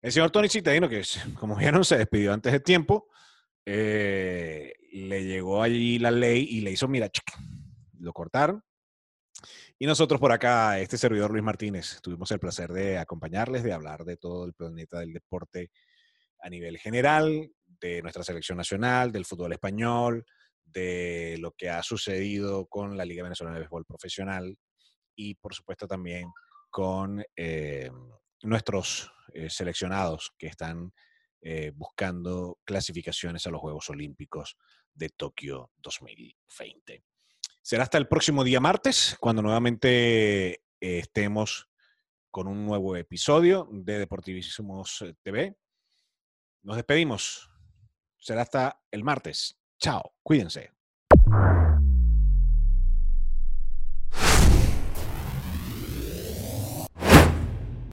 El 0.00 0.12
señor 0.12 0.30
Tony 0.30 0.48
Citadino, 0.48 0.88
que 0.88 1.02
como 1.38 1.56
vieron 1.56 1.84
se 1.84 1.98
despidió 1.98 2.32
antes 2.32 2.52
de 2.52 2.60
tiempo, 2.60 3.08
eh, 3.64 4.74
le 4.92 5.24
llegó 5.24 5.62
allí 5.62 5.98
la 5.98 6.10
ley 6.10 6.46
y 6.48 6.60
le 6.60 6.72
hizo, 6.72 6.88
mira, 6.88 7.10
lo 7.98 8.12
cortaron. 8.12 8.62
Y 9.78 9.86
nosotros 9.86 10.18
por 10.18 10.32
acá, 10.32 10.78
este 10.80 10.96
servidor 10.96 11.30
Luis 11.30 11.42
Martínez, 11.42 12.00
tuvimos 12.02 12.30
el 12.30 12.38
placer 12.38 12.72
de 12.72 12.98
acompañarles, 12.98 13.62
de 13.62 13.72
hablar 13.72 14.04
de 14.04 14.16
todo 14.16 14.46
el 14.46 14.54
planeta 14.54 15.00
del 15.00 15.12
deporte 15.12 15.70
a 16.40 16.48
nivel 16.48 16.78
general, 16.78 17.50
de 17.80 18.00
nuestra 18.00 18.24
selección 18.24 18.56
nacional, 18.56 19.12
del 19.12 19.26
fútbol 19.26 19.52
español, 19.52 20.24
de 20.64 21.36
lo 21.40 21.52
que 21.52 21.68
ha 21.68 21.82
sucedido 21.82 22.66
con 22.66 22.96
la 22.96 23.04
Liga 23.04 23.22
Venezolana 23.22 23.56
de 23.56 23.60
Béisbol 23.60 23.84
Profesional 23.84 24.56
y 25.16 25.34
por 25.34 25.54
supuesto 25.54 25.88
también 25.88 26.30
con 26.70 27.24
eh, 27.34 27.90
nuestros 28.42 29.10
eh, 29.32 29.50
seleccionados 29.50 30.32
que 30.38 30.46
están 30.46 30.92
eh, 31.40 31.72
buscando 31.74 32.58
clasificaciones 32.64 33.46
a 33.46 33.50
los 33.50 33.60
Juegos 33.60 33.88
Olímpicos 33.90 34.56
de 34.92 35.08
Tokio 35.08 35.70
2020. 35.78 37.02
Será 37.62 37.84
hasta 37.84 37.98
el 37.98 38.06
próximo 38.08 38.44
día 38.44 38.60
martes, 38.60 39.16
cuando 39.18 39.42
nuevamente 39.42 40.62
estemos 40.78 41.68
con 42.30 42.46
un 42.46 42.64
nuevo 42.64 42.94
episodio 42.96 43.68
de 43.72 43.98
Deportivísimos 43.98 45.04
TV. 45.22 45.56
Nos 46.62 46.76
despedimos. 46.76 47.50
Será 48.18 48.42
hasta 48.42 48.80
el 48.90 49.02
martes. 49.02 49.58
Chao. 49.78 50.14
Cuídense. 50.22 50.72